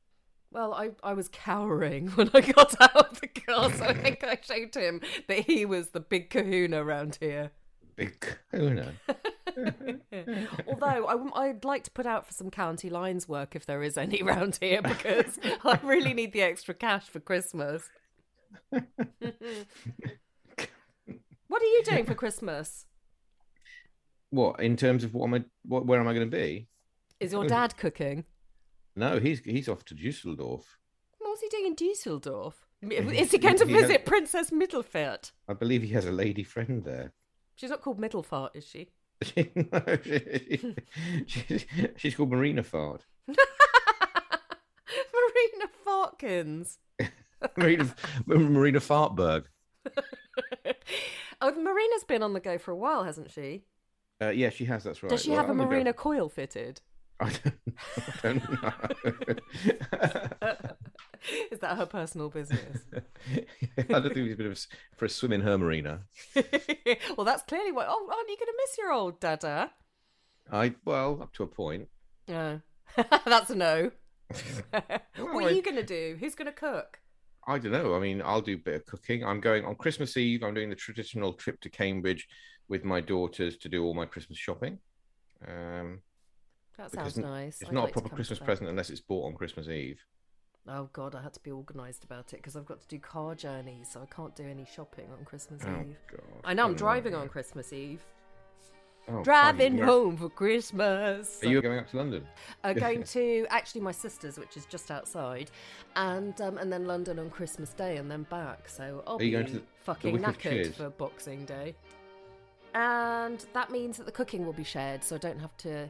Well, 0.52 0.74
I, 0.74 0.92
I 1.02 1.14
was 1.14 1.30
cowering 1.30 2.08
when 2.16 2.30
I 2.34 2.42
got 2.42 2.80
out 2.80 3.12
of 3.12 3.20
the 3.20 3.28
car, 3.28 3.72
so 3.74 3.86
I 3.86 3.94
think 4.02 4.24
I 4.24 4.38
showed 4.42 4.76
him 4.76 5.02
that 5.28 5.40
he 5.40 5.66
was 5.66 5.90
the 5.90 6.00
big 6.00 6.30
kahuna 6.30 6.84
around 6.84 7.18
here. 7.20 7.52
Big 7.96 8.20
kahuna. 8.52 8.94
Although 10.68 11.06
I, 11.36 11.48
would 11.48 11.64
like 11.64 11.84
to 11.84 11.92
put 11.92 12.06
out 12.08 12.26
for 12.26 12.34
some 12.34 12.50
county 12.50 12.90
lines 12.90 13.28
work 13.28 13.56
if 13.56 13.68
there 13.68 13.84
is 13.84 13.98
any 13.98 14.22
around 14.22 14.58
here 14.60 14.82
because 14.82 15.40
I 15.64 15.80
really 15.84 16.14
need 16.14 16.34
the 16.34 16.42
extra 16.42 16.74
cash 16.74 17.08
for 17.08 17.20
Christmas. 17.20 17.90
What 21.54 21.62
are 21.62 21.66
you 21.66 21.84
doing 21.84 22.04
for 22.04 22.16
Christmas? 22.16 22.88
What 24.32 24.60
in 24.60 24.76
terms 24.76 25.04
of 25.04 25.14
what 25.14 25.28
am 25.28 25.36
I? 25.36 25.44
What 25.64 25.86
where 25.86 26.00
am 26.00 26.08
I 26.08 26.14
going 26.16 26.28
to 26.30 26.36
be? 26.36 26.68
Is 27.20 27.32
your 27.32 27.46
dad 27.46 27.78
cooking? 27.78 28.26
No, 28.96 29.20
he's 29.20 29.40
he's 29.42 29.70
off 29.70 29.86
to 29.86 29.94
Dusseldorf. 29.94 30.80
What's 31.20 31.42
he 31.42 31.50
doing 31.50 31.68
in 31.68 31.76
Dusseldorf? 31.76 32.66
Is 32.82 33.32
he 33.32 33.38
going 33.38 33.58
to 33.58 33.68
He 33.68 33.74
has- 33.74 33.84
visit 33.84 34.06
Princess 34.06 34.50
Mittelfeld? 34.50 35.32
I 35.48 35.54
believe 35.54 35.84
he 35.84 35.90
has 35.90 36.08
a 36.08 36.12
lady 36.12 36.44
friend 36.44 36.84
there. 36.84 37.14
She's 37.56 37.70
not 37.70 37.82
called 37.82 38.00
Mittelfart, 38.02 38.50
is 38.56 38.66
she? 38.66 38.90
No, 39.56 39.98
she- 40.04 40.76
she's, 41.28 41.66
she's 41.98 42.16
called 42.16 42.32
Marina 42.32 42.64
Fart. 42.64 43.06
Marina 43.28 43.38
Fartkins. 45.86 46.78
Marina, 47.58 47.96
Marina 48.26 48.80
Fartberg. 48.80 49.44
Oh, 51.44 51.52
Marina's 51.62 52.04
been 52.08 52.24
on 52.24 52.34
the 52.34 52.40
go 52.40 52.58
for 52.58 52.72
a 52.72 52.76
while, 52.76 53.04
hasn't 53.04 53.30
she? 53.32 53.64
Uh, 54.22 54.30
yeah, 54.30 54.50
she 54.50 54.66
has. 54.66 54.84
That's 54.84 55.04
right. 55.04 55.10
Does 55.10 55.24
she 55.24 55.30
Well, 55.32 55.42
have 55.42 55.50
a 55.50 55.54
go- 55.56 55.66
Marina 55.66 55.94
coil 55.94 56.30
fitted? 56.30 56.82
I 57.20 57.30
don't, 57.32 57.56
I 57.98 58.22
don't 58.24 58.64
know. 58.64 58.74
Is 61.52 61.60
that 61.60 61.78
her 61.78 61.86
personal 61.86 62.30
business? 62.30 62.80
I 63.78 63.84
don't 63.88 64.14
think 64.14 64.38
been 64.38 64.52
a- 64.52 64.98
for 64.98 65.06
a 65.06 65.10
swim 65.10 65.32
in 65.32 65.42
her 65.42 65.58
marina. 65.58 66.02
well, 66.36 67.24
that's 67.26 67.44
clearly 67.44 67.72
what. 67.72 67.86
Oh, 67.90 68.10
aren't 68.12 68.30
you 68.30 68.36
going 68.38 68.48
to 68.48 68.54
miss 68.58 68.78
your 68.78 68.92
old 68.92 69.20
dada? 69.22 69.72
I 70.52 70.76
well, 70.84 71.20
up 71.22 71.34
to 71.36 71.44
a 71.44 71.48
point. 71.48 71.88
No, 72.28 72.62
that's 73.26 73.50
a 73.50 73.56
no. 73.56 73.92
what 74.72 75.02
Well, 75.18 75.46
are 75.46 75.50
I- 75.50 75.52
you 75.52 75.62
going 75.62 75.78
to 75.78 75.84
do? 75.84 76.18
Who's 76.20 76.36
going 76.36 76.48
to 76.48 76.52
cook? 76.52 77.00
I 77.48 77.60
don't 77.60 77.72
know. 77.72 77.96
I 77.96 78.00
mean, 78.00 78.22
I'll 78.24 78.42
do 78.42 78.56
a 78.56 78.58
bit 78.58 78.76
of 78.76 78.86
cooking. 78.86 79.24
I'm 79.24 79.42
going 79.42 79.66
on 79.66 79.76
Christmas 79.76 80.16
Eve. 80.18 80.44
I'm 80.44 80.54
doing 80.54 80.70
the 80.70 80.76
traditional 80.76 81.34
trip 81.34 81.60
to 81.62 81.70
Cambridge 81.70 82.28
with 82.70 82.84
my 82.84 83.02
daughters 83.02 83.58
to 83.58 83.70
do 83.70 83.84
all 83.84 83.94
my 83.94 84.06
Christmas 84.06 84.38
shopping. 84.38 84.80
Um, 85.48 86.02
That 86.78 86.92
sounds 86.92 87.18
nice. 87.18 87.62
It's 87.62 87.70
I'd 87.70 87.74
not 87.74 87.86
like 87.86 87.96
a 87.96 88.00
proper 88.02 88.16
Christmas 88.16 88.40
present 88.40 88.70
unless 88.70 88.90
it's 88.90 89.02
bought 89.02 89.26
on 89.28 89.34
Christmas 89.34 89.68
Eve. 89.68 90.00
Oh 90.68 90.90
God, 90.94 91.14
I 91.14 91.22
had 91.22 91.34
to 91.34 91.42
be 91.42 91.52
organised 91.52 92.06
about 92.06 92.34
it 92.34 92.38
because 92.38 92.56
I've 92.56 92.66
got 92.66 92.80
to 92.80 92.88
do 92.88 92.98
car 92.98 93.36
journeys, 93.36 93.90
so 93.92 94.02
I 94.02 94.06
can't 94.16 94.34
do 94.34 94.46
any 94.46 94.66
shopping 94.74 95.08
on 95.18 95.26
Christmas 95.26 95.62
Oh 95.66 95.82
Eve. 95.82 95.98
God! 96.10 96.42
I 96.46 96.54
know 96.54 96.66
I'm 96.66 96.76
driving 96.76 97.14
on 97.14 97.28
Christmas 97.28 97.74
Eve. 97.74 98.02
Oh, 99.10 99.22
Driving 99.22 99.78
home 99.78 100.16
for 100.16 100.30
Christmas. 100.30 101.44
Are 101.44 101.48
you 101.48 101.62
going 101.62 101.78
up 101.80 101.90
to 101.90 101.98
London? 101.98 102.26
are 102.64 102.74
going 102.86 103.04
to 103.04 103.46
actually 103.50 103.82
my 103.82 103.92
sister's, 103.92 104.40
which 104.40 104.56
is 104.56 104.66
just 104.66 104.90
outside, 104.92 105.52
and 105.98 106.40
um, 106.40 106.58
and 106.58 106.72
then 106.72 106.88
London 106.88 107.20
on 107.20 107.30
Christmas 107.30 107.74
Day, 107.74 107.98
and 107.98 108.10
then 108.10 108.24
back. 108.24 108.70
So 108.70 109.04
I'll 109.06 109.18
Are 109.18 109.24
you 109.24 109.28
be 109.28 109.32
going 109.32 109.46
to 109.48 109.52
the- 109.54 109.60
the 109.60 109.66
fucking 109.84 110.16
of 110.16 110.22
knackered 110.22 110.74
for 110.76 110.90
Boxing 110.92 111.44
Day, 111.44 111.76
and 112.74 113.46
that 113.54 113.70
means 113.72 113.98
that 113.98 114.06
the 114.06 114.12
cooking 114.12 114.46
will 114.46 114.54
be 114.54 114.64
shared, 114.64 115.04
so 115.04 115.16
I 115.16 115.20
don't 115.20 115.40
have 115.40 115.56
to 115.58 115.90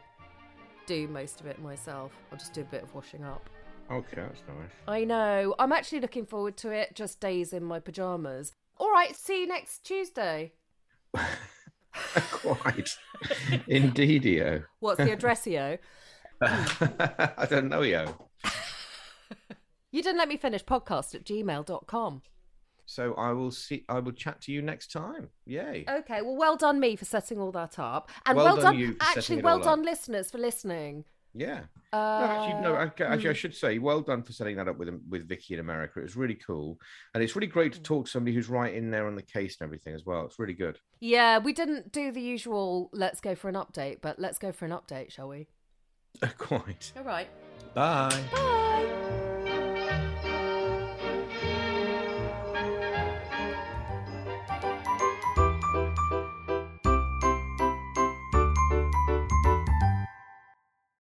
do 0.88 1.08
most 1.08 1.40
of 1.40 1.46
it 1.46 1.62
myself. 1.62 2.12
I'll 2.32 2.38
just 2.40 2.54
do 2.54 2.62
a 2.62 2.66
bit 2.66 2.82
of 2.82 2.94
washing 2.96 3.24
up. 3.24 3.48
Okay, 3.92 4.16
that's 4.16 4.42
nice. 4.48 4.72
I 4.88 5.04
know. 5.04 5.54
I'm 5.60 5.72
actually 5.72 6.00
looking 6.00 6.26
forward 6.26 6.58
to 6.58 6.72
it. 6.72 6.96
Just 6.96 7.20
days 7.20 7.54
in 7.54 7.64
my 7.64 7.80
pajamas. 7.80 8.54
All 8.80 8.92
right. 8.92 9.16
See 9.16 9.42
you 9.42 9.48
next 9.48 9.86
Tuesday. 9.86 10.54
Quite. 12.32 12.98
Indeedio. 13.70 14.66
What's 14.80 14.98
the 14.98 15.12
address, 15.12 15.48
yo? 15.48 15.78
I 16.42 17.48
don't 17.50 17.70
know, 17.70 17.82
yo. 17.82 18.30
You 19.92 20.02
didn't 20.02 20.18
let 20.18 20.28
me 20.28 20.38
finish 20.38 20.66
podcast 20.66 21.14
at 21.14 21.24
gmail.com. 21.24 22.24
So 22.86 23.14
I 23.14 23.32
will 23.32 23.52
see. 23.52 23.86
I 23.88 24.00
will 24.00 24.12
chat 24.12 24.42
to 24.42 24.52
you 24.52 24.62
next 24.62 24.92
time. 24.92 25.30
Yay! 25.46 25.86
Okay, 25.90 26.22
well, 26.22 26.36
well 26.36 26.58
done 26.58 26.80
me 26.80 26.96
for 26.96 27.06
setting 27.06 27.40
all 27.40 27.52
that 27.54 27.80
up, 27.80 28.10
and 28.26 28.36
Well 28.36 28.46
well, 28.46 28.56
done 28.58 28.80
done, 28.80 28.98
actually, 29.00 29.42
well 29.42 29.56
all 29.56 29.60
up. 29.60 29.66
done, 29.66 29.84
listeners, 29.84 30.30
for 30.30 30.38
listening. 30.38 31.06
Yeah. 31.34 31.62
Uh, 31.92 31.98
No, 31.98 32.26
actually, 32.26 32.62
no. 32.62 32.76
I, 32.76 32.84
actually, 33.14 33.30
I 33.30 33.34
should 33.34 33.56
say, 33.56 33.80
well 33.80 34.02
done 34.02 34.24
for 34.24 34.34
setting 34.34 34.56
that 34.58 34.68
up 34.68 34.78
with 34.78 34.90
with 35.10 35.28
Vicky 35.28 35.54
in 35.56 35.60
America. 35.60 36.00
It 36.00 36.04
was 36.04 36.16
really 36.16 36.36
cool, 36.36 36.80
and 37.14 37.24
it's 37.24 37.36
really 37.36 37.48
great 37.48 37.74
to 37.74 37.82
talk 37.82 38.06
to 38.06 38.12
somebody 38.12 38.36
who's 38.36 38.50
right 38.50 38.74
in 38.74 38.92
there 38.92 39.08
on 39.08 39.16
the 39.16 39.22
case 39.22 39.58
and 39.60 39.66
everything 39.68 39.94
as 39.94 40.06
well. 40.06 40.26
It's 40.26 40.40
really 40.40 40.54
good. 40.54 40.80
Yeah, 41.00 41.40
we 41.40 41.54
didn't 41.54 41.92
do 41.92 42.12
the 42.12 42.22
usual. 42.22 42.90
Let's 42.94 43.20
go 43.22 43.36
for 43.36 43.50
an 43.50 43.56
update, 43.56 43.98
but 44.02 44.20
let's 44.20 44.38
go 44.40 44.52
for 44.52 44.66
an 44.66 44.72
update, 44.72 45.12
shall 45.12 45.30
we? 45.30 45.48
Quite. 46.38 46.94
All 46.98 47.04
right. 47.04 47.28
Bye. 47.74 48.24
Bye. 48.32 49.10